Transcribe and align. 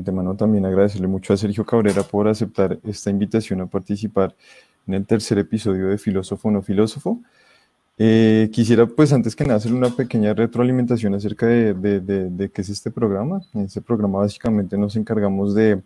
antemano 0.00 0.34
también 0.34 0.66
agradecerle 0.66 1.06
mucho 1.06 1.32
a 1.32 1.36
Sergio 1.36 1.64
Cabrera 1.64 2.02
por 2.02 2.28
aceptar 2.28 2.78
esta 2.84 3.10
invitación 3.10 3.60
a 3.60 3.66
participar 3.66 4.34
en 4.86 4.94
el 4.94 5.06
tercer 5.06 5.38
episodio 5.38 5.88
de 5.88 5.98
Filósofo 5.98 6.50
no 6.50 6.62
Filósofo. 6.62 7.20
Eh, 7.98 8.48
quisiera, 8.50 8.86
pues, 8.86 9.12
antes 9.12 9.36
que 9.36 9.44
nada, 9.44 9.56
hacer 9.56 9.74
una 9.74 9.90
pequeña 9.90 10.32
retroalimentación 10.32 11.14
acerca 11.14 11.46
de, 11.46 11.74
de, 11.74 12.50
qué 12.50 12.62
es 12.62 12.70
este 12.70 12.90
programa. 12.90 13.42
En 13.52 13.62
este 13.62 13.82
programa, 13.82 14.20
básicamente, 14.20 14.78
nos 14.78 14.96
encargamos 14.96 15.54
de, 15.54 15.82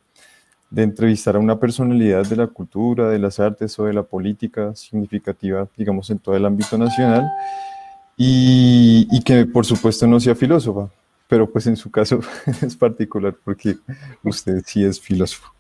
entrevistar 0.77 1.37
a 1.37 1.41
una 1.41 1.59
personalidad 1.59 2.27
de 2.27 2.37
la 2.37 2.47
cultura, 2.47 3.09
de 3.09 3.19
las 3.19 3.41
artes 3.41 3.79
o 3.79 3.85
de 3.85 3.93
la 3.93 4.03
política 4.03 4.75
significativa, 4.75 5.69
digamos, 5.77 6.09
en 6.11 6.19
todo 6.19 6.37
el 6.37 6.45
ámbito 6.47 6.79
nacional, 6.79 7.29
y, 8.17 9.09
y 9.11 9.23
que, 9.23 9.45
por 9.47 9.67
supuesto, 9.67 10.07
no 10.07 10.21
sea 10.21 10.37
filósofa, 10.37 10.89
pero 11.35 11.51
pues 11.51 11.67
en 11.67 11.77
su 11.77 11.91
caso 11.91 12.21
es 12.63 12.77
particular 12.77 13.35
porque 13.45 13.77
usted 14.23 14.63
sí 14.65 14.85
es 14.85 15.01
filósofo. 15.01 15.53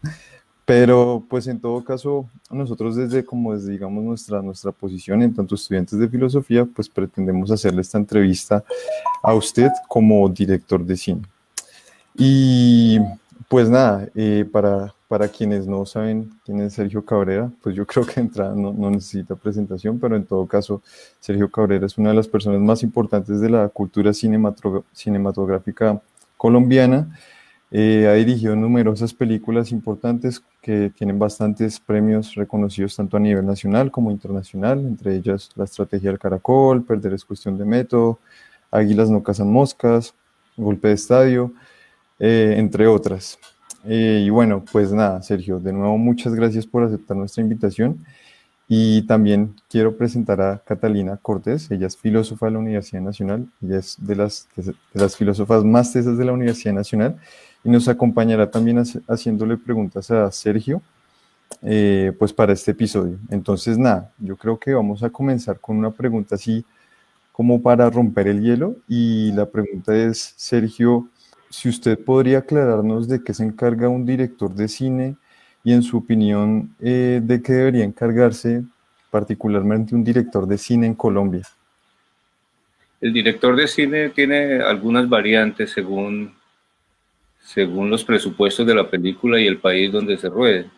Pero 0.65 1.27
pues 1.28 1.48
en 1.48 1.60
todo 1.60 1.82
caso, 1.82 2.30
nosotros 2.48 2.95
desde 2.95 3.24
como 3.24 3.57
desde 3.57 3.73
digamos 3.73 4.04
nuestra, 4.04 4.40
nuestra 4.40 4.71
posición 4.71 5.21
en 5.23 5.34
tanto 5.34 5.57
estudiantes 5.57 5.99
de 5.99 6.09
filosofía, 6.09 6.65
pues 6.65 6.88
pretendemos 6.88 7.51
hacerle 7.51 7.80
esta 7.80 7.99
entrevista 7.99 8.62
a 9.21 9.34
usted 9.34 9.68
como 9.88 10.29
director 10.29 10.87
de 10.87 10.96
cine. 10.96 11.23
Y 12.16 13.01
pues 13.49 13.68
nada, 13.68 14.09
eh, 14.15 14.49
para, 14.52 14.93
para 15.09 15.29
quienes 15.29 15.66
no 15.66 15.85
saben 15.87 16.30
quién 16.45 16.60
es 16.60 16.74
Sergio 16.74 17.05
Cabrera, 17.05 17.51
pues 17.63 17.74
yo 17.74 17.87
creo 17.88 18.07
que 18.07 18.21
entrada 18.21 18.55
no, 18.55 18.91
necesita 18.91 19.37
presentación, 19.37 19.99
pero 19.99 20.16
en 20.16 20.24
todo 20.24 20.46
caso, 20.46 20.83
Sergio 21.21 21.51
Cabrera 21.51 21.87
es 21.87 21.99
una 21.99 22.11
de 22.11 22.16
las 22.16 22.29
personas 22.29 22.61
más 22.61 22.83
importantes 22.83 23.41
de 23.41 23.51
la 23.51 23.69
cultura 23.69 24.13
cinematográfica 24.13 26.01
colombiana 26.37 27.09
eh, 27.77 28.07
ha 28.07 28.13
dirigido 28.13 28.55
numerosas 28.55 29.13
películas 29.13 29.73
importantes 29.73 30.41
que 30.63 30.93
tienen 30.96 31.18
bastantes 31.18 31.80
premios 31.80 32.37
reconocidos 32.37 32.95
tanto 32.95 33.16
a 33.16 33.21
nivel 33.21 33.45
nacional 33.45 33.91
como 33.91 34.13
internacional, 34.13 34.79
entre 34.79 35.16
ellas 35.16 35.51
La 35.57 35.65
Estrategia 35.65 36.11
del 36.11 36.21
Caracol, 36.21 36.85
Perder 36.85 37.15
es 37.15 37.24
cuestión 37.24 37.59
de 37.59 37.65
método, 37.65 38.21
Águilas 38.71 39.11
no 39.11 39.24
cazan 39.24 39.51
moscas, 39.51 40.15
Golpe 40.57 40.87
de 40.87 40.95
Estadio, 40.95 41.52
eh, 42.21 42.55
entre 42.59 42.87
otras. 42.87 43.41
Eh, 43.87 44.23
y 44.27 44.30
bueno, 44.30 44.65
pues 44.71 44.93
nada, 44.93 45.21
Sergio, 45.23 45.60
de 45.60 45.73
nuevo 45.73 45.99
muchas 45.99 46.35
gracias 46.35 46.66
por 46.66 46.82
aceptar 46.82 47.16
nuestra 47.16 47.43
invitación. 47.43 48.04
Y 48.66 49.02
también 49.02 49.54
quiero 49.68 49.96
presentar 49.96 50.40
a 50.40 50.59
Catalina 50.59 51.18
Cortés, 51.21 51.71
ella 51.71 51.87
es 51.87 51.99
filósofa 51.99 52.46
de 52.46 52.52
la 52.52 52.60
Universidad 52.60 53.02
Nacional, 53.02 53.46
ella 53.62 53.79
es 53.79 53.96
de 53.99 54.16
las, 54.16 54.49
filósofas 55.16 55.65
más 55.65 55.93
tesas 55.93 56.16
de 56.16 56.24
la 56.24 56.32
Universidad 56.32 56.73
Nacional 56.73 57.16
y 57.62 57.68
nos 57.68 57.88
acompañará 57.88 58.51
también 58.51 58.82
haciéndole 59.07 59.59
preguntas 59.59 60.10
a 60.10 60.32
Sergio, 60.32 60.80
eh, 61.60 62.12
pues 62.18 62.32
para 62.32 62.55
este 62.55 62.71
episodio. 62.71 63.18
Entonces, 63.29 63.77
nada, 63.77 64.10
yo 64.19 64.37
creo 64.37 64.59
que 64.59 64.72
vamos 64.72 65.03
a 65.03 65.10
comenzar 65.10 65.60
con 65.60 65.77
una 65.77 65.91
pregunta 65.91 66.37
así 66.37 66.65
como 67.32 67.61
para 67.61 67.91
romper 67.91 68.28
el 68.28 68.43
hielo 68.43 68.77
y 68.89 69.33
la 69.33 69.47
pregunta 69.47 69.95
es, 69.95 70.34
Sergio, 70.37 71.09
si 71.54 71.69
usted 71.69 71.98
podría 71.98 72.38
aclararnos 72.38 73.06
de 73.06 73.22
qué 73.22 73.32
se 73.32 73.44
encarga 73.44 73.88
un 73.88 74.04
director 74.04 74.53
de 74.53 74.66
cine 74.66 75.16
y 75.62 75.72
en 75.72 75.82
su 75.82 75.98
opinión, 75.98 76.75
eh, 76.81 77.20
de 77.22 77.42
qué 77.42 77.53
debería 77.53 77.84
encargarse 77.84 78.65
particularmente 79.09 79.94
un 79.94 80.03
director 80.03 80.48
de 80.48 80.59
cine 80.59 80.87
en 80.87 80.94
Colombia. 80.94 81.42
El 83.00 83.12
director 83.12 83.54
de 83.54 83.69
cine 83.69 84.09
tiene 84.10 84.60
algunas 84.62 85.09
variantes 85.09 85.70
según 85.70 86.34
según 87.41 87.88
los 87.91 88.03
presupuestos 88.03 88.66
de 88.66 88.75
la 88.75 88.88
película 88.88 89.38
y 89.38 89.47
el 89.47 89.59
país 89.59 89.92
donde 89.92 90.16
se 90.16 90.31
ruede. 90.31 90.69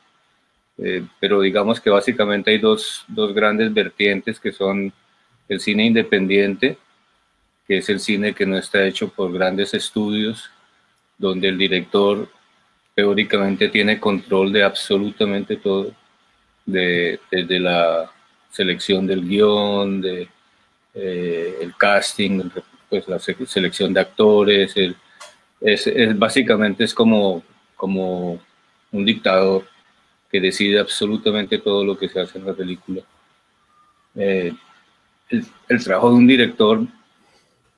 Eh, 0.78 1.06
pero 1.20 1.40
digamos 1.40 1.80
que 1.80 1.88
básicamente 1.88 2.50
hay 2.50 2.58
dos, 2.58 3.04
dos, 3.08 3.32
grandes 3.32 3.72
vertientes 3.72 4.38
que 4.38 4.52
son 4.52 4.92
el 5.48 5.60
cine 5.60 5.86
independiente, 5.86 6.76
que 7.66 7.78
es 7.78 7.88
el 7.88 8.00
cine 8.00 8.34
que 8.34 8.44
no 8.44 8.58
está 8.58 8.84
hecho 8.84 9.08
por 9.08 9.32
grandes 9.32 9.72
estudios, 9.74 10.50
donde 11.18 11.48
el 11.48 11.58
director 11.58 12.28
teóricamente 12.94 13.68
tiene 13.68 14.00
control 14.00 14.52
de 14.52 14.62
absolutamente 14.62 15.56
todo, 15.56 15.92
de, 16.64 17.20
desde 17.30 17.60
la 17.60 18.10
selección 18.50 19.06
del 19.06 19.26
guion, 19.28 20.00
de, 20.00 20.28
eh, 20.94 21.58
el 21.60 21.76
casting, 21.76 22.48
pues 22.88 23.06
la 23.06 23.18
selección 23.18 23.92
de 23.92 24.00
actores, 24.00 24.74
es, 25.60 26.18
básicamente 26.18 26.84
es 26.84 26.94
como, 26.94 27.42
como 27.76 28.40
un 28.92 29.04
dictador 29.04 29.66
que 30.30 30.40
decide 30.40 30.80
absolutamente 30.80 31.58
todo 31.58 31.84
lo 31.84 31.98
que 31.98 32.08
se 32.08 32.20
hace 32.20 32.38
en 32.38 32.46
la 32.46 32.54
película. 32.54 33.02
Eh, 34.14 34.54
el, 35.68 35.84
trabajo 35.84 36.10
de 36.10 36.16
un 36.16 36.26
director, 36.26 36.86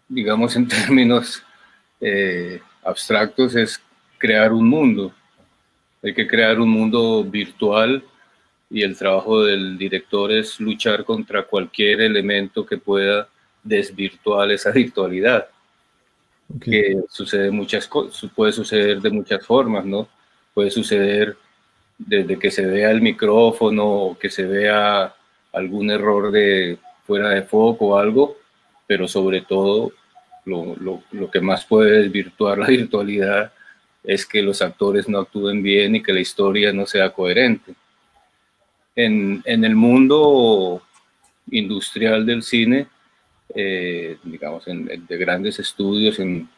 digamos 0.09 0.55
en 0.55 0.69
términos 0.69 1.43
eh, 2.01 2.61
abstractos, 2.89 3.55
es 3.55 3.81
crear 4.19 4.53
un 4.53 4.69
mundo. 4.69 5.13
Hay 6.03 6.15
que 6.15 6.27
crear 6.27 6.61
un 6.61 6.71
mundo 6.71 7.25
virtual 7.25 8.05
y 8.71 8.83
el 8.83 8.97
trabajo 8.97 9.43
del 9.43 9.79
director 9.79 10.31
es 10.31 10.61
luchar 10.61 11.05
contra 11.05 11.45
cualquier 11.45 12.01
elemento 12.01 12.65
que 12.67 12.79
pueda 12.79 13.29
desvirtuar 13.63 14.51
esa 14.51 14.71
virtualidad 14.71 15.49
que 16.61 17.03
sucede 17.11 17.51
muchas 17.51 17.87
cosas, 17.87 18.31
puede 18.35 18.53
suceder 18.53 19.01
de 19.01 19.11
muchas 19.11 19.45
formas, 19.45 19.85
¿no? 19.85 20.09
Puede 20.55 20.71
suceder 20.71 21.37
desde 21.99 22.39
que 22.39 22.51
se 22.51 22.65
vea 22.65 22.91
el 22.91 23.03
micrófono 23.03 23.85
o 23.87 24.19
que 24.19 24.31
se 24.31 24.45
vea 24.45 25.15
algún 25.53 25.91
error 25.91 26.31
de 26.31 26.79
fuera 27.07 27.31
de 27.31 27.43
foco 27.43 27.89
o 27.89 27.99
algo, 27.99 28.39
pero 28.87 29.07
sobre 29.07 29.43
todo 29.43 29.93
lo, 30.49 30.75
lo, 30.77 31.03
lo 31.13 31.31
que 31.31 31.41
más 31.41 31.65
puede 31.65 32.03
desvirtuar 32.03 32.59
la 32.59 32.67
virtualidad 32.67 33.53
es 34.03 34.25
que 34.25 34.43
los 34.43 34.63
actores 34.63 35.09
no 35.09 35.19
actúen 35.19 35.63
bien 35.63 35.97
y 35.97 36.03
que 36.03 36.13
la 36.13 36.21
historia 36.21 36.73
no 36.73 36.87
sea 36.87 37.11
coherente. 37.11 37.75
En, 38.97 39.43
en 39.45 39.65
el 39.65 39.77
mundo 39.77 40.83
industrial 41.51 42.25
del 42.27 42.43
cine, 42.43 42.87
eh, 43.55 44.19
digamos, 44.25 44.67
en, 44.69 45.07
de 45.07 45.17
grandes 45.17 45.59
estudios 45.59 46.19
en, 46.19 46.49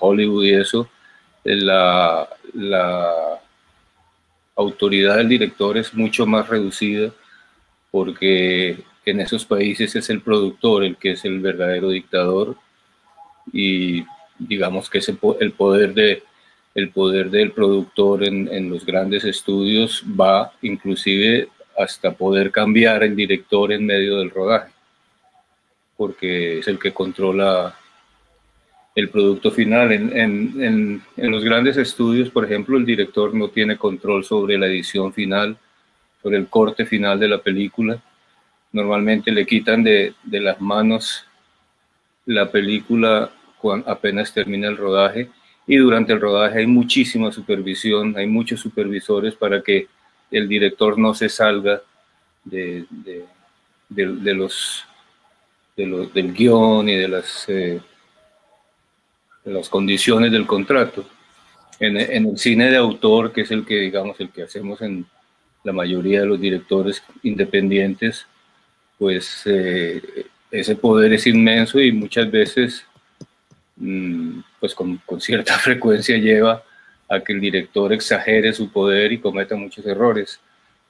Hollywood 0.00 0.44
y 0.44 0.54
eso, 0.54 0.88
eh, 1.44 1.56
la, 1.56 2.26
la, 2.54 3.38
autoridad 4.56 5.16
del 5.16 5.28
director 5.28 5.76
es 5.76 5.92
mucho 5.94 6.26
más 6.26 6.48
reducida 6.48 7.10
porque 7.90 8.82
en 9.04 9.20
esos 9.20 9.44
países 9.44 9.94
es 9.96 10.10
el 10.10 10.20
productor 10.20 10.84
el 10.84 10.96
que 10.96 11.12
es 11.12 11.24
el 11.24 11.40
verdadero 11.40 11.88
dictador 11.88 12.56
y 13.52 14.04
digamos 14.38 14.90
que 14.90 15.00
el 15.40 15.52
poder 15.52 15.94
de 15.94 16.22
el 16.74 16.88
poder 16.88 17.30
del 17.30 17.52
productor 17.52 18.24
en, 18.24 18.48
en, 18.48 18.70
los 18.70 18.86
grandes 18.86 19.24
estudios 19.24 20.02
va 20.18 20.52
inclusive 20.62 21.48
hasta 21.78 22.12
poder 22.12 22.50
cambiar 22.50 23.02
el 23.02 23.14
director 23.14 23.72
en 23.72 23.84
medio 23.84 24.18
del 24.18 24.30
rodaje 24.30 24.72
porque 26.02 26.58
es 26.58 26.66
el 26.66 26.80
que 26.80 26.92
controla 26.92 27.76
el 28.94 29.08
producto 29.08 29.50
final. 29.50 29.92
En, 29.92 31.02
los 31.16 31.44
grandes 31.44 31.76
estudios, 31.76 32.28
por 32.30 32.44
ejemplo, 32.44 32.76
el 32.76 32.84
director 32.84 33.32
no 33.34 33.48
tiene 33.48 33.76
control 33.76 34.24
sobre 34.24 34.58
la 34.58 34.66
edición 34.66 35.12
final, 35.12 35.56
sobre 36.20 36.38
el 36.38 36.48
corte 36.48 36.86
final 36.86 37.18
de 37.18 37.28
la 37.28 37.38
película. 37.38 38.02
Normalmente 38.72 39.30
le 39.30 39.46
quitan 39.46 39.82
de, 39.82 40.14
las 40.24 40.60
manos 40.60 41.24
la 42.26 42.50
película 42.50 43.30
apenas 43.86 44.32
termina 44.34 44.68
el 44.68 44.76
rodaje 44.76 45.30
y 45.66 45.76
durante 45.76 46.12
el 46.12 46.20
rodaje 46.20 46.60
hay 46.60 46.66
muchísima 46.66 47.30
supervisión, 47.30 48.16
hay 48.16 48.26
muchos 48.26 48.60
supervisores 48.60 49.34
para 49.34 49.62
que 49.62 49.86
el 50.30 50.48
director 50.48 50.98
no 50.98 51.14
se 51.14 51.28
salga 51.28 51.82
de 52.44 52.86
los 53.96 54.84
del 55.76 56.32
guion 56.32 56.88
y 56.88 56.96
de 56.96 57.08
las, 57.08 57.44
eh, 57.48 57.80
las 59.44 59.68
condiciones 59.68 60.32
del 60.32 60.46
contrato. 60.46 61.04
En, 61.78 61.96
el 61.96 62.38
cine 62.38 62.70
de 62.70 62.76
autor, 62.76 63.32
que 63.32 63.40
es 63.40 63.50
el 63.50 63.64
que, 63.64 63.76
digamos, 63.76 64.20
el 64.20 64.30
que 64.30 64.44
hacemos 64.44 64.80
en 64.82 65.04
la 65.64 65.72
mayoría 65.72 66.20
de 66.20 66.26
los 66.26 66.40
directores 66.40 67.02
independientes, 67.22 68.26
pues 68.98 69.42
eh, 69.46 70.26
ese 70.52 70.76
poder 70.76 71.14
es 71.14 71.26
inmenso 71.26 71.80
y 71.80 71.90
muchas 71.92 72.30
veces, 72.30 72.84
mm, 73.76 74.40
pues 74.60 74.74
con, 74.74 75.00
cierta 75.18 75.54
frecuencia 75.58 76.18
lleva 76.18 76.62
a 77.08 77.20
que 77.20 77.32
el 77.32 77.40
director 77.40 77.92
exagere 77.92 78.52
su 78.52 78.70
poder 78.70 79.12
y 79.12 79.18
cometa 79.18 79.56
muchos 79.56 79.84
errores. 79.86 80.40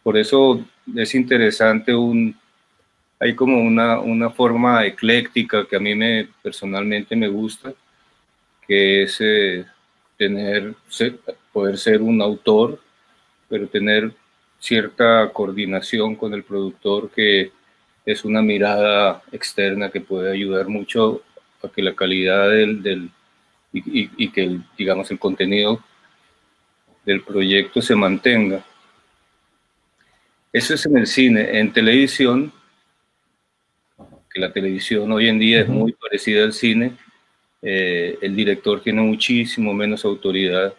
Por 0.02 0.18
eso 0.18 0.64
es 0.94 1.14
interesante 1.14 1.94
un, 1.94 2.36
hay 3.20 3.34
como 3.36 3.60
una, 3.60 4.00
una 4.00 4.30
forma 4.30 4.84
ecléctica 4.84 5.64
que 5.68 5.76
a 5.76 5.80
mí 5.80 5.94
me, 5.94 6.28
personalmente 6.42 7.14
me 7.14 7.28
gusta, 7.28 7.72
que 8.66 9.04
es 9.04 9.16
eh, 9.20 9.64
tener, 10.18 10.74
poder 11.52 11.78
ser 11.78 12.02
un 12.02 12.20
autor, 12.20 12.80
pero 13.48 13.68
tener 13.68 14.12
cierta 14.58 15.30
coordinación 15.32 16.16
con 16.16 16.34
el 16.34 16.42
productor 16.42 17.10
que 17.10 17.52
es 18.04 18.24
una 18.24 18.42
mirada 18.42 19.22
externa 19.32 19.90
que 19.90 20.00
puede 20.00 20.32
ayudar 20.32 20.68
mucho 20.68 21.22
a 21.62 21.68
que 21.68 21.82
la 21.82 21.94
calidad 21.94 22.50
del, 22.50 22.82
del 22.82 23.10
y, 23.72 24.10
y, 24.24 24.30
que 24.30 24.42
el, 24.42 24.62
digamos 24.76 25.10
el 25.10 25.18
contenido 25.18 25.82
del 27.04 27.22
proyecto 27.22 27.80
se 27.80 27.94
mantenga. 27.94 28.64
Eso 30.52 30.74
es 30.74 30.84
en 30.86 30.98
el 30.98 31.06
cine. 31.06 31.58
En 31.58 31.72
televisión, 31.72 32.52
que 34.32 34.40
la 34.40 34.52
televisión 34.52 35.10
hoy 35.12 35.28
en 35.28 35.38
día 35.38 35.60
es 35.60 35.68
muy 35.68 35.92
parecida 35.92 36.44
al 36.44 36.52
cine, 36.52 36.96
eh, 37.62 38.18
el 38.20 38.34
director 38.34 38.82
tiene 38.82 39.02
muchísimo 39.02 39.72
menos 39.72 40.04
autoridad 40.04 40.74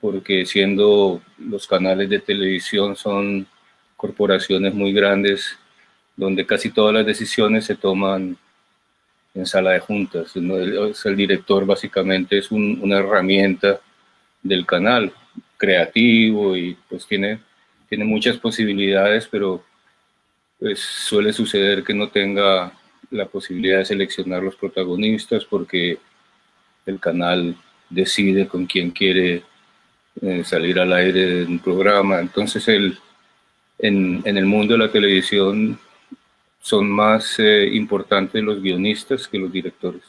porque 0.00 0.46
siendo 0.46 1.22
los 1.38 1.66
canales 1.66 2.08
de 2.08 2.20
televisión 2.20 2.94
son 2.94 3.46
corporaciones 3.96 4.74
muy 4.74 4.92
grandes 4.92 5.58
donde 6.20 6.44
casi 6.44 6.68
todas 6.68 6.92
las 6.92 7.06
decisiones 7.06 7.64
se 7.64 7.76
toman 7.76 8.36
en 9.34 9.46
sala 9.46 9.70
de 9.70 9.80
juntas. 9.80 10.36
El, 10.36 11.16
director 11.16 11.64
básicamente 11.64 12.36
es 12.36 12.50
una 12.50 12.98
herramienta 12.98 13.80
del 14.42 14.66
canal, 14.66 15.14
creativo 15.56 16.54
y 16.58 16.76
pues 16.90 17.06
tiene, 17.06 17.40
tiene 17.88 18.04
muchas 18.04 18.36
posibilidades, 18.36 19.28
pero 19.28 19.64
pues 20.58 20.80
suele 20.80 21.32
suceder 21.32 21.82
que 21.82 21.94
no 21.94 22.10
tenga 22.10 22.70
la 23.10 23.24
posibilidad 23.24 23.78
de 23.78 23.86
seleccionar 23.86 24.42
los 24.42 24.56
protagonistas 24.56 25.46
porque 25.46 25.98
el 26.84 27.00
canal 27.00 27.56
decide 27.88 28.46
con 28.46 28.66
quién 28.66 28.90
quiere 28.90 29.42
eh, 30.20 30.44
salir 30.44 30.78
al 30.78 30.92
aire 30.92 31.26
de 31.26 31.44
un 31.46 31.60
programa. 31.60 32.20
Entonces 32.20 32.68
el, 32.68 32.98
en, 33.78 34.20
en 34.26 34.36
el 34.36 34.44
mundo 34.44 34.74
de 34.74 34.80
la 34.80 34.92
televisión 34.92 35.78
son 36.60 36.90
más 36.90 37.38
eh, 37.38 37.68
importantes 37.72 38.42
los 38.42 38.62
guionistas 38.62 39.26
que 39.26 39.38
los 39.38 39.50
directores. 39.50 40.02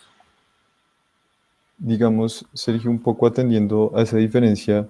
Digamos, 1.77 2.45
Sergio, 2.53 2.91
un 2.91 3.01
poco 3.01 3.25
atendiendo 3.25 3.91
a 3.95 4.03
esa 4.03 4.17
diferencia 4.17 4.87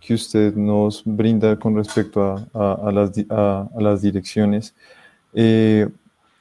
que 0.00 0.14
usted 0.14 0.54
nos 0.54 1.02
brinda 1.04 1.58
con 1.58 1.76
respecto 1.76 2.22
a, 2.22 2.88
a, 2.88 2.92
las, 2.92 3.12
a 3.28 3.68
las, 3.78 4.02
direcciones, 4.02 4.74
eh, 5.34 5.88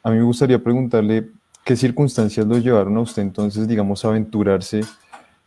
a 0.01 0.09
mí 0.09 0.17
me 0.17 0.23
gustaría 0.23 0.57
preguntarle 0.57 1.29
qué 1.63 1.75
circunstancias 1.75 2.45
lo 2.45 2.57
llevaron 2.57 2.97
a 2.97 3.01
usted 3.01 3.21
entonces, 3.21 3.67
digamos, 3.67 4.03
a 4.05 4.09
aventurarse 4.09 4.81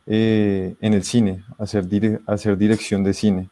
eh, 0.06 0.74
en 0.80 0.92
el 0.92 1.02
cine, 1.02 1.42
a 1.58 1.64
hacer, 1.64 2.20
hacer 2.26 2.58
dirección 2.58 3.02
de 3.02 3.14
cine. 3.14 3.48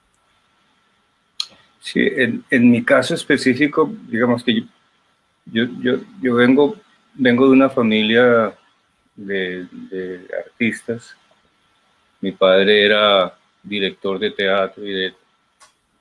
Sí, 1.81 2.01
en, 2.01 2.45
en, 2.51 2.71
mi 2.71 2.85
caso 2.85 3.15
específico, 3.15 3.93
digamos 4.09 4.45
que 4.45 4.65
yo, 5.47 5.65
yo, 5.81 5.97
yo 6.21 6.35
vengo, 6.35 6.77
vengo 7.15 7.47
de 7.47 7.53
una 7.53 7.69
familia 7.69 8.55
de, 9.17 9.67
artistas. 10.47 11.17
Mi 12.21 12.33
padre 12.33 12.85
era 12.85 13.37
director 13.63 14.19
de 14.19 14.31
teatro 14.31 14.87
y 14.87 14.93
de, 14.93 15.15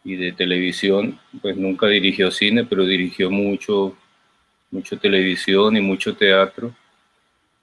y 0.04 0.16
de 0.16 0.32
televisión, 0.32 1.20
pues 1.42 1.58
nunca 1.58 1.88
dirigió 1.88 2.32
cine, 2.32 2.64
pero 2.64 2.86
dirigió 2.86 3.30
mucho, 3.32 3.96
mucho 4.70 4.98
televisión 4.98 5.76
y 5.78 5.82
mucho 5.82 6.16
teatro. 6.16 6.74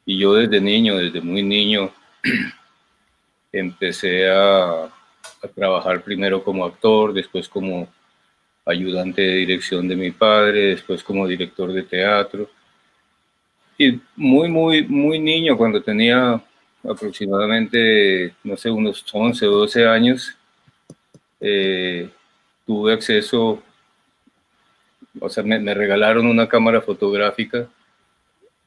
Y 0.05 0.19
yo 0.19 0.35
desde 0.35 0.61
niño, 0.61 0.97
desde 0.97 1.21
muy 1.21 1.43
niño, 1.43 1.93
empecé 3.53 4.29
a, 4.29 4.85
a 4.85 5.49
trabajar 5.55 6.03
primero 6.03 6.43
como 6.43 6.65
actor, 6.65 7.13
después 7.13 7.49
como 7.49 7.89
ayudante 8.69 9.23
de 9.23 9.35
dirección 9.37 9.88
de 9.88 9.97
mi 9.97 10.11
padre, 10.11 10.70
después 10.70 11.03
como 11.03 11.26
director 11.26 11.73
de 11.73 11.82
teatro. 11.82 12.50
Y 13.79 13.99
muy, 14.15 14.49
muy, 14.49 14.87
muy 14.87 15.19
niño, 15.19 15.56
cuando 15.56 15.82
tenía 15.82 16.43
aproximadamente, 16.85 18.35
no 18.44 18.56
sé, 18.56 18.70
unos 18.70 19.05
11 19.11 19.47
o 19.47 19.50
12 19.61 19.87
años, 19.87 20.37
eh, 21.41 22.11
tuve 22.67 22.93
acceso, 22.93 23.62
o 25.19 25.29
sea, 25.31 25.43
me, 25.43 25.59
me, 25.59 25.73
regalaron 25.73 26.26
una 26.26 26.47
cámara 26.49 26.82
fotográfica, 26.82 27.69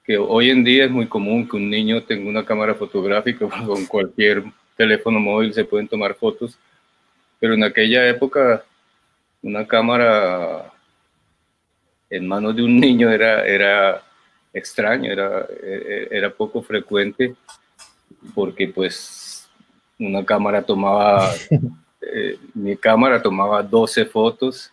que 0.03 0.17
hoy 0.17 0.49
en 0.49 0.63
día 0.63 0.85
es 0.85 0.91
muy 0.91 1.05
común 1.07 1.47
que 1.47 1.57
un 1.57 1.69
niño 1.69 2.01
tenga 2.01 2.27
una 2.27 2.43
cámara 2.43 2.73
fotográfica, 2.73 3.47
con 3.67 3.85
cualquier 3.85 4.43
teléfono 4.75 5.19
móvil 5.19 5.53
se 5.53 5.65
pueden 5.65 5.87
tomar 5.87 6.15
fotos, 6.15 6.57
pero 7.39 7.53
en 7.53 7.63
aquella 7.63 8.07
época 8.07 8.63
una 9.41 9.67
cámara 9.67 10.71
en 12.09 12.27
manos 12.27 12.55
de 12.55 12.63
un 12.63 12.79
niño 12.79 13.09
era, 13.09 13.45
era 13.45 14.03
extraño, 14.53 15.11
era, 15.11 15.47
e, 15.63 16.07
e, 16.11 16.17
era 16.17 16.29
poco 16.29 16.61
frecuente, 16.61 17.35
porque 18.35 18.67
pues 18.67 19.49
una 19.97 20.23
cámara 20.23 20.61
tomaba, 20.61 21.33
eh, 22.01 22.37
mi 22.53 22.75
cámara 22.75 23.21
tomaba 23.21 23.63
12 23.63 24.05
fotos 24.05 24.71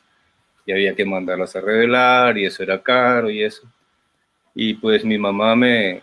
y 0.67 0.73
había 0.73 0.95
que 0.95 1.05
mandarlas 1.05 1.55
a 1.57 1.61
revelar 1.61 2.37
y 2.37 2.45
eso 2.45 2.63
era 2.63 2.83
caro 2.83 3.31
y 3.31 3.43
eso. 3.43 3.63
Y 4.55 4.75
pues 4.75 5.05
mi 5.05 5.17
mamá 5.17 5.55
me, 5.55 6.03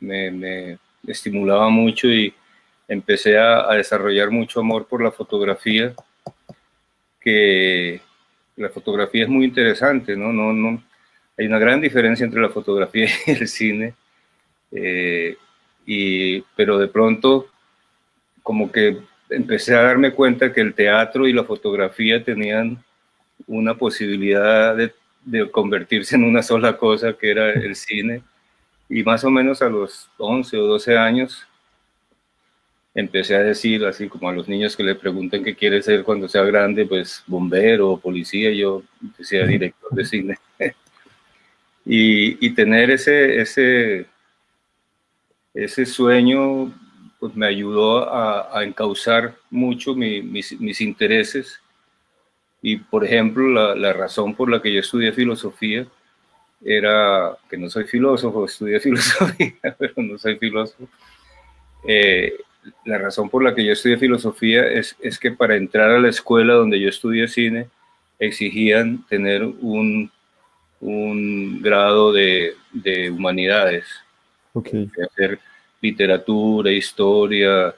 me, 0.00 0.30
me 0.30 0.78
estimulaba 1.06 1.68
mucho 1.68 2.08
y 2.08 2.32
empecé 2.88 3.38
a, 3.38 3.70
a 3.70 3.74
desarrollar 3.74 4.30
mucho 4.30 4.60
amor 4.60 4.86
por 4.86 5.02
la 5.02 5.12
fotografía 5.12 5.94
que 7.20 8.00
la 8.56 8.68
fotografía 8.68 9.24
es 9.24 9.28
muy 9.28 9.44
interesante, 9.44 10.16
¿no? 10.16 10.32
No, 10.32 10.52
no, 10.52 10.82
hay 11.36 11.46
una 11.46 11.58
gran 11.58 11.80
diferencia 11.80 12.24
entre 12.24 12.40
la 12.40 12.48
fotografía 12.48 13.08
y 13.26 13.30
el 13.30 13.48
cine, 13.48 13.94
eh, 14.72 15.36
y, 15.86 16.40
pero 16.56 16.78
de 16.78 16.88
pronto 16.88 17.46
como 18.42 18.70
que 18.70 18.98
empecé 19.28 19.74
a 19.74 19.82
darme 19.82 20.12
cuenta 20.12 20.52
que 20.52 20.60
el 20.60 20.74
teatro 20.74 21.26
y 21.26 21.32
la 21.32 21.44
fotografía 21.44 22.22
tenían 22.22 22.82
una 23.46 23.74
posibilidad 23.74 24.76
de, 24.76 24.92
de 25.24 25.50
convertirse 25.50 26.16
en 26.16 26.24
una 26.24 26.42
sola 26.42 26.76
cosa, 26.76 27.12
que 27.12 27.30
era 27.30 27.50
el 27.52 27.76
cine, 27.76 28.22
y 28.88 29.02
más 29.02 29.24
o 29.24 29.30
menos 29.30 29.62
a 29.62 29.68
los 29.68 30.10
11 30.18 30.56
o 30.58 30.66
12 30.66 30.98
años 30.98 31.46
empecé 32.94 33.36
a 33.36 33.40
decir, 33.40 33.84
así 33.84 34.08
como 34.08 34.28
a 34.28 34.32
los 34.32 34.48
niños 34.48 34.76
que 34.76 34.82
le 34.82 34.94
preguntan 34.94 35.44
qué 35.44 35.54
quiere 35.54 35.82
ser 35.82 36.02
cuando 36.02 36.28
sea 36.28 36.42
grande, 36.42 36.86
pues 36.86 37.22
bombero 37.26 37.90
o 37.90 38.00
policía, 38.00 38.50
yo 38.52 38.82
decía 39.18 39.46
director 39.46 39.90
de 39.92 40.04
cine. 40.04 40.38
y, 41.84 42.46
y, 42.46 42.54
tener 42.54 42.90
ese, 42.90 43.40
ese, 43.40 44.06
ese 45.54 45.86
sueño 45.86 46.72
pues 47.18 47.34
me 47.36 47.46
ayudó 47.46 48.08
a, 48.10 48.58
a 48.58 48.64
encauzar 48.64 49.36
mucho 49.50 49.94
mi, 49.94 50.22
mis, 50.22 50.58
mis, 50.58 50.80
intereses. 50.80 51.60
Y, 52.62 52.78
por 52.78 53.04
ejemplo, 53.04 53.46
la, 53.48 53.74
la, 53.74 53.92
razón 53.92 54.34
por 54.34 54.50
la 54.50 54.60
que 54.60 54.72
yo 54.72 54.80
estudié 54.80 55.12
filosofía 55.12 55.86
era 56.62 57.36
que 57.48 57.58
no 57.58 57.68
soy 57.70 57.84
filósofo, 57.84 58.46
estudié 58.46 58.80
filosofía, 58.80 59.54
pero 59.78 59.94
no 59.98 60.18
soy 60.18 60.38
filósofo. 60.38 60.88
Eh, 61.86 62.34
la 62.84 62.98
razón 62.98 63.28
por 63.28 63.42
la 63.42 63.54
que 63.54 63.64
yo 63.64 63.72
estudié 63.72 63.96
filosofía 63.96 64.66
es, 64.66 64.96
es, 65.00 65.18
que 65.18 65.30
para 65.30 65.56
entrar 65.56 65.90
a 65.90 65.98
la 65.98 66.08
escuela 66.08 66.54
donde 66.54 66.80
yo 66.80 66.88
estudié 66.88 67.28
cine 67.28 67.68
exigían 68.18 69.04
tener 69.08 69.42
un, 69.44 70.10
un 70.80 71.62
grado 71.62 72.12
de, 72.12 72.54
de 72.72 73.10
humanidades, 73.10 73.86
okay. 74.52 74.90
hacer 75.10 75.38
literatura, 75.80 76.70
historia, 76.70 77.74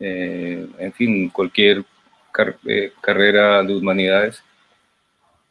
eh, 0.00 0.66
en 0.78 0.92
fin, 0.92 1.28
cualquier 1.30 1.84
car 2.32 2.56
eh, 2.66 2.92
carrera 3.00 3.62
de 3.62 3.76
humanidades. 3.76 4.42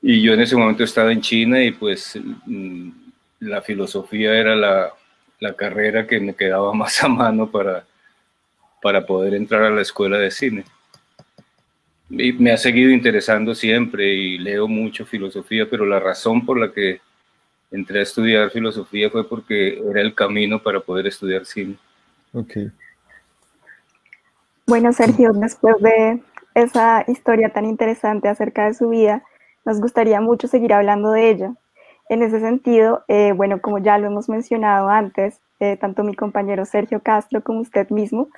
Y 0.02 0.22
yo 0.22 0.34
en 0.34 0.42
ese 0.42 0.56
momento 0.56 0.84
estaba 0.84 1.12
en 1.12 1.22
China 1.22 1.64
y 1.64 1.72
pues 1.72 2.20
mm, 2.46 2.90
la 3.40 3.62
filosofía 3.62 4.36
era 4.38 4.56
la, 4.56 4.94
la 5.40 5.54
carrera 5.54 6.06
que 6.06 6.20
me 6.20 6.36
quedaba 6.36 6.74
más 6.82 7.02
a 7.04 7.08
mano 7.08 7.50
para, 7.50 7.86
para 8.86 9.04
poder 9.04 9.34
entrar 9.34 9.64
a 9.64 9.72
la 9.72 9.82
escuela 9.82 10.20
de 10.20 10.30
cine. 10.30 10.64
Y 12.08 12.34
me 12.34 12.52
ha 12.52 12.58
seguido 12.58 12.92
interesando 12.92 13.56
siempre 13.56 14.14
y 14.14 14.38
leo 14.38 14.68
mucho 14.68 15.08
filosofía, 15.08 15.68
pero 15.68 15.88
la 15.88 16.00
razón 16.00 16.46
por 16.46 16.60
la 16.60 16.72
que 16.72 17.02
entré 17.72 17.98
a 17.98 18.04
estudiar 18.04 18.52
filosofía 18.52 19.10
fue 19.10 19.28
porque 19.28 19.82
era 19.90 20.02
el 20.02 20.14
camino 20.14 20.62
para 20.62 20.80
poder 20.82 21.08
estudiar 21.08 21.48
cine. 21.48 21.78
Ok. 22.32 22.58
Bueno, 24.68 24.94
Sergio, 24.94 25.34
después 25.34 25.78
de 25.80 26.22
esa 26.54 27.04
historia 27.08 27.50
tan 27.50 27.66
interesante 27.66 28.30
acerca 28.30 28.68
de 28.68 28.76
su 28.76 28.90
vida, 28.90 29.24
nos 29.66 29.82
gustaría 29.82 30.22
mucho 30.22 30.48
seguir 30.48 30.74
hablando 30.74 31.10
de 31.10 31.32
ella. 31.32 31.56
En 32.08 32.22
ese 32.22 32.40
sentido, 32.40 33.04
eh, 33.08 33.32
bueno, 33.36 33.60
como 33.62 33.80
ya 33.80 33.98
lo 33.98 34.06
hemos 34.06 34.30
mencionado 34.30 34.90
antes, 34.90 35.40
eh, 35.60 35.76
tanto 35.76 36.04
mi 36.04 36.14
compañero 36.14 36.66
Sergio 36.66 37.00
Castro 37.00 37.42
como 37.42 37.62
usted 37.62 37.90
mismo 37.90 38.30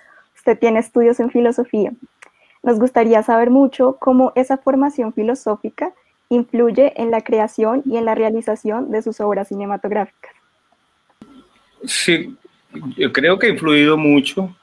usted 0.48 0.60
tiene 0.60 0.80
estudios 0.80 1.20
en 1.20 1.30
filosofía. 1.30 1.92
Nos 2.63 2.80
gustaría 2.80 3.22
saber 3.22 3.50
mucho 3.50 3.98
cómo 4.00 4.32
esa 4.36 4.58
formación 4.58 5.12
filosófica 5.12 5.94
influye 6.30 6.94
en 6.96 7.12
la 7.12 7.22
creación 7.22 7.84
y 7.86 7.98
en 7.98 8.06
la 8.06 8.16
realización 8.16 8.89
de 8.89 9.01
sus 9.01 9.20
obras 9.20 9.50
cinematográficas. 9.50 10.32
Sí, 11.84 12.34
yo 12.96 13.12
creo 13.12 13.38
que 13.38 13.48
ha 13.48 13.50
influido 13.50 13.98
mucho 13.98 14.56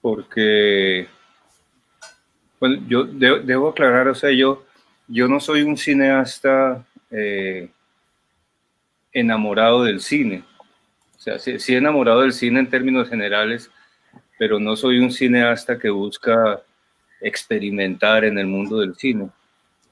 porque, 0.00 1.06
bueno, 2.58 2.82
yo 2.88 3.04
debo, 3.04 3.68
aclarar, 3.68 4.08
o 4.08 4.14
sea, 4.16 4.32
yo, 4.32 4.64
yo 5.06 5.28
no 5.28 5.38
soy 5.38 5.62
un 5.62 5.76
cineasta 5.76 6.84
eh, 7.12 7.68
enamorado 9.12 9.84
del 9.84 10.00
cine. 10.00 10.42
O 11.16 11.20
sea, 11.20 11.38
sí, 11.38 11.60
sí, 11.60 11.74
enamorado 11.76 12.22
del 12.22 12.32
cine 12.32 12.60
en 12.60 12.68
términos 12.68 13.08
generales, 13.08 13.70
pero 14.38 14.58
no 14.58 14.76
soy 14.76 14.98
un 14.98 15.10
cineasta 15.10 15.78
que 15.78 15.90
busca 15.90 16.60
experimentar 17.20 18.24
en 18.24 18.38
el 18.38 18.46
mundo 18.46 18.80
del 18.80 18.94
cine. 18.96 19.28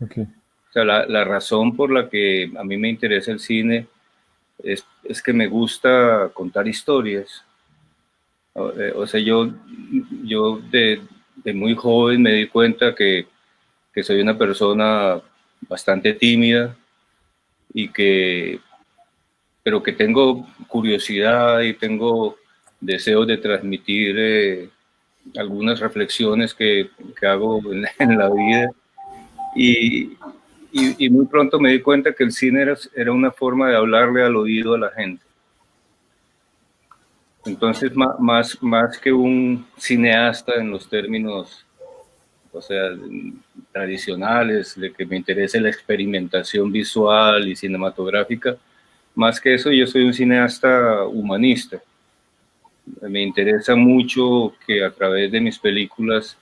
Okay. 0.00 0.24
O 0.24 0.72
sea, 0.72 0.84
la, 0.84 1.06
la, 1.06 1.24
razón 1.24 1.76
por 1.76 1.90
la 1.90 2.08
que 2.08 2.50
a 2.56 2.64
mí 2.64 2.76
me 2.76 2.88
interesa 2.88 3.32
el 3.32 3.40
cine 3.40 3.86
es, 4.62 4.84
es 5.04 5.22
que 5.22 5.32
me 5.32 5.46
gusta 5.46 6.30
contar 6.34 6.66
historias. 6.66 7.44
Eh, 8.54 8.92
o 8.94 9.06
sea, 9.06 9.20
yo, 9.20 9.50
yo 10.24 10.58
de, 10.70 11.00
de 11.36 11.52
muy 11.52 11.74
joven 11.74 12.22
me 12.22 12.32
di 12.32 12.48
cuenta 12.48 12.94
que, 12.94 13.26
que 13.92 14.02
soy 14.02 14.20
una 14.20 14.36
persona 14.36 15.20
bastante 15.68 16.12
tímida 16.14 16.76
y 17.72 17.88
que, 17.88 18.60
pero 19.62 19.82
que 19.82 19.92
tengo 19.92 20.46
curiosidad 20.68 21.60
y 21.60 21.74
tengo 21.74 22.36
deseos 22.84 23.26
de 23.26 23.38
transmitir 23.38 24.14
eh, 24.18 24.68
algunas 25.36 25.80
reflexiones 25.80 26.54
que, 26.54 26.90
que 27.18 27.26
hago 27.26 27.60
en, 27.72 27.86
en, 27.98 28.18
la 28.18 28.28
vida. 28.30 28.70
Y, 29.56 30.12
y, 30.72 31.06
y, 31.06 31.10
muy 31.10 31.26
pronto 31.26 31.58
me 31.58 31.72
di 31.72 31.80
cuenta 31.80 32.12
que 32.12 32.24
el 32.24 32.32
cine 32.32 32.62
era, 32.62 32.76
era, 32.94 33.12
una 33.12 33.30
forma 33.30 33.68
de 33.68 33.76
hablarle 33.76 34.22
al 34.22 34.36
oído 34.36 34.74
a 34.74 34.78
la 34.78 34.90
gente. 34.90 35.22
Entonces, 37.46 37.92
más, 37.94 38.62
más 38.62 38.98
que 38.98 39.12
un 39.12 39.66
cineasta 39.76 40.54
en 40.54 40.70
los 40.70 40.88
términos, 40.88 41.64
o 42.52 42.60
sea, 42.60 42.90
tradicionales, 43.70 44.74
de 44.76 44.92
que 44.92 45.04
me 45.04 45.16
interese 45.16 45.60
la 45.60 45.68
experimentación 45.68 46.72
visual 46.72 47.46
y 47.46 47.54
cinematográfica, 47.54 48.56
más 49.14 49.40
que 49.40 49.54
eso, 49.54 49.70
yo 49.70 49.86
soy 49.86 50.04
un 50.04 50.14
cineasta 50.14 51.04
humanista 51.04 51.80
me 53.00 53.22
interesa 53.22 53.74
mucho 53.74 54.54
que 54.66 54.84
a 54.84 54.90
través 54.90 55.30
de 55.32 55.40
mis 55.40 55.58
películas 55.58 56.36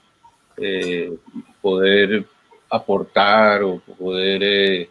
eh, 0.57 1.13
poder 1.61 2.25
aportar 2.69 3.63
o 3.63 3.79
poder 3.79 4.41
eh, 4.43 4.89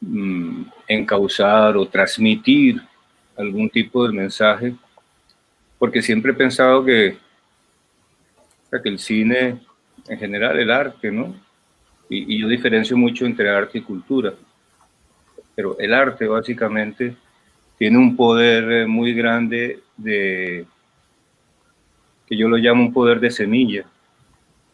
mm, 0.00 0.62
encauzar 0.86 1.76
o 1.76 1.86
transmitir 1.86 2.80
algún 3.36 3.68
tipo 3.70 4.06
de 4.06 4.12
mensaje, 4.12 4.74
porque 5.78 6.02
siempre 6.02 6.32
he 6.32 6.34
pensado 6.34 6.84
que, 6.84 7.16
el 8.84 8.98
cine, 8.98 9.60
en 10.08 10.18
general 10.18 10.58
el 10.58 10.70
arte, 10.70 11.10
¿no? 11.10 11.34
Y, 12.08 12.34
y 12.34 12.40
yo 12.40 12.48
diferencio 12.48 12.96
mucho 12.96 13.26
entre 13.26 13.48
arte 13.48 13.78
y 13.78 13.82
cultura, 13.82 14.34
pero 15.54 15.78
el 15.78 15.94
arte 15.94 16.26
básicamente 16.26 17.16
tiene 17.78 17.96
un 17.96 18.16
poder 18.16 18.82
eh, 18.82 18.86
muy 18.86 19.14
grande 19.14 19.80
de, 19.96 20.66
que 22.26 22.36
yo 22.36 22.48
lo 22.48 22.56
llamo 22.56 22.82
un 22.82 22.92
poder 22.92 23.20
de 23.20 23.30
semilla. 23.30 23.84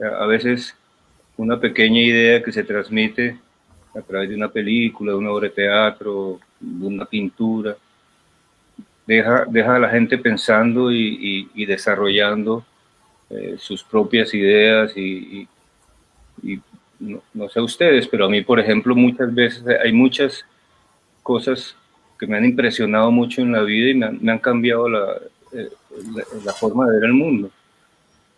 A 0.01 0.27
veces 0.27 0.77
una 1.37 1.61
pequeña 1.61 2.01
idea 2.01 2.43
que 2.43 2.51
se 2.53 2.65
transmite 2.65 3.39
a 3.95 4.01
través 4.01 4.29
de 4.29 4.35
una 4.35 4.49
película, 4.49 5.13
de 5.13 5.19
una 5.19 5.31
obra 5.31 5.49
de 5.49 5.55
teatro, 5.55 6.41
de 6.59 6.87
una 6.87 7.05
pintura, 7.05 7.77
deja, 9.07 9.45
deja 9.49 9.77
a 9.77 9.79
la 9.79 9.89
gente 9.89 10.19
pensando 10.19 10.91
y, 10.91 11.49
y, 11.55 11.67
desarrollando 11.67 12.65
eh, 13.31 13.57
sus 13.59 13.85
propias 13.85 14.35
ideas 14.35 14.97
y, 14.97 15.47
y 16.43 16.61
no, 16.99 17.23
no, 17.35 17.49
sé 17.49 17.61
ustedes, 17.61 18.09
pero 18.09 18.27
a 18.27 18.29
mí, 18.29 18.43
por 18.43 18.59
ejemplo, 18.59 18.95
muchas 18.97 19.33
veces 19.33 19.65
hay 19.83 19.93
muchas 19.93 20.45
cosas 21.23 21.77
que 22.25 22.31
me 22.31 22.39
han 22.39 22.45
impresionado 22.45 23.11
mucho 23.11 23.43
en 23.43 23.53
la 23.53 23.63
vida 23.63 23.91
y 23.91 23.95
me 23.95 24.07
han, 24.07 24.19
me 24.21 24.33
han 24.33 24.39
cambiado 24.39 24.89
la, 24.89 25.17
eh, 25.53 25.69
la, 26.15 26.25
la, 26.45 26.53
forma 26.53 26.87
de 26.87 26.95
ver 26.95 27.05
el 27.05 27.13
mundo. 27.13 27.51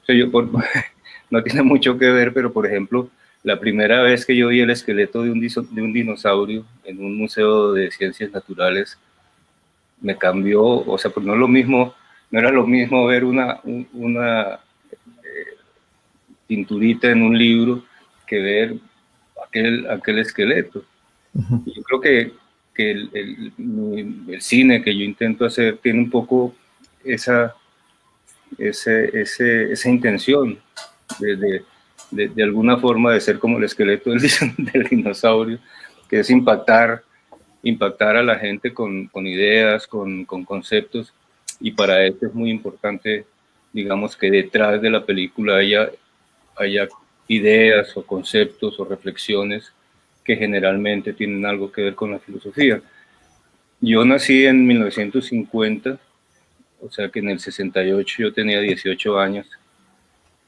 O 0.03 0.05
sea, 0.05 0.15
yo 0.15 0.31
por, 0.31 0.49
no 1.31 1.43
tiene 1.43 1.63
mucho 1.63 1.99
que 1.99 2.11
ver, 2.11 2.33
pero 2.33 2.53
por 2.53 2.67
ejemplo, 2.67 3.09
la 3.43 3.59
primera 3.61 4.03
vez 4.03 4.27
que 4.27 4.37
yo 4.37 4.49
vi 4.49 4.61
el 4.61 4.71
esqueleto 4.71 5.23
de 5.23 5.31
un, 5.31 5.41
de 5.41 5.83
un 5.83 5.93
dinosaurio 5.93 6.65
en 6.85 7.05
un 7.05 7.17
museo 7.17 7.73
de 7.73 7.91
ciencias 7.91 8.33
naturales, 8.33 8.99
me 10.01 10.17
cambió, 10.17 10.63
o 10.63 10.99
sea, 10.99 11.11
pues 11.11 11.25
no 11.25 11.35
es 11.35 11.39
lo 11.39 11.49
mismo, 11.49 11.95
no 12.31 12.39
era 12.39 12.51
lo 12.51 12.67
mismo 12.67 13.07
ver 13.07 13.25
una, 13.25 13.61
una 13.93 14.55
eh, 14.93 15.57
pinturita 16.47 17.11
en 17.11 17.23
un 17.23 17.39
libro 17.39 17.85
que 18.27 18.41
ver 18.41 18.75
aquel, 19.47 19.89
aquel 19.91 20.19
esqueleto. 20.19 20.85
Uh 21.35 21.41
-huh. 21.41 21.75
Yo 21.75 21.83
creo 21.83 22.01
que 22.01 22.46
que 22.77 22.91
el, 22.91 23.11
el, 23.13 23.53
el, 24.29 24.43
cine 24.43 24.83
que 24.83 24.97
yo 24.97 25.03
intento 25.03 25.47
hacer 25.47 25.79
tiene 25.79 26.01
un 26.01 26.11
poco 26.11 26.55
esa, 27.05 27.55
ese, 28.59 29.19
ese, 29.19 29.73
esa 29.73 29.89
intención 29.89 30.59
de, 31.19 31.37
de, 31.37 31.63
de, 32.11 32.29
de, 32.29 32.43
alguna 32.43 32.77
forma 32.77 33.13
de 33.13 33.21
ser 33.21 33.39
como 33.39 33.59
el 33.59 33.65
esqueleto 33.65 34.11
del, 34.11 34.21
del, 34.59 34.85
dinosaurio, 34.89 35.59
que 36.09 36.21
es 36.21 36.31
impactar, 36.31 37.03
impactar 37.63 38.17
a 38.17 38.23
la 38.23 38.37
gente 38.37 38.75
con, 38.75 39.07
con 39.07 39.27
ideas, 39.27 39.87
con, 39.87 40.25
con, 40.25 40.45
conceptos, 40.45 41.13
y 41.59 41.71
para 41.71 42.05
eso 42.05 42.27
es 42.27 42.35
muy 42.35 42.51
importante, 42.51 43.25
digamos, 43.73 44.17
que 44.17 44.31
detrás 44.31 44.81
de 44.83 44.91
la 44.91 45.05
película 45.05 45.57
haya, 45.57 45.91
haya 46.57 46.87
ideas 47.29 47.97
o 47.97 48.05
conceptos 48.05 48.79
o 48.79 48.85
reflexiones 48.85 49.73
que 50.27 50.37
generalmente 50.37 51.13
tienen 51.13 51.47
algo 51.47 51.71
que 51.71 51.83
ver 51.83 51.95
con 51.95 52.11
la 52.11 52.19
filosofía. 52.19 52.83
Yo 53.81 54.05
nací 54.05 54.45
en 54.45 54.67
1950, 54.67 55.99
o 56.81 56.91
sea 56.91 57.09
que 57.09 57.21
en 57.21 57.31
el 57.31 57.39
68 57.39 58.17
yo 58.19 58.33
tenía 58.33 58.61
18 58.61 59.19
años 59.19 59.47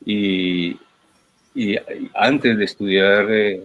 y, 0.04 0.76
y 1.54 1.76
antes 2.14 2.58
de 2.58 2.64
estudiar 2.64 3.30
eh, 3.30 3.62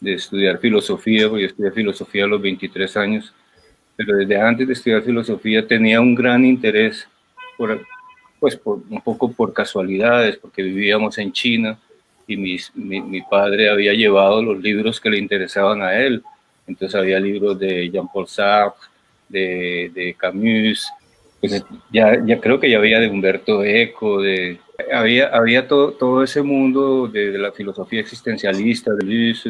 de 0.00 0.14
estudiar 0.14 0.58
filosofía, 0.58 1.28
porque 1.28 1.42
yo 1.42 1.48
estudié 1.48 1.70
filosofía 1.72 2.24
a 2.24 2.28
los 2.28 2.40
23 2.40 2.96
años, 2.96 3.34
pero 3.96 4.16
desde 4.16 4.40
antes 4.40 4.66
de 4.66 4.72
estudiar 4.72 5.02
filosofía 5.02 5.66
tenía 5.66 6.00
un 6.00 6.14
gran 6.14 6.44
interés 6.44 7.08
por, 7.56 7.80
pues 8.38 8.60
un 8.64 9.00
poco 9.02 9.32
por 9.32 9.52
casualidades, 9.52 10.36
porque 10.36 10.62
vivíamos 10.62 11.18
en 11.18 11.32
China 11.32 11.78
y 12.26 12.36
mis, 12.36 12.72
mi, 12.74 13.00
mi, 13.00 13.22
padre 13.22 13.70
había 13.70 13.92
llevado 13.92 14.42
los 14.42 14.60
libros 14.60 15.00
que 15.00 15.10
le 15.10 15.18
interesaban 15.18 15.82
a 15.82 15.96
él. 15.96 16.22
Entonces 16.66 16.94
había 16.94 17.20
libros 17.20 17.58
de 17.58 17.88
Jean-Paul 17.90 18.26
Sartre, 18.26 18.88
de, 19.28 19.90
de 19.94 20.14
Camus, 20.14 20.90
pues 21.40 21.64
ya, 21.92 22.24
ya 22.24 22.40
creo 22.40 22.58
que 22.58 22.70
ya 22.70 22.78
había 22.78 23.00
de 23.00 23.08
Humberto 23.08 23.62
Eco, 23.62 24.20
de, 24.20 24.58
había, 24.92 25.28
había 25.28 25.68
todo, 25.68 25.92
todo 25.92 26.22
ese 26.22 26.42
mundo 26.42 27.08
de, 27.08 27.32
de 27.32 27.38
la 27.38 27.52
filosofía 27.52 28.00
existencialista, 28.00 28.92
de 28.94 29.04
Luis, 29.04 29.44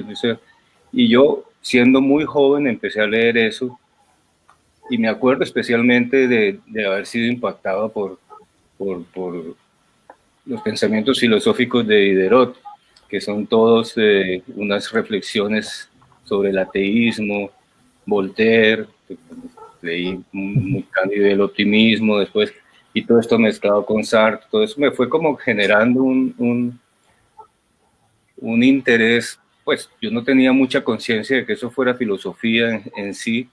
y 0.92 1.08
yo 1.08 1.44
siendo 1.60 2.00
muy 2.00 2.24
joven 2.24 2.66
empecé 2.66 3.00
a 3.00 3.06
leer 3.06 3.36
eso. 3.38 3.78
Y 4.88 4.98
me 4.98 5.08
acuerdo 5.08 5.42
especialmente 5.42 6.28
de, 6.28 6.60
de 6.66 6.86
haber 6.86 7.06
sido 7.06 7.26
impactado 7.26 7.90
por, 7.90 8.20
por, 8.78 9.04
por 9.06 9.56
los 10.44 10.62
pensamientos 10.62 11.18
filosóficos 11.18 11.86
de 11.86 11.96
Diderot, 11.96 12.56
que 13.08 13.20
son 13.20 13.46
todos 13.46 13.94
eh, 13.96 14.42
unas 14.54 14.90
reflexiones 14.92 15.88
sobre 16.24 16.50
el 16.50 16.58
ateísmo, 16.58 17.50
Voltaire, 18.04 18.86
leí 19.82 20.20
muy 20.32 20.82
cándido 20.90 21.24
del 21.24 21.40
optimismo 21.40 22.18
después, 22.18 22.52
y 22.92 23.04
todo 23.04 23.20
esto 23.20 23.38
mezclado 23.38 23.84
con 23.84 24.04
Sartre, 24.04 24.46
todo 24.50 24.62
eso 24.62 24.80
me 24.80 24.90
fue 24.90 25.08
como 25.08 25.36
generando 25.36 26.02
un, 26.02 26.34
un, 26.38 26.80
un 28.38 28.62
interés, 28.62 29.38
pues 29.64 29.90
yo 30.00 30.10
no 30.10 30.24
tenía 30.24 30.52
mucha 30.52 30.82
conciencia 30.82 31.36
de 31.36 31.46
que 31.46 31.52
eso 31.52 31.70
fuera 31.70 31.94
filosofía 31.94 32.70
en, 32.70 32.92
en, 32.96 33.14
sí, 33.14 33.48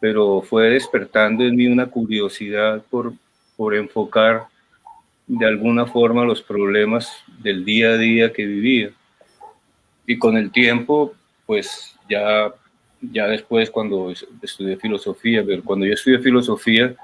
pero 0.00 0.42
fue 0.42 0.70
despertando 0.70 1.44
en 1.44 1.54
mí 1.54 1.66
una 1.66 1.86
curiosidad 1.86 2.82
por, 2.90 3.12
por 3.56 3.74
enfocar 3.74 4.46
de 5.38 5.46
alguna 5.46 5.86
forma 5.86 6.26
los 6.26 6.42
problemas 6.42 7.10
del 7.38 7.64
día 7.64 7.92
a 7.92 7.96
día 7.96 8.32
que 8.34 8.44
vivía. 8.44 8.90
Y 10.06 10.18
con 10.18 10.36
el 10.36 10.52
tiempo, 10.52 11.14
pues 11.46 11.96
ya, 12.06 12.52
ya 13.00 13.28
después 13.28 13.70
cuando 13.70 14.12
estudié 14.42 14.76
filosofía, 14.76 15.42
pero 15.42 15.64
cuando 15.64 15.86
yo 15.86 15.94
estudié 15.94 16.18
filosofía, 16.18 16.94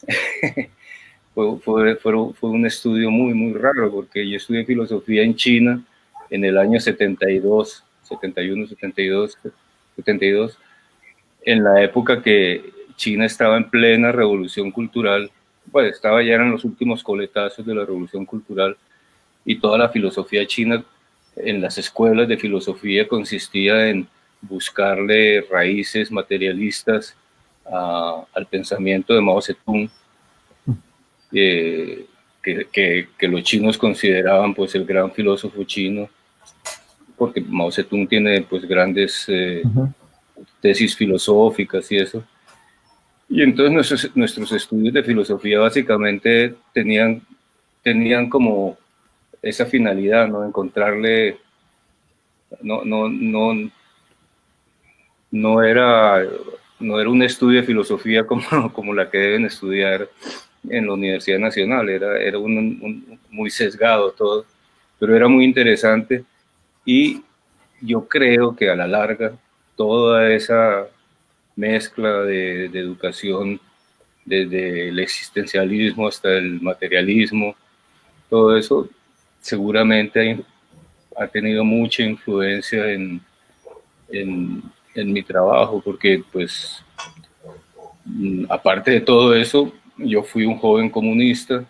fue, 1.34 1.58
fue, 1.58 1.96
fue, 1.96 2.50
un 2.50 2.64
estudio 2.64 3.10
muy, 3.10 3.34
muy 3.34 3.52
raro, 3.52 3.90
porque 3.90 4.26
yo 4.26 4.38
estudié 4.38 4.64
filosofía 4.64 5.22
en 5.22 5.36
China 5.36 5.84
en 6.30 6.42
el 6.42 6.56
año 6.56 6.80
72, 6.80 7.84
71, 8.02 8.66
72, 8.66 9.38
72, 9.96 10.58
en 11.42 11.62
la 11.62 11.82
época 11.82 12.22
que 12.22 12.64
China 12.96 13.26
estaba 13.26 13.58
en 13.58 13.68
plena 13.68 14.10
revolución 14.10 14.70
cultural, 14.70 15.30
pues 15.74 15.96
estaba 15.96 16.22
ya 16.22 16.36
en 16.36 16.52
los 16.52 16.64
últimos 16.64 17.02
coletazos 17.02 17.66
de 17.66 17.74
la 17.74 17.84
revolución 17.84 18.24
cultural 18.24 18.76
y 19.44 19.56
toda 19.56 19.76
la 19.76 19.88
filosofía 19.88 20.46
china 20.46 20.84
en 21.34 21.60
las 21.60 21.78
escuelas 21.78 22.28
de 22.28 22.36
filosofía 22.36 23.08
consistía 23.08 23.88
en 23.88 24.06
buscarle 24.40 25.40
raíces 25.50 26.12
materialistas 26.12 27.16
al 27.64 28.46
pensamiento 28.48 29.14
de 29.14 29.20
Mao 29.20 29.42
Zedong, 29.42 29.90
eh, 31.32 32.06
que, 32.40 33.08
que, 33.18 33.28
los 33.28 33.42
chinos 33.42 33.76
consideraban 33.76 34.54
pues 34.54 34.76
el 34.76 34.84
gran 34.84 35.10
filósofo 35.10 35.64
chino, 35.64 36.08
porque 37.18 37.40
Mao 37.40 37.72
Zedong 37.72 38.06
tiene 38.06 38.42
pues 38.42 38.64
grandes 38.64 39.24
eh, 39.26 39.64
tesis 40.60 40.94
filosóficas 40.94 41.90
y 41.90 41.96
eso. 41.96 42.22
Y 43.28 43.42
entonces 43.42 43.72
nuestros, 43.72 44.16
nuestros 44.16 44.52
estudios 44.52 44.94
de 44.94 45.02
filosofía 45.02 45.58
básicamente 45.58 46.54
tenían, 46.72 47.22
tenían 47.82 48.28
como 48.28 48.76
esa 49.42 49.66
finalidad, 49.66 50.28
¿no? 50.28 50.44
Encontrarle, 50.44 51.38
no, 52.60 52.84
no, 52.84 53.08
no, 53.08 53.70
no 55.30 55.62
era, 55.62 56.22
no 56.78 57.00
era 57.00 57.10
un 57.10 57.22
estudio 57.22 57.60
de 57.60 57.66
filosofía 57.66 58.26
como, 58.26 58.72
como 58.72 58.94
la 58.94 59.10
que 59.10 59.18
deben 59.18 59.44
estudiar 59.46 60.08
en 60.68 60.86
la 60.86 60.92
Universidad 60.94 61.38
Nacional, 61.38 61.88
era, 61.88 62.18
era 62.18 62.38
un, 62.38 63.18
muy 63.30 63.50
sesgado 63.50 64.12
todo, 64.12 64.46
pero 64.98 65.14
era 65.14 65.28
muy 65.28 65.44
interesante 65.44 66.24
y 66.84 67.22
yo 67.80 68.06
creo 68.08 68.56
que 68.56 68.70
a 68.70 68.76
la 68.76 68.86
larga 68.86 69.32
toda 69.76 70.30
esa 70.32 70.86
mezcla 71.56 72.22
de, 72.22 72.66
educación 72.66 73.60
desde 74.24 74.88
el 74.88 74.98
existencialismo 74.98 76.08
hasta 76.08 76.32
el 76.36 76.60
materialismo, 76.60 77.54
todo 78.30 78.56
eso 78.56 78.88
seguramente 79.40 80.42
ha 81.16 81.26
tenido 81.26 81.64
mucha 81.64 82.02
influencia 82.02 82.90
en, 82.90 83.20
en, 84.08 84.62
en 84.94 85.12
mi 85.12 85.22
trabajo, 85.22 85.80
porque 85.84 86.22
pues 86.32 86.82
mm, 88.04 88.46
aparte 88.48 88.90
de 88.90 89.00
todo 89.00 89.34
eso, 89.34 89.72
yo 89.98 90.22
fui 90.22 90.44
un 90.44 90.58
joven 90.58 90.90
comunista, 90.90 91.64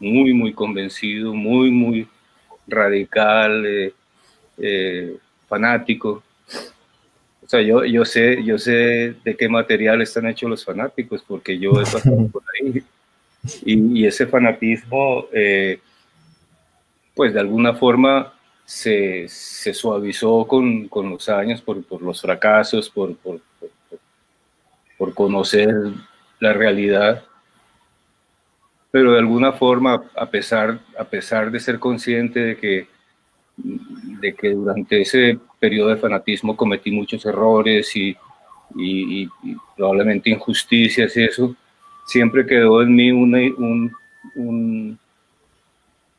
muy, 0.00 0.32
muy 0.32 0.52
convencido, 0.52 1.34
muy, 1.34 1.70
muy 1.70 2.08
radical, 2.66 3.64
eh, 3.66 3.94
eh, 4.58 5.16
fanático. 5.48 6.22
O 7.46 7.48
sea, 7.48 7.62
yo, 7.62 7.84
yo, 7.84 8.04
sé, 8.04 8.42
yo 8.42 8.58
sé 8.58 9.14
de 9.24 9.36
qué 9.38 9.48
material 9.48 10.02
están 10.02 10.26
hechos 10.26 10.50
los 10.50 10.64
fanáticos, 10.64 11.22
porque 11.26 11.56
yo 11.56 11.80
he 11.80 11.84
pasado 11.84 12.26
por 12.32 12.42
ahí. 12.60 12.82
Y, 13.64 14.04
ese 14.04 14.26
fanatismo 14.26 15.26
eh, 15.32 15.78
pues 17.14 17.32
de 17.32 17.38
alguna 17.38 17.72
forma 17.74 18.34
se, 18.64 19.28
se 19.28 19.72
suavizó 19.72 20.44
con, 20.48 20.88
con, 20.88 21.08
los 21.08 21.28
años 21.28 21.62
por, 21.62 21.84
por 21.84 22.02
los 22.02 22.20
fracasos, 22.20 22.90
por, 22.90 23.16
por, 23.18 23.40
por, 24.98 25.14
conocer 25.14 25.72
la 26.40 26.52
realidad. 26.52 27.22
Pero 28.90 29.12
de 29.12 29.20
alguna 29.20 29.52
forma, 29.52 30.02
a 30.16 30.26
pesar, 30.26 30.80
a 30.98 31.04
pesar 31.04 31.52
de 31.52 31.60
ser 31.60 31.78
consciente 31.78 32.40
de 32.40 32.56
que, 32.56 32.88
de 33.56 34.34
que 34.34 34.50
durante 34.50 35.02
ese 35.02 35.38
periodo 35.58 35.88
de 35.90 35.96
fanatismo 35.96 36.56
cometí 36.56 36.90
muchos 36.90 37.24
errores 37.26 37.94
y, 37.96 38.16
probablemente 39.76 40.30
injusticias 40.30 41.16
y 41.16 41.24
eso, 41.24 41.54
siempre 42.06 42.46
quedó 42.46 42.82
en 42.82 42.94
mí 42.94 43.10
un, 43.12 43.92
un 44.34 44.98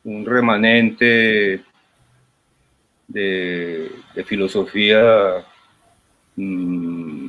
un 0.08 0.24
remanente 0.24 1.62
de, 3.06 3.90
filosofía 4.24 5.44
mm, 6.36 7.28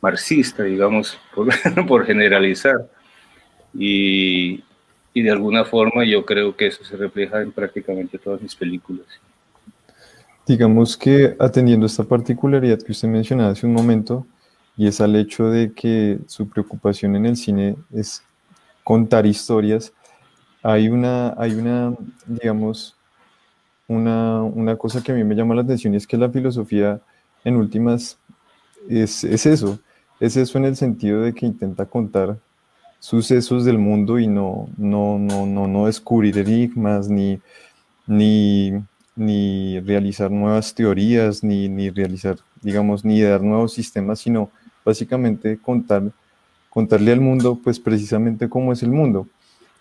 marxista, 0.00 0.62
digamos, 0.62 1.18
por, 1.86 2.06
generalizar. 2.06 2.88
Y, 3.74 4.62
y, 5.12 5.22
de 5.22 5.30
alguna 5.30 5.64
forma 5.64 6.04
yo 6.04 6.24
creo 6.24 6.56
que 6.56 6.68
eso 6.68 6.84
se 6.84 6.96
refleja 6.96 7.42
en 7.42 7.52
prácticamente 7.52 8.18
todas 8.18 8.40
mis 8.40 8.54
películas. 8.54 9.06
Digamos 10.48 10.96
que 10.96 11.36
atendiendo 11.38 11.84
esta 11.84 12.04
particularidad 12.04 12.78
que 12.78 12.92
usted 12.92 13.06
mencionaba 13.06 13.50
hace 13.50 13.66
un 13.66 13.74
momento, 13.74 14.26
y 14.78 14.86
es 14.86 14.98
al 15.02 15.14
hecho 15.14 15.50
de 15.50 15.74
que 15.74 16.20
su 16.26 16.48
preocupación 16.48 17.14
en 17.16 17.26
el 17.26 17.36
cine 17.36 17.76
es 17.92 18.22
contar 18.82 19.26
historias, 19.26 19.92
hay 20.62 20.88
una, 20.88 21.34
hay 21.36 21.52
una, 21.52 21.94
digamos, 22.24 22.96
una, 23.88 24.42
una, 24.42 24.76
cosa 24.76 25.02
que 25.02 25.12
a 25.12 25.14
mí 25.14 25.22
me 25.22 25.34
llama 25.34 25.54
la 25.54 25.60
atención 25.60 25.92
y 25.92 25.98
es 25.98 26.06
que 26.06 26.16
la 26.16 26.30
filosofía 26.30 26.98
en 27.44 27.56
últimas 27.56 28.16
es, 28.88 29.24
es, 29.24 29.44
eso, 29.44 29.78
es 30.18 30.38
eso 30.38 30.56
en 30.56 30.64
el 30.64 30.76
sentido 30.76 31.20
de 31.20 31.34
que 31.34 31.44
intenta 31.44 31.84
contar 31.84 32.38
sucesos 33.00 33.66
del 33.66 33.76
mundo 33.76 34.18
y 34.18 34.26
no, 34.26 34.70
no, 34.78 35.18
no, 35.18 35.44
no, 35.44 35.68
no 35.68 35.86
descubrir 35.86 36.38
enigmas 36.38 37.10
ni, 37.10 37.38
ni, 38.06 38.72
ni 39.18 39.80
realizar 39.80 40.30
nuevas 40.30 40.74
teorías, 40.74 41.42
ni, 41.44 41.68
ni 41.68 41.90
realizar, 41.90 42.36
digamos, 42.62 43.04
ni 43.04 43.20
dar 43.20 43.42
nuevos 43.42 43.72
sistemas, 43.72 44.20
sino 44.20 44.50
básicamente 44.84 45.58
contar, 45.58 46.10
contarle 46.70 47.12
al 47.12 47.20
mundo 47.20 47.58
pues 47.62 47.78
precisamente 47.78 48.48
cómo 48.48 48.72
es 48.72 48.82
el 48.82 48.90
mundo 48.90 49.26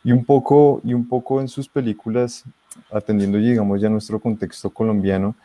y 0.08 0.14
un 0.14 0.24
poco, 0.24 0.80
y 0.86 0.94
un 0.94 1.06
poco 1.06 1.42
en 1.42 1.50
sus 1.50 1.68
películas, 1.68 2.46
atendiendo, 2.92 3.38
digamos, 3.38 3.82
ya 3.82 3.90
nuestro 3.90 4.22
contexto 4.22 4.70
colombiano, 4.70 5.36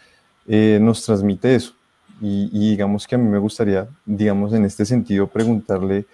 eh, 0.47 0.79
nos 0.81 1.05
transmite 1.05 1.57
eso. 1.57 1.75
Y, 2.21 2.71
digamos 2.71 3.09
que 3.09 3.17
a 3.17 3.19
mí 3.19 3.29
me 3.29 3.39
gustaría, 3.39 3.89
digamos, 4.07 4.53
en 4.53 4.65
este 4.65 4.85
sentido, 4.85 5.27
preguntarle 5.27 6.07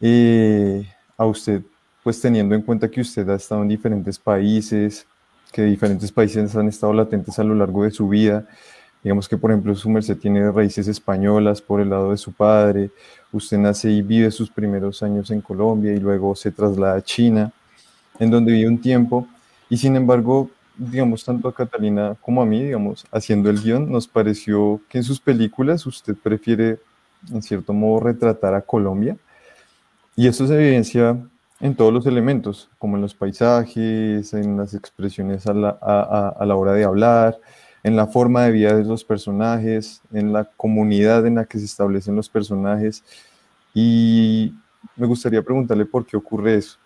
eh, 0.00 0.88
a 1.18 1.26
usted, 1.26 1.60
pues 2.02 2.18
teniendo 2.18 2.54
en 2.54 2.62
cuenta 2.62 2.90
que 2.90 3.02
usted 3.02 3.28
ha 3.28 3.34
estado 3.34 3.60
en 3.60 3.68
diferentes 3.68 4.18
países, 4.18 5.06
que 5.50 5.62
diferentes 5.62 6.12
países 6.12 6.54
han 6.56 6.68
estado 6.68 6.92
latentes 6.92 7.38
a 7.38 7.44
lo 7.44 7.54
largo 7.54 7.84
de 7.84 7.90
su 7.90 8.08
vida, 8.08 8.46
digamos 9.02 9.28
que 9.28 9.36
por 9.36 9.50
ejemplo 9.50 9.74
su 9.74 9.88
merced 9.88 10.18
tiene 10.18 10.50
raíces 10.50 10.88
españolas 10.88 11.62
por 11.62 11.80
el 11.80 11.90
lado 11.90 12.10
de 12.10 12.16
su 12.16 12.32
padre, 12.32 12.90
Usted 13.32 13.58
nace 13.58 13.90
y 13.90 14.02
vive 14.02 14.30
sus 14.32 14.50
primeros 14.50 15.02
años 15.04 15.30
en 15.30 15.40
Colombia 15.40 15.92
y 15.92 16.00
luego 16.00 16.34
se 16.34 16.50
traslada 16.50 16.96
a 16.96 17.02
China, 17.02 17.52
en 18.18 18.30
donde 18.30 18.52
vive 18.52 18.68
un 18.68 18.80
tiempo. 18.80 19.26
Y 19.68 19.76
sin 19.76 19.94
embargo, 19.94 20.50
digamos, 20.76 21.24
tanto 21.24 21.46
a 21.46 21.54
Catalina 21.54 22.16
como 22.20 22.42
a 22.42 22.46
mí, 22.46 22.64
digamos, 22.64 23.06
haciendo 23.12 23.48
el 23.48 23.62
guion, 23.62 23.90
nos 23.90 24.08
pareció 24.08 24.80
que 24.88 24.98
en 24.98 25.04
sus 25.04 25.20
películas 25.20 25.86
usted 25.86 26.16
prefiere, 26.16 26.80
en 27.32 27.40
cierto 27.40 27.72
modo, 27.72 28.00
retratar 28.00 28.54
a 28.54 28.62
Colombia. 28.62 29.16
Y 30.16 30.26
eso 30.26 30.44
se 30.48 30.54
evidencia 30.54 31.16
en 31.60 31.74
todos 31.74 31.92
los 31.92 32.06
elementos, 32.06 32.70
como 32.78 32.96
en 32.96 33.02
los 33.02 33.14
paisajes, 33.14 34.32
en 34.32 34.56
las 34.56 34.74
expresiones 34.74 35.46
a 35.46 35.52
la, 35.54 35.70
a 35.70 36.44
la 36.46 36.56
hora 36.56 36.72
de 36.72 36.84
hablar, 36.84 37.38
en 37.82 37.96
la 37.96 38.06
forma 38.06 38.44
de 38.44 38.52
vida 38.52 38.74
de 38.74 38.84
los 38.84 39.04
personajes, 39.04 40.02
en 40.12 40.32
la 40.32 40.44
comunidad 40.44 41.26
en 41.26 41.36
la 41.36 41.44
que 41.44 41.58
se 41.58 41.66
establecen 41.66 42.16
los 42.16 42.28
personajes. 42.28 43.04
Y 43.74 44.54
me 44.96 45.06
gustaría 45.06 45.42
preguntarle 45.42 45.84
por 45.84 46.06
qué 46.06 46.16
ocurre 46.16 46.56
eso. 46.56 46.78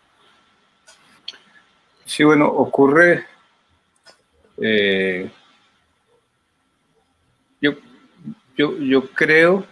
Sí, 2.05 2.25
bueno, 2.25 2.47
ocurre... 2.47 3.25
Eh, 4.57 5.31
yo, 7.61 7.73
yo, 8.57 8.79
yo 8.79 9.11
creo 9.11 9.65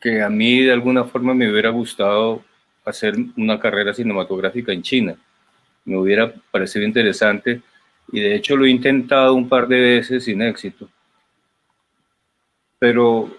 que 0.00 0.20
a 0.20 0.28
mí 0.28 0.62
de 0.62 0.72
alguna 0.72 1.04
forma 1.04 1.34
me 1.34 1.48
hubiera 1.48 1.70
gustado 1.70 2.42
hacer 2.84 3.14
una 3.36 3.58
carrera 3.58 3.94
cinematográfica 3.94 4.72
en 4.72 4.82
China. 4.82 5.16
Me 5.84 5.96
hubiera 5.96 6.32
parecido 6.50 6.84
interesante 6.84 7.60
y 8.10 8.20
de 8.20 8.34
hecho 8.34 8.56
lo 8.56 8.64
he 8.64 8.70
intentado 8.70 9.34
un 9.34 9.48
par 9.48 9.66
de 9.68 9.80
veces 9.80 10.24
sin 10.24 10.42
éxito. 10.42 10.88
Pero 12.78 13.30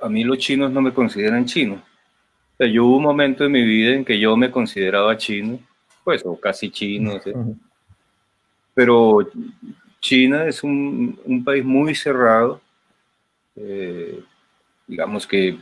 a 0.00 0.08
mí 0.08 0.24
los 0.24 0.38
chinos 0.38 0.70
no 0.70 0.80
me 0.80 0.92
consideran 0.92 1.44
chino. 1.44 1.82
O 2.58 2.64
yo 2.64 2.84
hubo 2.84 2.96
un 2.96 3.02
momento 3.04 3.44
en 3.44 3.52
mi 3.52 3.64
vida 3.64 3.94
en 3.94 4.04
que 4.04 4.18
yo 4.18 4.36
me 4.36 4.50
consideraba 4.50 5.16
chino, 5.16 5.60
pues, 6.04 6.22
o 6.24 6.38
casi 6.38 6.70
chino, 6.70 7.20
pero 8.74 9.28
China 10.00 10.46
es 10.46 10.62
un, 10.62 11.42
país 11.44 11.64
muy 11.64 11.94
cerrado. 11.94 12.60
Eh, 13.56 14.22
digamos 14.86 15.26
que 15.26 15.58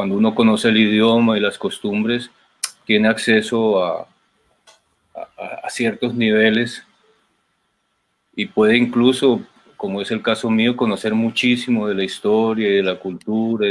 cuando 0.00 0.16
uno 0.16 0.34
conoce 0.34 0.70
el 0.70 0.78
idioma 0.78 1.36
y 1.36 1.42
las 1.42 1.58
costumbres, 1.58 2.30
tiene 2.86 3.06
acceso 3.06 3.84
a, 3.84 4.08
a, 5.62 5.68
ciertos 5.68 6.14
niveles 6.14 6.82
y 8.34 8.46
puede 8.46 8.78
incluso, 8.78 9.42
como 9.76 10.00
es 10.00 10.10
el 10.10 10.22
caso 10.22 10.48
mío, 10.48 10.74
conocer 10.74 11.12
muchísimo 11.12 11.86
de 11.86 11.96
la 11.96 12.04
historia 12.04 12.66
y 12.66 12.76
de 12.76 12.82
la 12.82 12.98
cultura, 12.98 13.66